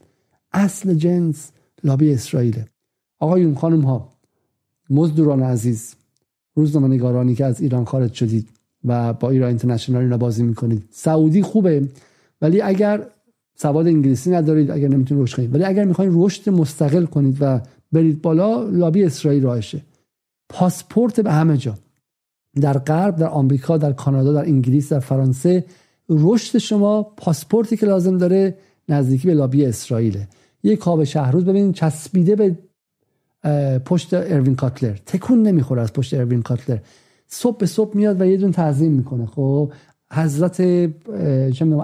[0.54, 1.52] اصل جنس
[1.84, 2.64] لابی اسرائیل
[3.20, 4.10] آقایون خانم ها
[4.90, 5.96] مزدوران عزیز
[6.56, 8.48] روزنامه نگارانی که از ایران خارج شدید
[8.86, 10.84] و با ایران اینترنشنال اینا بازی می‌کنید.
[10.92, 11.88] سعودی خوبه
[12.42, 13.06] ولی اگر
[13.56, 15.56] سواد انگلیسی ندارید اگر نمی‌تونید رشد کنید.
[15.56, 17.62] ولی اگر می‌خواین رشد مستقل کنید و
[17.92, 19.82] برید بالا لابی اسرائیل راهشه.
[20.50, 21.76] پاسپورت به همه جا.
[22.62, 25.66] در غرب در آمریکا در کانادا در انگلیس در فرانسه
[26.10, 28.58] رشد شما پاسپورتی که لازم داره
[28.90, 30.28] نزدیکی به لابی اسرائیله.
[30.64, 32.58] یه کاب شهروز ببینید چسبیده به
[33.80, 34.94] پشت اروین کاتلر.
[35.06, 36.78] تکون نمی‌خوره از پشت اروین کاتلر.
[37.28, 39.26] صبح به صبح میاد و یه دون تعظیم می‌کنه.
[39.26, 39.72] خب
[40.12, 40.62] حضرت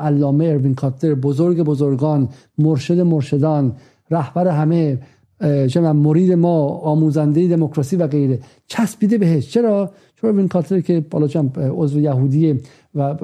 [0.01, 3.75] علامه اروین کاتلر بزرگ بزرگان مرشد مرشدان
[4.11, 4.99] رهبر همه
[5.41, 8.39] چه مرید ما آموزنده دموکراسی و غیره.
[8.67, 9.49] چسبیده بهش.
[9.49, 12.59] چرا؟ چون اروین کاتلر که بالا عضو یهودی
[12.95, 13.15] و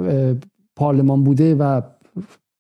[0.76, 1.82] پارلمان بوده و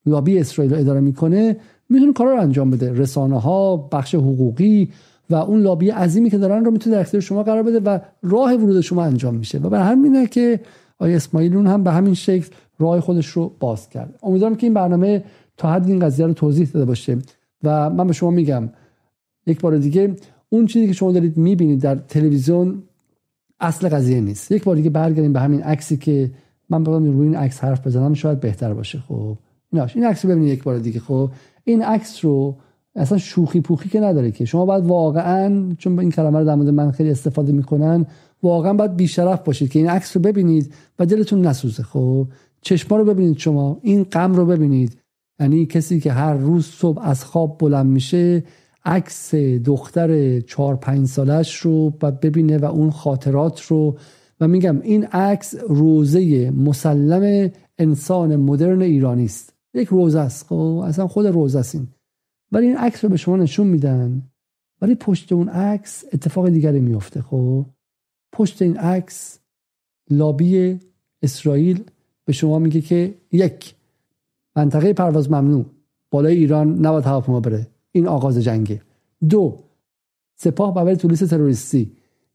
[0.06, 1.58] لابی اسرائیل رو اداره می‌کنه
[1.90, 2.94] می‌تونه کارا رو انجام بده.
[2.94, 4.90] رسانه ها بخش حقوقی
[5.30, 8.54] و اون لابی عظیمی که دارن رو می‌تونه در اختیار شما قرار بده و راه
[8.54, 9.60] ورود شما انجام میشه.
[9.60, 10.60] و به همینه که
[11.00, 12.48] آیه اسماعیلون هم به همین شکل
[12.80, 14.20] راه خودش رو باز کرد.
[14.24, 15.24] امیدوارم که این برنامه
[15.58, 17.18] تا حد این قضیه رو توضیح داده باشه.
[17.64, 18.70] و من به شما میگم
[19.48, 20.16] یک بار دیگه
[20.50, 22.84] اون چیزی که شما دارید می‌بینید در تلویزیون
[23.60, 24.52] اصل قضیه نیست.
[24.52, 26.32] یک بار دیگه برگردیم به همین عکسی که
[26.70, 29.00] من بخوام روی این عکس حرف بزنم شاید بهتر باشه.
[29.08, 29.38] خب
[29.72, 31.00] ایناش این عکس رو ببینید یک بار دیگه.
[31.00, 31.30] خب
[31.64, 32.58] این عکس رو
[32.96, 34.46] اصلا شوخی پوخی که نداره که.
[34.46, 38.06] شما باید واقعا چون این کلمه رو در مورد من خیلی استفاده می‌کنن
[38.44, 41.84] واقعا باید بیشرف باشید که این عکس رو ببینید و دلتون نسوزه.
[41.84, 42.28] خب
[42.62, 44.98] چشما رو ببینید شما این غم رو ببینید.
[45.40, 48.44] یعنی کسی که هر روز صبح از خواب بلند میشه
[48.86, 49.36] عکس
[49.66, 53.98] دختر چهار پنج سالش رو و ببینه و اون خاطرات رو
[54.40, 59.54] و میگم این عکس روزه مسلم انسان مدرن ایرانی است.
[59.74, 60.46] یک روزه است.
[60.46, 61.88] خب اصلا خود روزه است این.
[62.52, 64.24] ولی این عکس رو به شما نشون میدن.
[64.82, 67.22] ولی پشت اون عکس اتفاق دیگری میفته.
[67.22, 67.66] خب
[68.32, 69.40] پشت این عکس
[70.10, 70.80] لابی
[71.22, 71.84] اسرائیل
[72.26, 73.76] به شما میگه که یک
[74.56, 75.66] منطقه پرواز ممنوع.
[76.12, 77.68] بالای ایران نباید هواپیما بره.
[77.92, 78.82] این آغاز جنگه.
[79.30, 79.60] دو
[80.36, 81.92] سپاه ببر تو لیست تروریستی.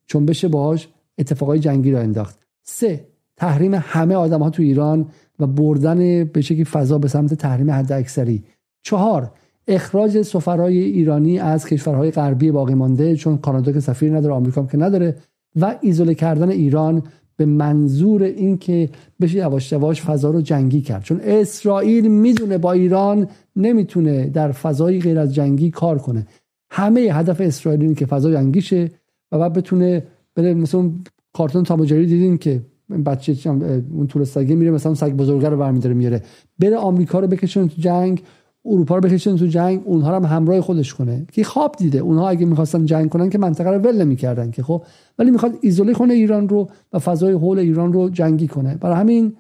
[0.07, 0.89] چون بشه باهاش
[1.19, 2.39] اتفاقای جنگی را انداخت.
[2.63, 3.07] سه
[3.37, 5.09] تحریم همه آدم ها تو ایران
[5.39, 8.45] و بردن به شکلی فضا به سمت تحریم حد اکثری.
[8.83, 9.33] چهار
[9.69, 14.77] اخراج سفرهای ایرانی از کشورهای غربی باقی مانده چون کانادا که سفیر نداره آمریکا که
[14.79, 15.17] نداره
[15.61, 17.03] و ایزوله کردن ایران
[17.37, 18.89] به منظور اینکه
[19.21, 21.03] بشه یواش یواش فضا رو جنگی کرد.
[21.03, 26.27] چون اسرائیل می‌دونه با ایران نمی‌تونه در فضای غیر از جنگی کار کنه.
[26.71, 28.91] همه هدف اسرائیل اینه که فضا جنگی شه
[29.33, 30.03] و بعد بتونه
[30.35, 32.61] بره مثل اون کارتون تاموجری دیدین که
[33.07, 33.51] بچه
[33.95, 36.23] اون طول سگه میره مثلا سگ بزرگه رو برمیداره میاره
[36.59, 38.23] بره آمریکا رو بکشونه تو جنگ.
[38.67, 41.27] اروپا رو بکشونه تو جنگ اونها رو هم همراه خودش کنه.
[41.33, 41.99] که خواب دیده.
[41.99, 44.85] اونها اگه می‌خواستن جنگ کنن که منطقه رو ول نمی‌کردن که خب؟
[45.19, 48.75] ولی می‌خواد ایزوله کنه ایران رو و فضای حول ایران رو جنگی کنه.
[48.75, 49.37] برای همین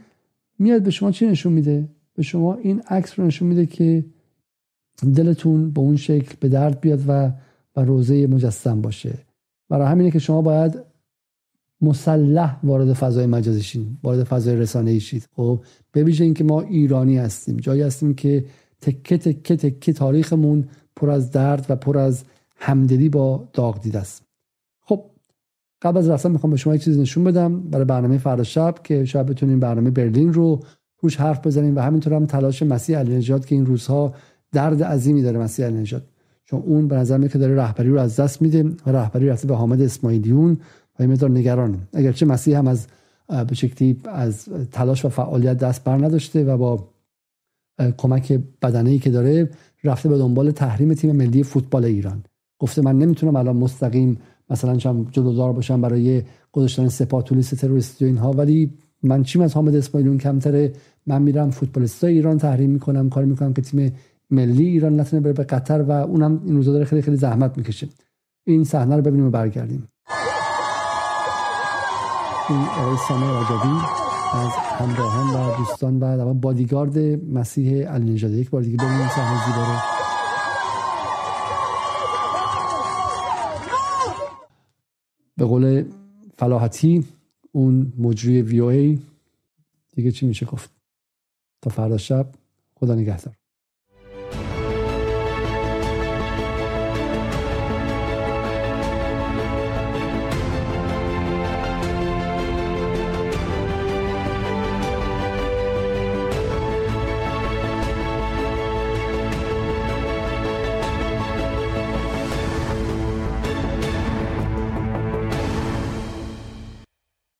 [0.58, 4.04] میاد به شما چی نشون میده؟ به شما این عکس رو نشون میده که
[5.14, 7.30] دلتون به اون شکل به درد بیاد و
[7.76, 9.18] و روزه مجسم باشه.
[9.68, 10.78] برای همینه که شما باید
[11.80, 15.28] مسلح وارد فضای مجازی شید وارد فضای رسانه ای شید.
[15.36, 15.60] خب؟
[15.92, 18.44] به ویژه اینکه ما ایرانی هستیم جایی هستیم که
[18.80, 22.24] تکه تکه تکه تاریخمون پر از درد و پر از
[22.56, 24.22] همدلی با داغ دیده است.
[24.80, 25.04] خب
[25.82, 29.04] قبل از رفتن می‌خوام به شما یک چیز نشون بدم برای برنامه فردا شب که
[29.04, 30.60] شاید بتونیم برنامه برلین رو
[31.00, 34.14] روش حرف بزنیم و همینطور هم تلاش مسیح علی نجات که این روزها
[34.52, 36.02] درد عظیمی داره مسیح علی نجات
[36.44, 39.56] چون اون به نظر که داره رهبری رو از دست میده و رهبری رفته به
[39.56, 40.52] حامد اسماعیلیون
[40.98, 41.78] و این مقدار نگرانه.
[41.92, 42.86] اگرچه مسیح هم از
[43.48, 46.88] به شکلی از تلاش و فعالیت دست بر نداشته و با
[47.96, 49.50] کمک بدنه که داره
[49.84, 52.22] رفته به دنبال تحریم تیم ملی فوتبال ایران.
[52.58, 54.18] گفته من نمی‌تونم الان مستقیم
[54.50, 56.22] مثلا چم جلودار باشم برای
[56.52, 58.72] گذاشتن سپاه تو لیست تروریستی و اینها ولی
[59.02, 60.72] من چیم از حامد اسماعیلون کمتره.
[61.06, 63.92] من میرم فوتبالیستای ایران تحریم می‌کنم کار می‌کنم که تیم
[64.30, 67.88] ملی ایران نتونه بره به قطر و اونم این روزا داره خیلی خیلی زحمت می‌کشه.
[68.46, 69.88] این صحنه رو ببینیم و برگردیم.
[72.48, 73.74] این آقای سامه رجبی
[74.34, 76.98] از همراهان و دوستان و بادیگارد
[77.34, 79.78] مسیح علی یک بار دیگه ببینیم صحنه زیبا رو.
[85.36, 85.84] به قول
[86.38, 87.04] فلاحتی
[87.52, 88.98] اون مجری وی او ای.
[89.94, 90.70] دیگه چی میشه گفت؟
[91.62, 92.26] تا فردا شب
[92.74, 93.34] خدا نگهدار.